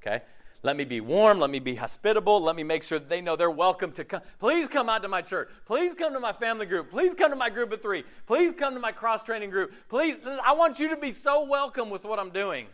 Okay? 0.00 0.22
Let 0.62 0.76
me 0.76 0.84
be 0.84 1.02
warm. 1.02 1.40
Let 1.40 1.50
me 1.50 1.58
be 1.58 1.74
hospitable. 1.74 2.42
Let 2.42 2.56
me 2.56 2.62
make 2.62 2.84
sure 2.84 2.98
that 2.98 3.10
they 3.10 3.20
know 3.20 3.36
they're 3.36 3.50
welcome 3.50 3.92
to 3.92 4.04
come. 4.04 4.22
Please 4.38 4.66
come 4.66 4.88
out 4.88 5.02
to 5.02 5.08
my 5.08 5.20
church. 5.20 5.50
Please 5.66 5.92
come 5.92 6.14
to 6.14 6.20
my 6.20 6.32
family 6.32 6.64
group. 6.64 6.90
Please 6.90 7.12
come 7.12 7.28
to 7.28 7.36
my 7.36 7.50
group 7.50 7.70
of 7.70 7.82
three. 7.82 8.02
Please 8.26 8.54
come 8.54 8.72
to 8.72 8.80
my 8.80 8.92
cross 8.92 9.22
training 9.22 9.50
group. 9.50 9.74
Please, 9.90 10.16
I 10.42 10.54
want 10.54 10.78
you 10.80 10.88
to 10.88 10.96
be 10.96 11.12
so 11.12 11.44
welcome 11.44 11.90
with 11.90 12.04
what 12.04 12.18
I'm 12.18 12.30
doing. 12.30 12.66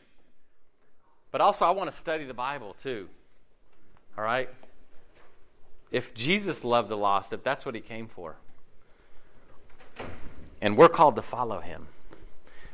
But 1.32 1.40
also, 1.40 1.64
I 1.64 1.70
want 1.70 1.90
to 1.90 1.96
study 1.96 2.24
the 2.26 2.34
Bible 2.34 2.76
too. 2.80 3.08
All 4.16 4.22
right? 4.22 4.48
If 5.90 6.14
Jesus 6.14 6.64
loved 6.64 6.88
the 6.88 6.96
lost, 6.96 7.32
if 7.32 7.42
that's 7.42 7.66
what 7.66 7.74
he 7.74 7.80
came 7.80 8.06
for, 8.06 8.36
and 10.60 10.76
we're 10.76 10.88
called 10.88 11.16
to 11.16 11.22
follow 11.22 11.60
him, 11.60 11.88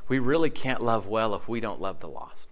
we 0.09 0.19
really 0.19 0.51
can't 0.51 0.83
love 0.83 1.07
well 1.07 1.35
if 1.35 1.49
we 1.49 1.61
don't 1.61 1.81
love 1.81 2.01
the 2.01 2.09
lost. 2.09 2.49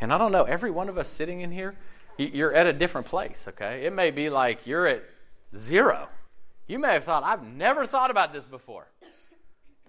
And 0.00 0.12
I 0.12 0.18
don't 0.18 0.32
know, 0.32 0.44
every 0.44 0.70
one 0.70 0.88
of 0.88 0.98
us 0.98 1.08
sitting 1.08 1.40
in 1.40 1.52
here, 1.52 1.74
you're 2.18 2.54
at 2.54 2.66
a 2.66 2.72
different 2.72 3.06
place, 3.06 3.44
okay? 3.48 3.84
It 3.86 3.92
may 3.92 4.10
be 4.10 4.28
like 4.28 4.66
you're 4.66 4.86
at 4.86 5.04
zero. 5.56 6.08
You 6.66 6.78
may 6.78 6.92
have 6.92 7.04
thought, 7.04 7.24
I've 7.24 7.42
never 7.42 7.86
thought 7.86 8.10
about 8.10 8.32
this 8.32 8.44
before. 8.44 8.86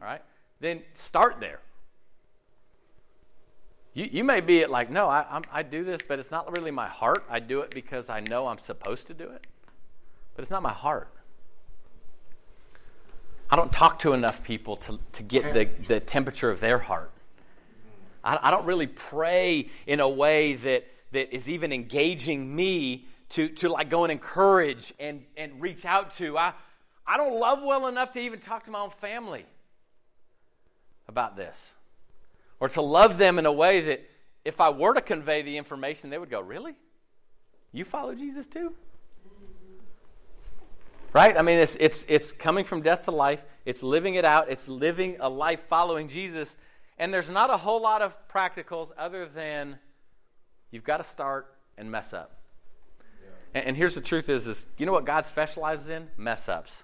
All 0.02 0.08
right? 0.08 0.22
Then 0.60 0.82
start 0.94 1.40
there. 1.40 1.60
You, 3.94 4.10
you 4.12 4.24
may 4.24 4.42
be 4.42 4.62
at 4.64 4.72
like, 4.72 4.90
no, 4.90 5.08
I, 5.08 5.26
I'm, 5.30 5.44
I 5.52 5.64
do 5.64 5.84
this, 5.84 6.00
but 6.08 6.20
it's 6.20 6.32
not 6.32 6.56
really 6.58 6.72
my 6.72 6.88
heart. 6.88 7.26
I 7.30 7.40
do 7.40 7.62
it 7.62 7.72
because 7.72 8.10
I 8.10 8.22
know 8.22 8.48
I'm 8.48 8.60
supposed 8.60 9.08
to 9.08 9.14
do 9.14 9.30
it, 9.30 9.46
but 10.36 10.42
it's 10.42 10.52
not 10.52 10.62
my 10.62 10.74
heart. 10.74 11.10
I 13.50 13.56
don't 13.56 13.72
talk 13.72 14.00
to 14.00 14.14
enough 14.14 14.44
people 14.44 14.78
to, 14.78 15.00
to 15.14 15.24
get 15.24 15.54
the, 15.54 15.70
the 15.88 16.00
temperature 16.00 16.50
of 16.50 16.60
their 16.60 16.80
heart. 16.80 17.12
I, 18.24 18.40
I 18.42 18.52
don't 18.52 18.66
really 18.66 18.88
pray 18.88 19.70
in 19.86 20.00
a 20.00 20.10
way 20.10 20.54
that, 20.56 20.88
that 21.12 21.36
is 21.36 21.50
even 21.50 21.72
engaging 21.72 22.56
me 22.56 23.06
to, 23.30 23.50
to 23.50 23.70
like 23.70 23.90
go 23.90 24.04
and 24.04 24.12
encourage 24.12 24.94
and, 25.00 25.24
and 25.38 25.62
reach 25.62 25.86
out 25.86 26.16
to. 26.18 26.38
I, 26.38 26.54
I 27.06 27.18
don't 27.18 27.40
love 27.40 27.62
well 27.64 27.88
enough 27.88 28.12
to 28.14 28.20
even 28.20 28.40
talk 28.40 28.66
to 28.66 28.72
my 28.72 28.80
own 28.80 28.92
family 29.02 29.46
about 31.08 31.36
this 31.36 31.74
or 32.60 32.70
to 32.70 32.82
love 32.82 33.18
them 33.18 33.38
in 33.38 33.46
a 33.46 33.52
way 33.52 33.82
that 33.82 34.10
if 34.46 34.60
I 34.62 34.70
were 34.70 34.94
to 34.94 35.02
convey 35.02 35.42
the 35.42 35.58
information, 35.58 36.10
they 36.10 36.18
would 36.18 36.30
go, 36.30 36.42
Really? 36.42 36.74
You 37.72 37.86
follow 37.86 38.14
Jesus 38.14 38.46
too? 38.46 38.74
Right? 41.14 41.38
I 41.38 41.44
mean, 41.44 41.60
it's, 41.60 41.78
it's, 41.80 42.06
it's 42.08 42.32
coming 42.32 42.66
from 42.66 42.82
death 42.82 43.06
to 43.06 43.12
life, 43.12 43.44
it's 43.66 43.84
living 43.84 44.16
it 44.16 44.26
out, 44.26 44.50
it's 44.50 44.68
living 44.68 45.18
a 45.20 45.30
life 45.30 45.62
following 45.70 46.10
Jesus. 46.10 46.58
And 46.98 47.14
there's 47.14 47.30
not 47.30 47.50
a 47.50 47.58
whole 47.58 47.82
lot 47.82 48.02
of 48.02 48.16
practicals 48.28 48.90
other 48.98 49.28
than 49.28 49.78
you've 50.72 50.84
got 50.84 50.98
to 50.98 51.04
start 51.04 51.56
and 51.78 51.90
mess 51.90 52.14
up. 52.14 52.40
Yeah. 53.22 53.30
And, 53.54 53.68
and 53.70 53.78
here's 53.78 53.96
the 53.96 54.02
truth 54.02 54.28
is, 54.28 54.48
is 54.48 54.68
you 54.78 54.86
know 54.86 54.92
what 54.92 55.06
God 55.06 55.26
specializes 55.26 55.90
in? 55.90 56.10
Mess 56.18 56.50
ups. 56.50 56.84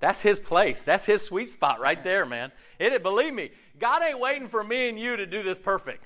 That's 0.00 0.20
his 0.20 0.38
place. 0.38 0.82
That's 0.82 1.06
his 1.06 1.22
sweet 1.22 1.48
spot 1.48 1.80
right 1.80 2.02
there, 2.04 2.26
man. 2.26 2.52
It, 2.78 3.02
believe 3.02 3.32
me, 3.32 3.52
God 3.78 4.02
ain't 4.02 4.20
waiting 4.20 4.48
for 4.48 4.62
me 4.62 4.88
and 4.88 4.98
you 4.98 5.16
to 5.16 5.24
do 5.24 5.42
this 5.42 5.58
perfect. 5.58 6.04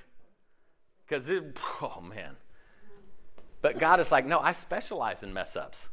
Because, 1.07 1.29
oh 1.83 2.01
man. 2.01 2.37
But 3.61 3.79
God 3.81 3.99
is 3.99 4.13
like, 4.13 4.25
no, 4.25 4.39
I 4.39 4.53
specialize 4.53 5.25
in 5.25 5.33
mess 5.33 5.57
ups. 5.57 5.89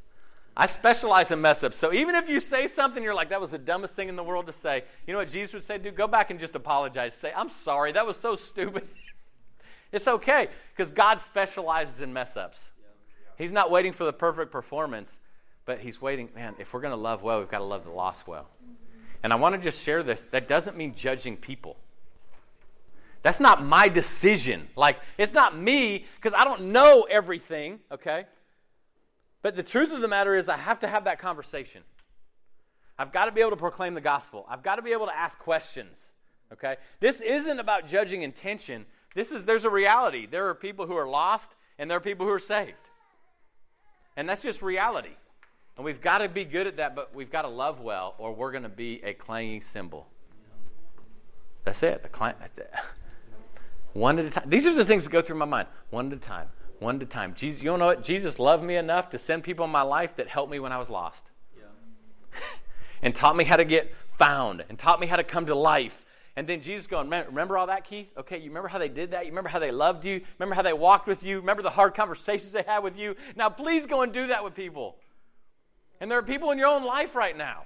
I 0.58 0.68
specialize 0.68 1.32
in 1.32 1.41
mess 1.41 1.64
ups. 1.64 1.78
So 1.78 1.91
even 1.91 2.16
if 2.16 2.30
you 2.30 2.39
say 2.39 2.68
something, 2.68 3.03
you're 3.03 3.14
like, 3.14 3.30
that 3.30 3.41
was 3.41 3.51
the 3.51 3.58
dumbest 3.58 3.93
thing 3.93 4.08
in 4.08 4.16
the 4.16 4.24
world 4.24 4.47
to 4.47 4.53
say. 4.53 4.84
You 5.06 5.14
know 5.14 5.20
what 5.20 5.30
Jesus 5.30 5.53
would 5.53 5.64
say? 5.64 5.78
Dude, 5.78 5.95
go 5.95 6.08
back 6.08 6.32
and 6.32 6.39
just 6.39 6.56
apologize. 6.56 7.14
Say, 7.14 7.34
I'm 7.36 7.49
sorry. 7.49 7.91
That 7.91 8.08
was 8.08 8.16
so 8.16 8.36
stupid. 8.36 8.88
it's 9.91 10.08
okay 10.08 10.47
because 10.76 10.91
God 10.91 11.20
specializes 11.20 11.99
in 11.99 12.14
mess 12.14 12.38
ups. 12.38 12.72
He's 13.38 13.51
not 13.51 13.70
waiting 13.70 13.91
for 13.91 14.06
the 14.06 14.14
perfect 14.14 14.51
performance. 14.51 15.20
But 15.66 15.80
he's 15.80 15.99
waiting, 15.99 16.30
man, 16.36 16.56
if 16.60 16.74
we're 16.74 16.82
going 16.82 16.91
to 16.91 16.97
love 16.97 17.24
well, 17.24 17.39
we've 17.39 17.49
got 17.49 17.58
to 17.58 17.64
love 17.64 17.86
the 17.86 17.91
lost 17.91 18.28
well. 18.28 18.47
And 19.24 19.34
I 19.34 19.36
want 19.36 19.56
to 19.56 19.62
just 19.62 19.82
share 19.82 20.03
this. 20.03 20.26
That 20.28 20.47
doesn't 20.47 20.78
mean 20.78 20.93
judging 20.95 21.36
people. 21.36 21.78
That's 23.24 23.39
not 23.39 23.66
my 23.66 23.88
decision. 23.88 24.68
Like, 24.76 24.99
it's 25.18 25.34
not 25.34 25.58
me 25.58 26.06
because 26.22 26.39
I 26.39 26.43
don't 26.43 26.66
know 26.66 27.08
everything, 27.10 27.80
okay? 27.91 28.26
But 29.46 29.56
the 29.56 29.62
truth 29.62 29.91
of 29.91 30.02
the 30.02 30.08
matter 30.08 30.36
is, 30.36 30.50
I 30.50 30.58
have 30.58 30.80
to 30.80 30.88
have 30.88 31.04
that 31.04 31.20
conversation. 31.20 31.84
I've 32.98 33.14
got 33.14 33.26
to 33.26 33.32
be 33.32 33.41
able 33.41 33.52
to 33.52 33.58
proclaim 33.58 33.93
the 33.93 34.02
gospel. 34.02 34.43
I've 34.50 34.64
got 34.64 34.78
to 34.78 34.82
be 34.82 34.91
able 34.91 35.06
to 35.06 35.16
ask 35.16 35.38
questions, 35.38 36.04
okay? 36.52 36.78
This 37.00 37.22
isn't 37.22 37.60
about 37.60 37.88
judging 37.88 38.24
intention. 38.24 38.88
This 39.14 39.32
is, 39.32 39.46
there's 39.46 39.64
a 39.64 39.70
reality. 39.70 40.26
There 40.26 40.50
are 40.50 40.56
people 40.56 40.88
who 40.88 40.96
are 40.96 41.08
lost 41.08 41.54
and 41.78 41.91
there 41.91 42.00
are 42.00 42.02
people 42.02 42.26
who 42.26 42.32
are 42.32 42.39
saved. 42.39 42.74
And 44.18 44.28
that's 44.28 44.41
just 44.41 44.64
reality. 44.64 45.16
And 45.78 45.86
we've 45.86 46.02
got 46.02 46.18
to 46.18 46.28
be 46.28 46.43
good 46.43 46.66
at 46.66 46.78
that, 46.78 46.96
but 46.96 47.14
we've 47.14 47.30
got 47.30 47.43
to 47.43 47.50
love 47.50 47.82
well, 47.82 48.16
or 48.18 48.34
we're 48.34 48.52
going 48.52 48.64
to 48.64 48.68
be 48.70 49.00
a 49.04 49.14
clanging 49.14 49.62
cymbal. 49.62 50.08
That's 51.66 51.84
it. 51.84 52.12
Clang, 52.12 52.34
one 53.93 54.18
at 54.18 54.26
a 54.26 54.32
time. 54.32 54.50
These 54.50 54.66
are 54.66 54.74
the 54.74 54.86
things 54.86 55.04
that 55.04 55.12
go 55.12 55.22
through 55.22 55.38
my 55.38 55.46
mind. 55.46 55.68
One 55.91 56.12
at 56.12 56.18
a 56.18 56.20
time. 56.20 56.48
One 56.80 56.97
at 56.97 57.03
a 57.03 57.05
time. 57.05 57.34
Jesus, 57.36 57.61
you 57.61 57.78
know 57.78 57.86
what? 57.86 58.03
Jesus 58.03 58.38
loved 58.38 58.63
me 58.63 58.76
enough 58.76 59.09
to 59.11 59.17
send 59.17 59.43
people 59.43 59.65
in 59.65 59.71
my 59.71 59.82
life 59.82 60.15
that 60.17 60.28
helped 60.28 60.51
me 60.51 60.59
when 60.59 60.71
I 60.71 60.78
was 60.78 60.89
lost. 60.89 61.23
Yeah. 61.57 62.39
and 63.01 63.15
taught 63.15 63.36
me 63.36 63.43
how 63.43 63.55
to 63.55 63.65
get 63.65 63.93
found 64.17 64.63
and 64.69 64.78
taught 64.78 64.99
me 64.99 65.07
how 65.07 65.15
to 65.15 65.23
come 65.23 65.45
to 65.45 65.55
life. 65.55 66.05
And 66.36 66.47
then 66.47 66.61
Jesus 66.61 66.86
going, 66.88 67.09
remember 67.09 67.57
all 67.57 67.67
that, 67.67 67.86
Keith? 67.86 68.11
Okay, 68.17 68.38
you 68.38 68.49
remember 68.49 68.67
how 68.67 68.78
they 68.78 68.89
did 68.89 69.11
that? 69.11 69.26
You 69.26 69.32
remember 69.32 69.49
how 69.49 69.59
they 69.59 69.71
loved 69.71 70.03
you? 70.03 70.21
Remember 70.38 70.53
how 70.53 70.63
they 70.63 70.73
walked 70.73 71.07
with 71.07 71.23
you? 71.23 71.39
Remember 71.39 71.63
the 71.63 71.69
hard 71.69 71.93
conversations 71.93 72.51
they 72.51 72.63
had 72.63 72.80
with 72.80 72.97
you? 72.97 73.15
Now, 73.38 73.49
please 73.49 73.86
go 73.86 74.01
and 74.01 74.11
do 74.11 74.28
that 74.28 74.43
with 74.43 74.53
people. 74.53 74.97
And 76.01 76.11
there 76.11 76.19
are 76.19 76.23
people 76.23 76.51
in 76.51 76.57
your 76.57 76.67
own 76.67 76.84
life 76.84 77.15
right 77.15 77.38
now. 77.38 77.63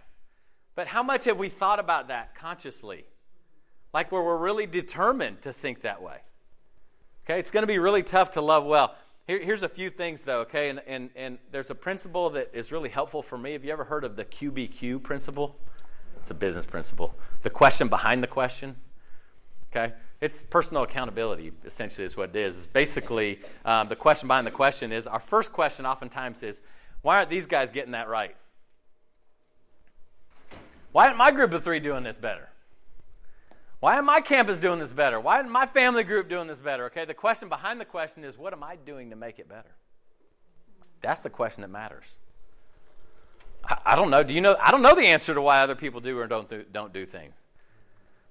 But 0.75 0.85
how 0.85 1.01
much 1.01 1.23
have 1.23 1.39
we 1.39 1.49
thought 1.49 1.79
about 1.79 2.09
that 2.09 2.35
consciously? 2.35 3.05
Like 3.91 4.11
where 4.11 4.21
we're 4.21 4.37
really 4.37 4.67
determined 4.67 5.41
to 5.41 5.51
think 5.51 5.81
that 5.81 6.01
way. 6.03 6.17
Okay, 7.29 7.37
it's 7.37 7.51
going 7.51 7.61
to 7.61 7.67
be 7.67 7.77
really 7.77 8.01
tough 8.01 8.31
to 8.31 8.41
love 8.41 8.65
well. 8.65 8.95
Here, 9.27 9.39
here's 9.39 9.61
a 9.61 9.69
few 9.69 9.91
things, 9.91 10.23
though, 10.23 10.39
okay? 10.39 10.69
And, 10.69 10.81
and, 10.87 11.11
and 11.15 11.37
there's 11.51 11.69
a 11.69 11.75
principle 11.75 12.31
that 12.31 12.49
is 12.53 12.71
really 12.71 12.89
helpful 12.89 13.21
for 13.21 13.37
me. 13.37 13.53
Have 13.53 13.63
you 13.63 13.71
ever 13.71 13.83
heard 13.83 14.03
of 14.03 14.15
the 14.15 14.25
QBQ 14.25 15.03
principle? 15.03 15.55
It's 16.19 16.31
a 16.31 16.33
business 16.33 16.65
principle. 16.65 17.13
The 17.43 17.51
question 17.51 17.87
behind 17.87 18.23
the 18.23 18.27
question, 18.27 18.77
okay? 19.71 19.93
It's 20.21 20.41
personal 20.49 20.81
accountability, 20.81 21.51
essentially, 21.63 22.03
is 22.03 22.17
what 22.17 22.29
it 22.29 22.35
is. 22.35 22.57
It's 22.57 22.65
basically, 22.65 23.41
um, 23.63 23.89
the 23.89 23.95
question 23.95 24.27
behind 24.27 24.47
the 24.47 24.51
question 24.51 24.91
is 24.91 25.05
our 25.05 25.19
first 25.19 25.53
question 25.53 25.85
oftentimes 25.85 26.41
is, 26.41 26.61
why 27.03 27.17
aren't 27.17 27.29
these 27.29 27.45
guys 27.45 27.69
getting 27.69 27.91
that 27.91 28.09
right? 28.09 28.35
Why 30.93 31.05
isn't 31.05 31.17
my 31.17 31.29
group 31.29 31.53
of 31.53 31.63
three 31.63 31.79
doing 31.79 32.01
this 32.01 32.17
better? 32.17 32.48
Why 33.79 33.93
isn't 33.93 34.05
my 34.05 34.19
campus 34.19 34.59
doing 34.59 34.79
this 34.79 34.91
better? 34.91 35.19
Why 35.19 35.39
isn't 35.39 35.51
my 35.51 35.65
family 35.65 36.03
group 36.03 36.27
doing 36.29 36.47
this 36.47 36.59
better? 36.59 36.85
Okay, 36.85 37.05
the 37.05 37.13
question 37.13 37.47
behind 37.47 37.79
the 37.79 37.85
question 37.85 38.23
is 38.23 38.37
what 38.37 38.51
am 38.53 38.63
I 38.63 38.75
doing 38.75 39.09
to 39.11 39.15
make 39.15 39.39
it 39.39 39.47
better? 39.47 39.75
That's 41.01 41.23
the 41.23 41.29
question 41.29 41.61
that 41.61 41.69
matters. 41.69 42.05
I, 43.63 43.77
I 43.85 43.95
don't 43.95 44.09
know. 44.09 44.21
Do 44.23 44.33
you 44.33 44.41
know? 44.41 44.57
I 44.61 44.71
don't 44.71 44.81
know 44.81 44.95
the 44.95 45.05
answer 45.05 45.33
to 45.33 45.41
why 45.41 45.61
other 45.61 45.75
people 45.75 46.01
do 46.01 46.17
or 46.19 46.27
don't 46.27 46.49
do, 46.49 46.65
don't 46.71 46.91
do 46.91 47.05
things. 47.05 47.33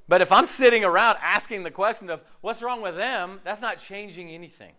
But 0.07 0.21
if 0.23 0.33
I'm 0.33 0.47
sitting 0.47 0.85
around 0.85 1.19
asking 1.23 1.63
the 1.63 1.71
question 1.71 2.09
of 2.09 2.21
what's 2.41 2.63
wrong 2.63 2.81
with 2.81 2.97
them, 2.97 3.41
that's 3.45 3.61
not 3.61 3.79
changing 3.79 4.31
anything. 4.31 4.73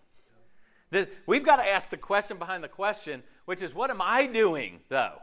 We've 1.27 1.45
got 1.45 1.57
to 1.57 1.67
ask 1.67 1.91
the 1.91 1.97
question 1.97 2.37
behind 2.37 2.63
the 2.63 2.67
question, 2.67 3.21
which 3.45 3.61
is, 3.61 3.73
what 3.73 3.91
am 3.91 4.01
I 4.01 4.25
doing, 4.25 4.79
though? 4.89 5.19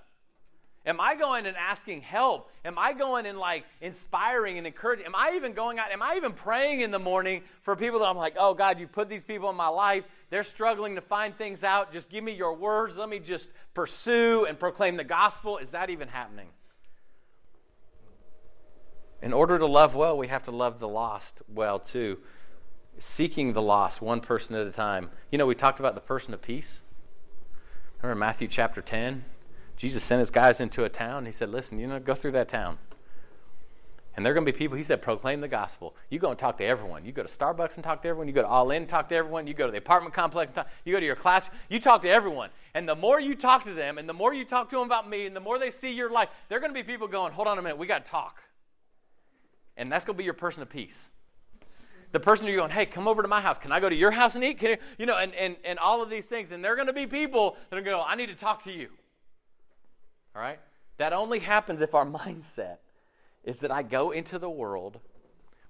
Am 0.87 1.01
I 1.01 1.17
going 1.17 1.47
and 1.47 1.57
asking 1.57 2.03
help? 2.03 2.51
Am 2.65 2.79
I 2.79 2.93
going 2.93 3.27
and 3.27 3.39
like 3.39 3.65
inspiring 3.81 4.57
and 4.57 4.67
encouraging? 4.67 5.05
Am 5.05 5.17
I 5.17 5.33
even 5.35 5.53
going 5.53 5.81
out? 5.81 5.91
Am 5.91 6.01
I 6.01 6.15
even 6.17 6.33
praying 6.33 6.81
in 6.81 6.93
the 6.93 6.99
morning 6.99 7.43
for 7.63 7.75
people 7.75 7.99
that 8.01 8.07
I'm 8.07 8.17
like, 8.17 8.37
oh 8.39 8.55
God, 8.55 8.79
you 8.79 8.87
put 8.87 9.09
these 9.09 9.25
people 9.25 9.51
in 9.51 9.57
my 9.57 9.67
life. 9.69 10.05
They're 10.31 10.45
struggling 10.45 10.95
to 10.95 11.01
find 11.01 11.37
things 11.37 11.65
out. 11.65 11.93
Just 11.93 12.09
give 12.09 12.23
me 12.23 12.33
your 12.33 12.55
words. 12.55 12.97
Let 12.97 13.09
me 13.09 13.19
just 13.19 13.49
pursue 13.75 14.47
and 14.49 14.59
proclaim 14.59 14.97
the 14.97 15.05
gospel. 15.05 15.59
Is 15.59 15.71
that 15.71 15.91
even 15.91 16.07
happening? 16.07 16.49
In 19.21 19.33
order 19.33 19.59
to 19.59 19.67
love 19.67 19.97
well, 19.97 20.17
we 20.17 20.29
have 20.29 20.45
to 20.45 20.53
love 20.53 20.79
the 20.79 20.89
lost 20.89 21.43
well 21.49 21.81
too 21.81 22.19
seeking 22.99 23.53
the 23.53 23.63
lost 23.63 24.01
one 24.01 24.21
person 24.21 24.55
at 24.55 24.67
a 24.67 24.73
time. 24.73 25.11
You 25.31 25.39
know, 25.39 25.47
we 25.47 25.55
talked 25.55 25.81
about 25.81 25.95
the 25.95 26.01
person 26.01 26.33
of 26.33 26.43
peace. 26.43 26.81
Remember 28.01 28.19
Matthew 28.19 28.49
chapter 28.49 28.81
10? 28.81 29.25
Jesus 29.77 30.03
sent 30.03 30.21
his 30.21 30.31
guys 30.31 30.61
into 30.61 30.85
a 30.85 30.89
town. 30.89 31.27
He 31.27 31.33
said, 31.33 31.51
Listen, 31.51 31.79
you 31.79 31.87
know, 31.87 31.99
go 31.99 32.15
through 32.15 32.33
that 32.33 32.49
town. 32.49 32.79
And 34.17 34.25
there 34.25 34.33
are 34.33 34.35
going 34.35 34.47
to 34.47 34.53
be 34.53 34.57
people, 34.57 34.79
he 34.79 34.83
said, 34.83 35.03
proclaim 35.03 35.43
the 35.43 35.49
gospel. 35.49 35.95
You 36.09 36.19
go 36.19 36.31
and 36.31 36.39
talk 36.39 36.57
to 36.57 36.65
everyone. 36.65 37.05
You 37.05 37.13
go 37.13 37.23
to 37.23 37.29
Starbucks 37.29 37.75
and 37.75 37.85
talk 37.85 38.01
to 38.01 38.09
everyone. 38.09 38.29
You 38.29 38.33
go 38.33 38.41
to 38.41 38.49
All 38.49 38.71
In 38.71 38.85
and 38.85 38.89
talk 38.89 39.11
to 39.11 39.15
everyone. 39.15 39.47
You 39.47 39.53
go 39.53 39.67
to 39.67 39.73
the 39.73 39.77
apartment 39.77 40.15
complex 40.15 40.49
and 40.49 40.55
talk. 40.55 40.69
You 40.87 40.95
go 40.95 41.01
to 41.01 41.05
your 41.05 41.17
class. 41.17 41.51
You 41.69 41.79
talk 41.79 42.01
to 42.01 42.09
everyone. 42.09 42.49
And 42.73 42.89
the 42.89 42.95
more 42.95 43.21
you 43.21 43.35
talk 43.35 43.65
to 43.65 43.75
them, 43.75 43.99
and 43.99 44.09
the 44.09 44.15
more 44.15 44.33
you 44.33 44.47
talk 44.47 44.71
to 44.71 44.77
them 44.77 44.87
about 44.87 45.07
me, 45.07 45.27
and 45.27 45.37
the 45.37 45.41
more 45.41 45.59
they 45.59 45.71
see 45.71 45.93
your 45.93 46.09
life, 46.09 46.31
they're 46.49 46.61
going 46.61 46.73
to 46.73 46.75
be 46.75 46.83
people 46.83 47.09
going, 47.09 47.35
hold 47.35 47.47
on 47.47 47.59
a 47.59 47.63
minute, 47.63 47.77
we 47.77 47.87
got 47.87 48.07
to 48.07 48.11
talk. 48.11 48.41
And 49.77 49.93
that's 49.93 50.07
going 50.07 50.15
to 50.15 50.19
be 50.19 50.25
your 50.25 50.33
person 50.33 50.63
of 50.63 50.71
peace 50.71 51.11
the 52.13 52.21
person 52.21 52.47
you're 52.47 52.57
going, 52.57 52.71
hey, 52.71 52.87
come 52.87 53.07
over 53.09 53.21
to 53.21 53.29
my 53.29 53.43
house. 53.43 53.59
Can 53.59 53.73
I 53.73 53.81
go 53.81 53.91
to 53.91 53.95
your 53.95 54.11
house 54.11 54.37
and 54.37 54.45
eat? 54.45 54.59
Can 54.59 54.71
you, 54.71 54.77
you 54.97 55.05
know, 55.05 55.19
and, 55.19 55.35
and, 55.35 55.57
and 55.65 55.79
all 55.79 56.03
of 56.03 56.09
these 56.09 56.25
things. 56.25 56.51
And 56.51 56.65
there 56.65 56.73
are 56.73 56.77
going 56.77 56.87
to 56.87 56.95
be 56.95 57.07
people 57.07 57.57
that 57.69 57.77
are 57.77 57.83
going 57.83 57.97
to 57.97 58.03
go, 58.03 58.05
I 58.07 58.15
need 58.15 58.29
to 58.29 58.35
talk 58.35 58.65
to 58.65 58.73
you. 58.73 58.89
All 60.37 60.43
right? 60.43 60.61
That 60.99 61.13
only 61.13 61.39
happens 61.39 61.81
if 61.81 61.95
our 61.95 62.07
mindset 62.07 62.77
is 63.43 63.59
that 63.61 63.71
I 63.71 63.83
go 63.83 64.11
into 64.11 64.39
the 64.39 64.51
world 64.51 65.01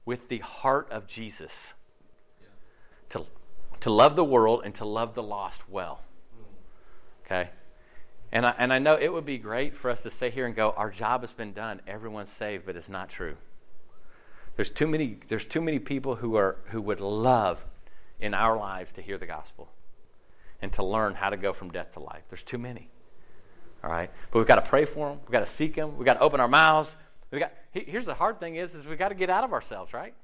with 0.04 0.28
the 0.28 0.38
heart 0.38 0.88
of 0.90 1.06
Jesus. 1.06 1.74
To, 3.10 3.24
to 3.80 3.90
love 3.90 4.16
the 4.16 4.24
world 4.24 4.62
and 4.64 4.74
to 4.76 4.84
love 4.84 5.14
the 5.14 5.22
lost 5.22 5.68
well. 5.68 6.00
Okay? 7.24 7.50
And 8.32 8.44
I, 8.46 8.54
and 8.58 8.72
I 8.72 8.78
know 8.78 8.96
it 8.96 9.12
would 9.12 9.26
be 9.26 9.38
great 9.38 9.76
for 9.76 9.90
us 9.90 10.02
to 10.02 10.10
sit 10.10 10.32
here 10.32 10.46
and 10.46 10.54
go, 10.54 10.74
our 10.76 10.90
job 10.90 11.20
has 11.20 11.32
been 11.32 11.52
done, 11.52 11.80
everyone's 11.86 12.30
saved, 12.30 12.66
but 12.66 12.76
it's 12.76 12.88
not 12.88 13.08
true. 13.08 13.36
There's 14.56 14.70
too 14.70 14.86
many, 14.86 15.18
there's 15.28 15.44
too 15.44 15.60
many 15.60 15.78
people 15.78 16.16
who, 16.16 16.36
are, 16.36 16.56
who 16.66 16.80
would 16.80 17.00
love 17.00 17.64
in 18.18 18.34
our 18.34 18.56
lives 18.56 18.92
to 18.92 19.02
hear 19.02 19.18
the 19.18 19.26
gospel 19.26 19.68
and 20.60 20.72
to 20.72 20.82
learn 20.82 21.14
how 21.14 21.30
to 21.30 21.36
go 21.36 21.52
from 21.52 21.70
death 21.70 21.92
to 21.92 22.00
life. 22.00 22.22
There's 22.30 22.42
too 22.42 22.58
many. 22.58 22.88
All 23.84 23.90
right? 23.90 24.10
But 24.30 24.38
we've 24.38 24.48
got 24.48 24.56
to 24.56 24.62
pray 24.62 24.84
for 24.84 25.08
them. 25.08 25.20
We've 25.22 25.32
got 25.32 25.40
to 25.40 25.46
seek 25.46 25.74
them. 25.74 25.96
We've 25.96 26.06
got 26.06 26.14
to 26.14 26.20
open 26.20 26.40
our 26.40 26.48
mouths. 26.48 26.94
We 27.30 27.40
got, 27.40 27.52
here's 27.72 28.06
the 28.06 28.14
hard 28.14 28.40
thing 28.40 28.56
is, 28.56 28.74
is 28.74 28.86
we've 28.86 28.98
got 28.98 29.08
to 29.08 29.14
get 29.14 29.30
out 29.30 29.44
of 29.44 29.52
ourselves, 29.52 29.92
right? 29.92 30.14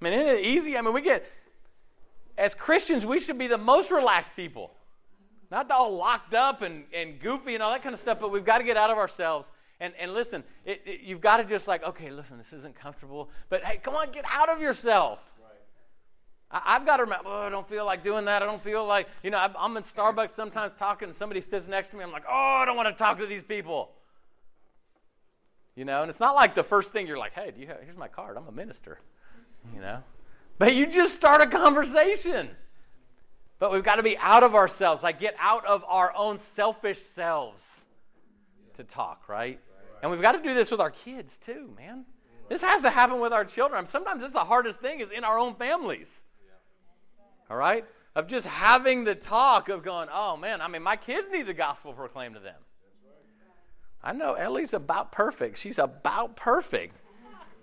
I 0.00 0.04
mean, 0.04 0.12
isn't 0.12 0.38
it 0.38 0.44
easy? 0.44 0.76
I 0.76 0.80
mean, 0.82 0.92
we 0.92 1.00
get, 1.00 1.24
as 2.36 2.54
Christians, 2.54 3.06
we 3.06 3.18
should 3.18 3.38
be 3.38 3.46
the 3.46 3.58
most 3.58 3.90
relaxed 3.90 4.32
people. 4.36 4.70
Not 5.50 5.70
all 5.70 5.96
locked 5.96 6.34
up 6.34 6.62
and, 6.62 6.84
and 6.94 7.20
goofy 7.20 7.54
and 7.54 7.62
all 7.62 7.72
that 7.72 7.82
kind 7.82 7.94
of 7.94 8.00
stuff, 8.00 8.18
but 8.20 8.30
we've 8.30 8.44
got 8.44 8.58
to 8.58 8.64
get 8.64 8.76
out 8.76 8.90
of 8.90 8.98
ourselves. 8.98 9.50
And, 9.80 9.92
and 9.98 10.14
listen, 10.14 10.44
it, 10.64 10.80
it, 10.86 11.00
you've 11.00 11.20
got 11.20 11.38
to 11.38 11.44
just 11.44 11.66
like, 11.66 11.82
okay, 11.82 12.10
listen, 12.10 12.38
this 12.38 12.52
isn't 12.58 12.78
comfortable, 12.78 13.28
but 13.48 13.64
hey, 13.64 13.78
come 13.82 13.94
on, 13.94 14.12
get 14.12 14.24
out 14.30 14.48
of 14.48 14.60
yourself. 14.60 15.18
I, 16.52 16.74
have 16.74 16.84
got 16.84 16.98
to 16.98 17.04
remember, 17.04 17.28
oh, 17.28 17.42
I 17.42 17.48
don't 17.48 17.68
feel 17.68 17.86
like 17.86 18.04
doing 18.04 18.26
that. 18.26 18.42
I 18.42 18.46
don't 18.46 18.62
feel 18.62 18.84
like, 18.84 19.08
you 19.22 19.30
know, 19.30 19.38
I'm 19.38 19.76
in 19.76 19.82
Starbucks 19.82 20.30
sometimes 20.30 20.72
talking, 20.78 21.08
and 21.08 21.16
somebody 21.16 21.40
sits 21.40 21.66
next 21.66 21.90
to 21.90 21.96
me. 21.96 22.04
I'm 22.04 22.12
like, 22.12 22.24
oh, 22.28 22.60
I 22.62 22.64
don't 22.66 22.76
want 22.76 22.88
to 22.88 22.94
talk 22.94 23.18
to 23.18 23.26
these 23.26 23.42
people. 23.42 23.90
You 25.74 25.86
know, 25.86 26.02
and 26.02 26.10
it's 26.10 26.20
not 26.20 26.34
like 26.34 26.54
the 26.54 26.62
first 26.62 26.92
thing 26.92 27.06
you're 27.06 27.18
like, 27.18 27.32
hey, 27.32 27.50
do 27.54 27.60
you 27.60 27.66
have, 27.68 27.78
here's 27.82 27.96
my 27.96 28.08
card. 28.08 28.36
I'm 28.36 28.46
a 28.46 28.52
minister. 28.52 28.98
You 29.74 29.80
know, 29.80 30.02
but 30.58 30.74
you 30.74 30.86
just 30.86 31.14
start 31.14 31.40
a 31.40 31.46
conversation. 31.46 32.50
But 33.58 33.72
we've 33.72 33.84
got 33.84 33.96
to 33.96 34.02
be 34.02 34.18
out 34.18 34.42
of 34.42 34.54
ourselves, 34.56 35.02
like 35.02 35.20
get 35.20 35.36
out 35.38 35.64
of 35.64 35.84
our 35.86 36.12
own 36.16 36.40
selfish 36.40 37.00
selves 37.00 37.84
to 38.74 38.82
talk, 38.82 39.28
right? 39.28 39.60
And 40.02 40.10
we've 40.10 40.20
got 40.20 40.32
to 40.32 40.42
do 40.42 40.52
this 40.52 40.70
with 40.70 40.80
our 40.80 40.90
kids 40.90 41.38
too, 41.38 41.70
man. 41.76 42.04
This 42.48 42.60
has 42.60 42.82
to 42.82 42.90
happen 42.90 43.20
with 43.20 43.32
our 43.32 43.44
children. 43.44 43.86
Sometimes 43.86 44.22
it's 44.24 44.32
the 44.32 44.40
hardest 44.40 44.80
thing 44.80 45.00
is 45.00 45.10
in 45.10 45.22
our 45.22 45.38
own 45.38 45.54
families. 45.54 46.22
All 47.52 47.58
right? 47.58 47.84
Of 48.16 48.28
just 48.28 48.46
having 48.46 49.04
the 49.04 49.14
talk 49.14 49.68
of 49.68 49.82
going, 49.82 50.08
oh 50.10 50.38
man, 50.38 50.62
I 50.62 50.68
mean, 50.68 50.82
my 50.82 50.96
kids 50.96 51.28
need 51.30 51.46
the 51.46 51.54
gospel 51.54 51.92
proclaimed 51.92 52.34
to 52.34 52.40
them. 52.40 52.56
I 54.02 54.12
know 54.12 54.32
Ellie's 54.32 54.72
about 54.72 55.12
perfect. 55.12 55.58
She's 55.58 55.78
about 55.78 56.34
perfect. 56.34 56.96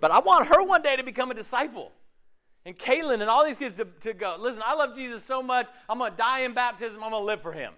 But 0.00 0.12
I 0.12 0.20
want 0.20 0.46
her 0.46 0.62
one 0.62 0.82
day 0.82 0.94
to 0.94 1.02
become 1.02 1.32
a 1.32 1.34
disciple. 1.34 1.90
And 2.64 2.78
Caitlin 2.78 3.14
and 3.14 3.24
all 3.24 3.44
these 3.44 3.58
kids 3.58 3.78
to, 3.78 3.86
to 4.02 4.12
go, 4.14 4.36
listen, 4.38 4.62
I 4.64 4.74
love 4.74 4.94
Jesus 4.94 5.24
so 5.24 5.42
much, 5.42 5.66
I'm 5.88 5.98
going 5.98 6.12
to 6.12 6.16
die 6.16 6.40
in 6.40 6.54
baptism, 6.54 7.02
I'm 7.02 7.10
going 7.10 7.22
to 7.22 7.26
live 7.26 7.42
for 7.42 7.52
him. 7.52 7.72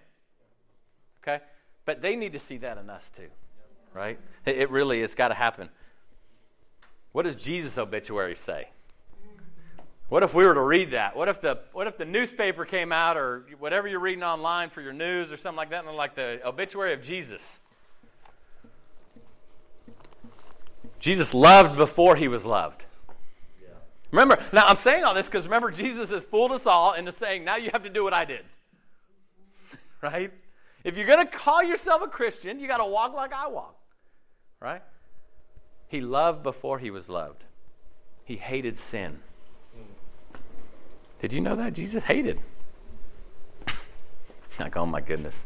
Okay? 1.23 1.43
But 1.85 2.01
they 2.01 2.15
need 2.15 2.33
to 2.33 2.39
see 2.39 2.57
that 2.57 2.77
in 2.77 2.91
us 2.91 3.09
too, 3.15 3.29
right? 3.93 4.19
It, 4.45 4.69
really, 4.69 5.01
it's 5.01 5.15
got 5.15 5.29
to 5.29 5.33
happen. 5.33 5.69
What 7.11 7.23
does 7.23 7.35
Jesus' 7.35 7.77
obituary 7.77 8.35
say? 8.35 8.67
What 10.13 10.21
if 10.21 10.35
we 10.35 10.45
were 10.45 10.53
to 10.53 10.61
read 10.61 10.91
that? 10.91 11.15
What 11.15 11.27
if 11.27 11.41
the 11.41 11.57
what 11.71 11.87
if 11.87 11.97
the 11.97 12.05
newspaper 12.05 12.65
came 12.65 12.91
out 12.91 13.17
or 13.17 13.47
whatever 13.57 13.87
you're 13.87 13.99
reading 13.99 14.23
online 14.23 14.69
for 14.69 14.79
your 14.79 14.93
news 14.93 15.31
or 15.31 15.37
something 15.37 15.57
like 15.57 15.71
that, 15.71 15.85
and 15.85 15.97
like 15.97 16.13
the 16.13 16.39
obituary 16.45 16.93
of 16.93 17.01
Jesus? 17.01 17.59
Jesus 20.99 21.33
loved 21.33 21.77
before 21.77 22.15
he 22.15 22.27
was 22.27 22.45
loved. 22.45 22.85
Remember, 24.11 24.37
now 24.53 24.67
I'm 24.67 24.75
saying 24.75 25.03
all 25.03 25.15
this 25.15 25.25
because 25.25 25.45
remember, 25.45 25.71
Jesus 25.71 26.11
has 26.11 26.23
fooled 26.23 26.51
us 26.51 26.67
all 26.67 26.93
into 26.93 27.11
saying, 27.11 27.43
now 27.43 27.55
you 27.55 27.71
have 27.73 27.81
to 27.81 27.89
do 27.89 28.03
what 28.03 28.13
I 28.13 28.23
did. 28.25 28.45
right? 30.03 30.31
If 30.83 30.95
you're 30.95 31.07
going 31.07 31.25
to 31.25 31.31
call 31.31 31.63
yourself 31.63 32.03
a 32.03 32.07
Christian, 32.07 32.59
you 32.59 32.67
got 32.67 32.77
to 32.77 32.85
walk 32.85 33.15
like 33.15 33.33
I 33.33 33.47
walk. 33.47 33.75
Right? 34.59 34.83
He 35.87 36.01
loved 36.01 36.43
before 36.43 36.77
he 36.77 36.91
was 36.91 37.09
loved, 37.09 37.43
he 38.23 38.35
hated 38.35 38.77
sin. 38.77 39.17
Did 41.23 41.31
you 41.31 41.39
know 41.39 41.55
that? 41.55 41.71
Jesus 41.71 42.03
hated. 42.03 42.37
like, 44.59 44.75
oh 44.75 44.85
my 44.85 44.99
goodness. 44.99 45.45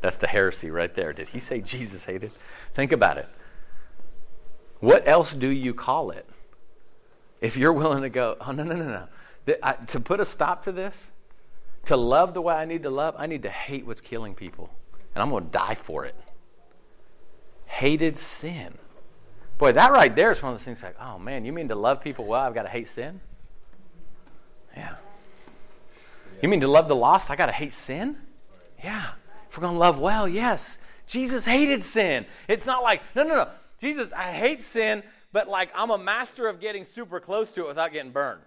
That's 0.00 0.18
the 0.18 0.28
heresy 0.28 0.70
right 0.70 0.94
there. 0.94 1.12
Did 1.12 1.30
he 1.30 1.40
say 1.40 1.60
Jesus 1.60 2.04
hated? 2.04 2.30
Think 2.74 2.92
about 2.92 3.18
it. 3.18 3.28
What 4.78 5.02
else 5.04 5.32
do 5.32 5.48
you 5.48 5.74
call 5.74 6.12
it? 6.12 6.28
If 7.40 7.56
you're 7.56 7.72
willing 7.72 8.02
to 8.02 8.08
go, 8.08 8.36
oh, 8.40 8.52
no, 8.52 8.62
no, 8.62 8.76
no, 8.76 8.86
no. 8.86 9.54
I, 9.64 9.72
to 9.72 9.98
put 9.98 10.20
a 10.20 10.24
stop 10.24 10.62
to 10.62 10.70
this, 10.70 10.94
to 11.86 11.96
love 11.96 12.32
the 12.32 12.40
way 12.40 12.54
I 12.54 12.64
need 12.64 12.84
to 12.84 12.90
love, 12.90 13.16
I 13.18 13.26
need 13.26 13.42
to 13.42 13.50
hate 13.50 13.84
what's 13.84 14.00
killing 14.00 14.36
people. 14.36 14.70
And 15.12 15.24
I'm 15.24 15.30
going 15.30 15.46
to 15.46 15.50
die 15.50 15.74
for 15.74 16.04
it. 16.04 16.14
Hated 17.64 18.16
sin. 18.16 18.78
Boy, 19.58 19.72
that 19.72 19.90
right 19.90 20.14
there 20.14 20.30
is 20.30 20.40
one 20.40 20.52
of 20.52 20.60
those 20.60 20.64
things 20.64 20.84
like, 20.84 20.94
oh 21.00 21.18
man, 21.18 21.44
you 21.44 21.52
mean 21.52 21.66
to 21.66 21.74
love 21.74 22.00
people 22.00 22.26
well, 22.26 22.42
I've 22.42 22.54
got 22.54 22.62
to 22.62 22.68
hate 22.68 22.88
sin? 22.90 23.20
Yeah. 24.76 24.94
You 26.42 26.48
mean 26.48 26.60
to 26.60 26.68
love 26.68 26.88
the 26.88 26.96
lost, 26.96 27.30
I 27.30 27.36
got 27.36 27.46
to 27.46 27.52
hate 27.52 27.72
sin? 27.72 28.16
Yeah. 28.82 29.10
If 29.48 29.56
we're 29.56 29.62
going 29.62 29.74
to 29.74 29.78
love 29.78 29.98
well, 29.98 30.28
yes. 30.28 30.78
Jesus 31.06 31.44
hated 31.44 31.82
sin. 31.82 32.26
It's 32.48 32.66
not 32.66 32.82
like, 32.82 33.02
no, 33.14 33.22
no, 33.22 33.34
no. 33.34 33.48
Jesus, 33.80 34.12
I 34.12 34.32
hate 34.32 34.62
sin, 34.62 35.02
but 35.32 35.48
like 35.48 35.70
I'm 35.74 35.90
a 35.90 35.98
master 35.98 36.48
of 36.48 36.60
getting 36.60 36.84
super 36.84 37.20
close 37.20 37.50
to 37.52 37.62
it 37.62 37.68
without 37.68 37.92
getting 37.92 38.12
burned. 38.12 38.42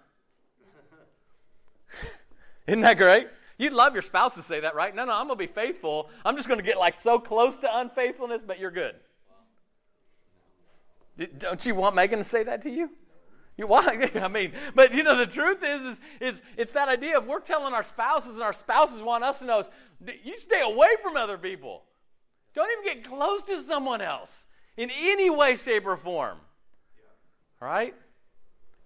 Isn't 2.66 2.82
that 2.82 2.98
great? 2.98 3.28
You'd 3.58 3.72
love 3.72 3.92
your 3.92 4.02
spouse 4.02 4.34
to 4.36 4.42
say 4.42 4.60
that, 4.60 4.74
right? 4.74 4.94
No, 4.94 5.04
no, 5.04 5.12
I'm 5.12 5.26
going 5.26 5.38
to 5.38 5.46
be 5.46 5.52
faithful. 5.52 6.08
I'm 6.24 6.36
just 6.36 6.48
going 6.48 6.58
to 6.58 6.64
get 6.64 6.78
like 6.78 6.94
so 6.94 7.18
close 7.18 7.56
to 7.58 7.78
unfaithfulness, 7.78 8.42
but 8.46 8.58
you're 8.58 8.70
good. 8.70 8.94
Don't 11.38 11.64
you 11.66 11.74
want 11.74 11.94
Megan 11.94 12.18
to 12.18 12.24
say 12.24 12.42
that 12.44 12.62
to 12.62 12.70
you? 12.70 12.90
Want? 13.68 14.16
I 14.16 14.28
mean, 14.28 14.52
but 14.74 14.94
you 14.94 15.02
know, 15.02 15.16
the 15.16 15.26
truth 15.26 15.62
is, 15.62 15.82
is, 15.82 16.00
is 16.20 16.42
it's 16.56 16.72
that 16.72 16.88
idea 16.88 17.18
of 17.18 17.26
we're 17.26 17.40
telling 17.40 17.74
our 17.74 17.82
spouses, 17.82 18.34
and 18.34 18.42
our 18.42 18.52
spouses 18.52 19.02
want 19.02 19.24
us 19.24 19.38
to 19.40 19.44
know, 19.44 19.64
you 20.22 20.38
stay 20.38 20.60
away 20.60 20.88
from 21.02 21.16
other 21.16 21.38
people. 21.38 21.82
Don't 22.54 22.70
even 22.72 22.84
get 22.84 23.08
close 23.08 23.42
to 23.44 23.62
someone 23.62 24.00
else 24.00 24.44
in 24.76 24.90
any 24.90 25.30
way, 25.30 25.56
shape, 25.56 25.86
or 25.86 25.96
form. 25.96 26.38
Right? 27.60 27.94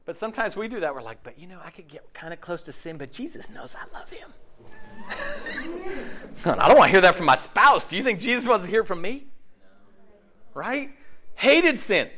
But 0.05 0.17
sometimes 0.17 0.57
we 0.57 0.69
do 0.69 0.81
that. 0.81 0.95
We're 0.95 1.03
like, 1.03 1.23
but 1.23 1.39
you 1.39 1.47
know, 1.47 1.61
I 1.65 1.71
could 1.71 1.89
get 1.89 2.13
kind 2.13 2.33
of 2.33 2.41
close 2.41 2.63
to 2.65 2.73
sin, 2.73 2.99
but 2.99 3.13
Jesus 3.13 3.49
knows 3.49 3.75
I 3.75 3.99
love 3.99 4.11
him. 4.11 4.33
I 6.45 6.69
don't 6.69 6.77
want 6.77 6.89
to 6.89 6.91
hear 6.91 7.01
that 7.03 7.15
from 7.15 7.27
my 7.27 7.37
spouse. 7.37 7.87
Do 7.87 7.97
you 7.97 8.03
think 8.03 8.21
Jesus 8.21 8.47
wants 8.47 8.65
to 8.65 8.71
hear 8.71 8.85
from 8.85 9.01
me? 9.01 9.29
Right? 10.53 10.91
Hated 11.35 11.79
sin. 11.79 12.11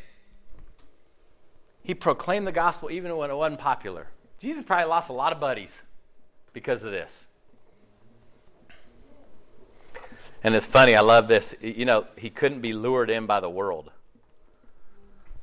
He 1.86 1.94
proclaimed 1.94 2.48
the 2.48 2.52
gospel 2.52 2.90
even 2.90 3.16
when 3.16 3.30
it 3.30 3.36
wasn't 3.36 3.60
popular. 3.60 4.08
Jesus 4.40 4.64
probably 4.64 4.86
lost 4.86 5.08
a 5.08 5.12
lot 5.12 5.32
of 5.32 5.38
buddies 5.38 5.82
because 6.52 6.82
of 6.82 6.90
this. 6.90 7.26
And 10.42 10.56
it's 10.56 10.66
funny, 10.66 10.96
I 10.96 11.00
love 11.02 11.28
this. 11.28 11.54
You 11.60 11.84
know, 11.84 12.08
he 12.16 12.28
couldn't 12.28 12.60
be 12.60 12.72
lured 12.72 13.08
in 13.08 13.26
by 13.26 13.38
the 13.38 13.48
world. 13.48 13.92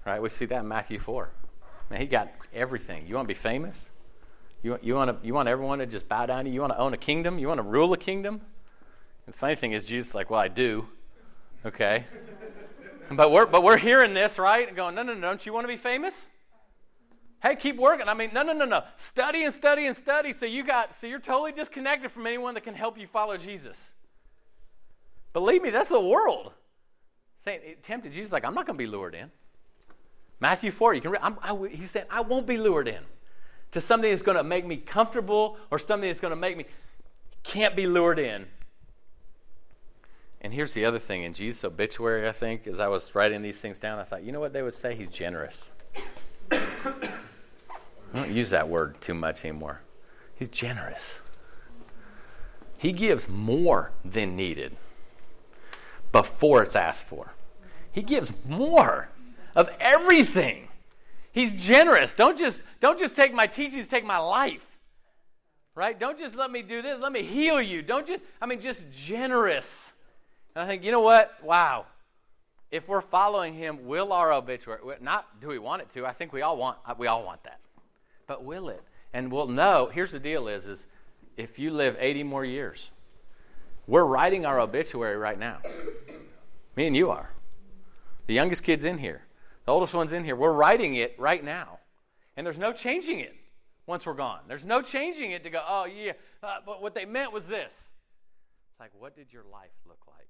Right? 0.06 0.22
We 0.22 0.28
see 0.28 0.44
that 0.44 0.60
in 0.60 0.68
Matthew 0.68 1.00
4. 1.00 1.30
Man, 1.89 2.02
he 2.02 2.08
got 2.08 2.30
everything. 2.54 3.08
You 3.08 3.16
want 3.16 3.26
to 3.26 3.34
be 3.34 3.39
famous? 3.39 3.78
You, 4.64 4.78
you, 4.82 4.96
want 4.96 5.22
to, 5.22 5.26
you 5.26 5.34
want 5.34 5.48
everyone 5.48 5.80
to 5.80 5.86
just 5.86 6.10
bow 6.10 6.26
down 6.26 6.44
to 6.44 6.50
you? 6.50 6.56
You 6.56 6.60
want 6.60 6.74
to 6.74 6.78
own 6.78 6.94
a 6.94 6.98
kingdom? 6.98 7.39
You 7.39 7.48
want 7.48 7.60
to 7.60 7.64
rule 7.64 7.94
a 7.94 7.98
kingdom? 7.98 8.41
And 9.26 9.34
the 9.34 9.38
funny 9.39 9.56
thing 9.56 9.72
is, 9.72 9.86
Jesus 9.86 10.10
is 10.10 10.16
like, 10.16 10.30
well, 10.30 10.41
I 10.41 10.50
do. 10.50 10.89
Okay. 11.66 12.04
but, 13.12 13.32
we're, 13.32 13.46
but 13.46 13.64
we're 13.64 13.78
hearing 13.78 14.14
this, 14.14 14.38
right? 14.38 14.68
And 14.68 14.76
going, 14.76 14.96
no, 14.96 15.04
no, 15.04 15.14
no, 15.14 15.22
don't 15.22 15.46
you 15.46 15.54
want 15.54 15.64
to 15.64 15.70
be 15.70 15.78
famous? 15.78 16.14
Hey, 17.44 17.58
keep 17.58 17.76
working. 17.76 18.08
I 18.08 18.14
mean, 18.14 18.30
no, 18.34 18.41
no, 18.41 18.54
no, 18.54 18.64
no. 18.64 18.84
Study 18.96 19.44
and 19.44 19.54
study 19.54 19.86
and 19.86 19.98
study 19.98 20.32
so 20.32 20.46
you 20.46 20.64
got 20.64 20.96
so 20.96 21.08
you're 21.08 21.20
totally 21.20 21.52
disconnected 21.52 22.10
from 22.10 22.26
anyone 22.26 22.54
that 22.54 22.62
can 22.62 22.74
help 22.74 22.98
you 22.98 23.06
follow 23.06 23.36
Jesus. 23.36 23.91
Believe 25.34 25.62
me, 25.62 25.70
that's 25.70 25.89
the 25.89 26.00
world. 26.00 26.54
Saying, 27.44 27.60
tempted 27.84 28.14
Jesus, 28.14 28.32
like, 28.32 28.46
I'm 28.46 28.54
not 28.54 28.66
going 28.66 28.78
to 28.78 28.82
be 28.82 28.89
lured 28.89 29.14
in. 29.14 29.30
Matthew 30.39 30.72
4, 30.72 30.94
you 30.94 31.02
can 31.02 31.12
read, 31.12 31.22
I, 31.22 31.68
he 31.70 31.84
said, 31.84 32.08
I 32.10 32.22
won't 32.22 32.48
be 32.48 32.58
lured 32.58 32.88
in 32.88 33.02
to 33.72 33.82
something 33.82 34.10
that's 34.10 34.22
going 34.22 34.38
to 34.38 34.44
make 34.44 34.66
me 34.66 34.78
comfortable 34.78 35.58
or 35.70 35.80
something 35.80 36.08
that's 36.08 36.22
going 36.22 36.32
to 36.32 36.38
make 36.38 36.56
me, 36.56 36.66
can't 37.44 37.76
be 37.76 37.88
lured 37.88 38.20
in. 38.20 38.46
And 40.39 40.54
here's 40.54 40.74
the 40.74 40.86
other 40.86 41.00
thing 41.00 41.24
in 41.24 41.34
Jesus' 41.34 41.66
obituary, 41.66 42.28
I 42.28 42.32
think, 42.32 42.68
as 42.68 42.80
I 42.80 42.88
was 42.88 43.14
writing 43.16 43.41
these 43.41 43.58
things 43.58 43.80
down, 43.80 44.00
I 44.00 44.04
thought, 44.04 44.24
you 44.24 44.32
know 44.32 44.39
what 44.39 44.54
they 44.54 44.62
would 44.62 44.76
say? 44.76 44.96
He's 44.96 45.10
generous. 45.10 45.72
I 48.14 48.20
don't 48.20 48.34
use 48.34 48.51
that 48.51 48.70
word 48.70 49.01
too 49.01 49.14
much 49.14 49.43
anymore. 49.43 49.82
He's 50.36 50.49
generous. 50.49 51.20
He 52.78 52.91
gives 52.91 53.28
more 53.30 53.91
than 54.05 54.36
needed 54.36 54.76
before 56.11 56.64
it's 56.64 56.76
asked 56.76 57.05
for. 57.05 57.34
He 57.91 58.01
gives 58.01 58.32
more 58.45 59.09
of 59.55 59.70
everything. 59.80 60.68
He's 61.32 61.51
generous. 61.51 62.14
Don't 62.14 62.38
just, 62.38 62.61
don't 62.80 62.99
just 62.99 63.16
take 63.16 63.34
my 63.34 63.47
teachings, 63.47 63.88
take 63.88 64.05
my 64.05 64.18
life. 64.18 64.66
right? 65.76 65.99
Don't 65.99 66.18
just 66.18 66.36
let 66.36 66.51
me 66.51 66.61
do 66.61 66.82
this. 66.82 66.99
Let 66.99 67.11
me 67.11 67.24
heal 67.24 67.61
you. 67.61 67.82
Don't 67.82 68.07
just, 68.07 68.22
I 68.41 68.45
mean, 68.45 68.61
just 68.61 68.84
generous. 68.91 69.93
And 70.55 70.64
I 70.64 70.68
think, 70.68 70.84
you 70.84 70.91
know 70.91 71.01
what? 71.01 71.32
Wow. 71.43 71.86
If 72.72 72.88
we're 72.88 73.01
following 73.01 73.53
him, 73.53 73.86
will 73.86 74.14
our 74.14 74.32
obituary, 74.34 74.80
not 75.01 75.39
do 75.41 75.47
we 75.47 75.59
want 75.59 75.82
it 75.82 75.89
to? 75.93 76.05
I 76.05 76.11
think 76.11 76.34
we 76.34 76.41
all 76.41 76.57
want, 76.57 76.78
we 76.97 77.07
all 77.07 77.24
want 77.24 77.43
that. 77.43 77.59
But 78.28 78.43
will 78.43 78.69
it? 78.69 78.82
And 79.13 79.32
we'll 79.32 79.47
know, 79.47 79.89
here's 79.93 80.11
the 80.11 80.19
deal 80.19 80.47
is, 80.47 80.65
is 80.65 80.88
if 81.38 81.59
you 81.59 81.71
live 81.71 81.95
80 81.99 82.24
more 82.24 82.45
years, 82.45 82.89
we're 83.86 84.05
writing 84.05 84.45
our 84.45 84.59
obituary 84.59 85.17
right 85.17 85.38
now. 85.38 85.59
Me 86.76 86.88
and 86.88 86.95
you 86.95 87.11
are. 87.11 87.32
The 88.28 88.34
youngest 88.34 88.63
kid's 88.63 88.84
in 88.84 88.97
here. 88.97 89.24
The 89.65 89.71
oldest 89.71 89.93
one's 89.93 90.13
in 90.13 90.24
here. 90.24 90.36
We're 90.36 90.53
writing 90.53 90.95
it 90.95 91.15
right 91.17 91.43
now. 91.43 91.80
And 92.36 92.45
there's 92.45 92.57
no 92.57 92.74
changing 92.74 93.19
it 93.19 93.36
once 93.86 94.05
we're 94.05 94.13
gone. 94.13 94.39
There's 94.47 94.63
no 94.63 94.82
changing 94.82 95.32
it 95.32 95.43
to 95.43 95.49
go, 95.49 95.61
oh, 95.67 95.86
yeah, 95.86 96.13
uh, 96.41 96.57
but 96.65 96.82
what 96.82 96.95
they 96.95 97.05
meant 97.05 97.32
was 97.32 97.47
this. 97.47 97.71
It's 98.71 98.80
like, 98.80 98.91
what 98.97 99.15
did 99.15 99.32
your 99.32 99.43
life 99.51 99.71
look 99.88 99.99
like? 100.07 100.28